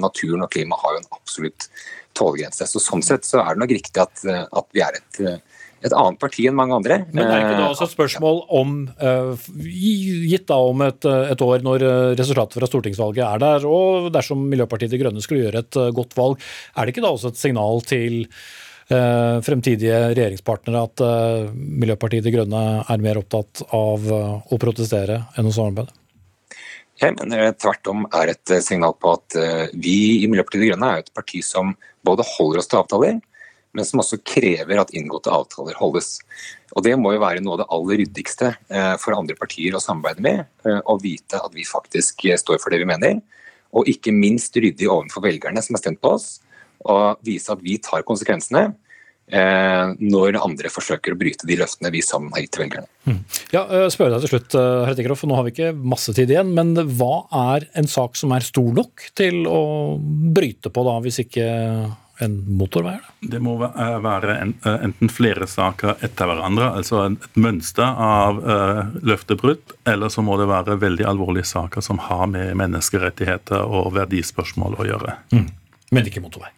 Naturen 0.04 0.44
og 0.44 0.52
klima 0.52 0.82
har 0.84 0.98
jo 0.98 1.06
en 1.06 1.10
absolutt 1.16 1.70
tålegrense. 2.20 2.68
Så 2.68 2.84
Sånn 2.84 3.08
sett 3.08 3.24
så 3.30 3.40
er 3.40 3.56
det 3.56 3.64
nok 3.64 3.78
riktig 3.78 4.04
at, 4.04 4.26
at 4.28 4.68
vi 4.76 4.84
er 4.84 5.00
et 5.00 5.24
et 5.84 5.94
annet 5.94 6.20
parti 6.22 6.48
enn 6.48 6.56
mange 6.56 6.76
andre. 6.78 7.00
Men 7.12 7.28
er 7.28 7.44
ikke 7.44 7.60
da 7.60 7.70
også 7.70 7.88
et 7.90 7.94
spørsmål 7.94 8.42
om, 8.56 8.76
eh, 8.96 9.48
gitt 10.32 10.48
da 10.50 10.60
om 10.64 10.84
et, 10.86 11.06
et, 11.06 11.44
år 11.44 11.64
når 11.66 11.88
eh, 11.88 12.16
resultatet 12.20 12.60
fra 12.60 12.70
stortingsvalget 12.70 13.24
er 13.28 13.42
der, 13.44 13.68
og 13.68 14.12
dersom 14.16 14.46
Miljøpartiet 14.52 14.94
De 14.94 15.02
Grønne 15.02 15.24
skulle 15.24 15.46
gjøre 15.46 15.64
et 15.66 15.80
eh, 15.80 15.92
godt 15.96 16.16
valg, 16.20 16.44
er 16.76 16.86
det 16.86 16.96
ikke 16.96 17.04
da 17.06 17.12
også 17.12 17.34
et 17.34 17.42
signal 17.42 17.84
til 17.88 18.22
fremtidige 18.84 19.96
regjeringspartnere 20.12 20.82
at 20.84 21.02
Miljøpartiet 21.56 22.26
De 22.28 22.34
Grønne 22.36 22.64
er 22.84 23.02
mer 23.02 23.18
opptatt 23.18 23.62
av 23.74 24.04
å 24.12 24.60
protestere 24.60 25.16
enn 25.40 25.48
å 25.50 25.54
samarbeide? 25.56 25.96
Jeg 27.02 27.16
mener 27.16 27.46
det 27.48 27.62
tvert 27.64 27.90
om 27.90 28.04
er 28.20 28.34
et 28.36 28.54
signal 28.62 28.94
på 29.00 29.16
at 29.16 29.40
vi 29.72 29.96
i 30.20 30.28
Miljøpartiet 30.30 30.66
De 30.66 30.70
Grønne 30.74 30.92
er 30.92 31.06
et 31.06 31.14
parti 31.16 31.40
som 31.48 31.72
både 32.06 32.28
holder 32.36 32.62
oss 32.62 32.70
til 32.70 32.82
avtaler, 32.84 33.24
men 33.74 33.88
som 33.88 34.02
også 34.04 34.22
krever 34.26 34.80
at 34.82 34.94
inngåtte 34.96 35.34
avtaler 35.34 35.78
holdes. 35.80 36.20
Og 36.74 36.86
Det 36.86 36.94
må 37.00 37.14
jo 37.16 37.24
være 37.24 37.42
noe 37.44 37.58
av 37.58 37.64
det 37.64 37.70
aller 37.76 38.02
ryddigste 38.04 38.54
eh, 38.54 38.94
for 39.02 39.18
andre 39.18 39.38
partier 39.40 39.76
å 39.76 39.82
samarbeide 39.82 40.26
med, 40.26 40.46
eh, 40.66 40.80
å 40.86 40.98
vite 41.02 41.42
at 41.42 41.54
vi 41.54 41.66
faktisk 41.68 42.26
eh, 42.30 42.40
står 42.40 42.62
for 42.62 42.74
det 42.74 42.84
vi 42.84 42.90
mener. 42.90 43.20
Og 43.74 43.90
ikke 43.90 44.14
minst 44.14 44.54
ryddig 44.58 44.90
overfor 44.90 45.26
velgerne 45.26 45.62
som 45.66 45.78
har 45.78 45.82
stemt 45.82 46.02
på 46.02 46.14
oss, 46.14 46.38
og 46.86 47.22
vise 47.26 47.50
at 47.50 47.62
vi 47.64 47.80
tar 47.82 48.06
konsekvensene 48.06 48.74
når 50.04 50.36
andre 50.36 50.68
forsøker 50.68 51.14
å 51.14 51.18
bryte 51.18 51.48
de 51.48 51.56
løftene 51.56 51.90
vi 51.94 52.02
sammen 52.04 52.34
har 52.36 52.44
gitt 52.44 52.52
til 52.54 52.66
velgerne. 52.66 52.90
Hmm. 53.08 53.22
Ja, 53.54 53.64
spør 53.90 54.12
deg 54.12 54.26
til 54.26 54.34
slutt, 54.34 54.58
Hertikroff, 54.90 55.24
Nå 55.26 55.38
har 55.40 55.48
vi 55.48 55.54
ikke 55.56 55.70
masse 55.80 56.12
tid 56.14 56.30
igjen, 56.36 56.52
men 56.54 56.76
hva 56.76 57.24
er 57.56 57.66
en 57.80 57.88
sak 57.90 58.20
som 58.20 58.36
er 58.36 58.46
stor 58.46 58.68
nok 58.76 59.08
til 59.16 59.48
å 59.48 59.62
bryte 60.36 60.70
på, 60.76 60.84
da, 60.86 60.98
hvis 61.08 61.22
ikke 61.24 61.48
en 62.20 62.36
motorvei? 62.58 62.96
Da? 63.02 63.14
Det 63.34 63.40
må 63.44 63.56
eh, 63.66 63.98
være 64.04 64.36
eh, 64.42 64.76
enten 64.86 65.12
flere 65.12 65.48
saker 65.50 66.04
etter 66.06 66.30
hverandre, 66.30 66.70
altså 66.78 67.06
et 67.08 67.40
mønster 67.40 67.88
av 67.88 68.42
uh, 68.46 68.84
løftebrudd, 69.02 69.76
eller 69.90 70.14
så 70.14 70.24
må 70.26 70.38
det 70.42 70.50
være 70.52 70.78
veldig 70.82 71.08
alvorlige 71.10 71.50
saker 71.50 71.86
som 71.86 72.02
har 72.10 72.28
med 72.32 72.54
menneskerettigheter 72.60 73.66
og 73.66 73.94
verdispørsmål 73.98 74.78
å 74.78 74.88
gjøre. 74.92 75.18
Mm. 75.34 75.50
Men 75.94 76.10
ikke 76.10 76.24
motorvei? 76.24 76.54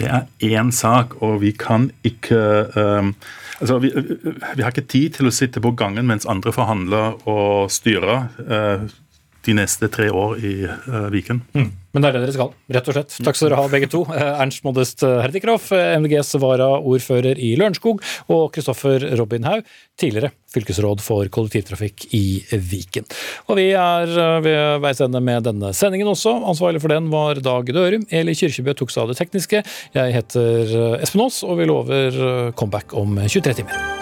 Det 0.00 0.08
er 0.08 0.26
én 0.56 0.72
sak, 0.72 1.18
og 1.22 1.42
vi 1.42 1.52
kan 1.52 1.90
ikke 2.06 2.40
um, 2.72 3.12
altså 3.60 3.76
vi, 3.82 3.90
vi, 3.92 4.62
har 4.62 4.72
ikke 4.72 4.88
tid 4.88 5.18
til 5.18 5.28
å 5.28 5.34
sitte 5.34 5.60
på 5.62 5.74
gangen 5.76 6.08
mens 6.08 6.26
andre 6.26 6.54
forhandler 6.54 7.20
og 7.28 7.68
styrer. 7.72 8.30
Uh, 8.40 8.88
de 9.46 9.54
neste 9.56 9.88
tre 9.92 10.08
år 10.10 10.36
i 10.42 10.54
uh, 10.66 11.06
Viken. 11.12 11.42
Mm. 11.54 11.70
Men 11.92 12.04
det 12.04 12.08
er 12.08 12.16
det 12.16 12.22
dere 12.24 12.34
skal, 12.34 12.52
rett 12.72 12.88
og 12.88 12.96
slett. 12.96 13.16
Takk 13.26 13.36
skal 13.36 13.50
dere 13.50 13.60
ha, 13.60 13.68
begge 13.68 13.88
to. 13.92 14.00
Ernst 14.16 14.62
Modest 14.64 15.04
Herdikroff, 15.04 15.66
MDGs 15.72 16.30
varaordfører 16.40 17.36
i 17.36 17.50
Lørenskog, 17.60 18.00
og 18.32 18.46
Kristoffer 18.54 19.04
Robin 19.20 19.44
Haug, 19.44 19.68
tidligere 20.00 20.32
fylkesråd 20.52 21.02
for 21.04 21.28
kollektivtrafikk 21.32 22.06
i 22.16 22.40
Viken. 22.56 23.04
Og 23.52 23.60
vi 23.60 23.68
er 23.76 24.08
ved 24.44 24.80
veis 24.84 25.02
ende 25.04 25.20
med 25.24 25.44
denne 25.48 25.74
sendingen 25.76 26.08
også. 26.14 26.32
Ansvarlig 26.48 26.80
for 26.80 26.92
den 26.92 27.10
var 27.12 27.40
Dag 27.44 27.68
Dørum. 27.68 28.06
Eli 28.08 28.36
Kyrkjebø 28.40 28.76
tok 28.78 28.94
seg 28.94 29.04
av 29.04 29.12
det 29.12 29.18
tekniske. 29.20 29.60
Jeg 29.96 30.16
heter 30.16 30.78
Espen 31.02 31.26
Aas, 31.26 31.42
og 31.44 31.60
vi 31.60 31.68
lover 31.68 32.22
comeback 32.56 32.96
om 32.96 33.20
23 33.26 33.60
timer. 33.60 34.01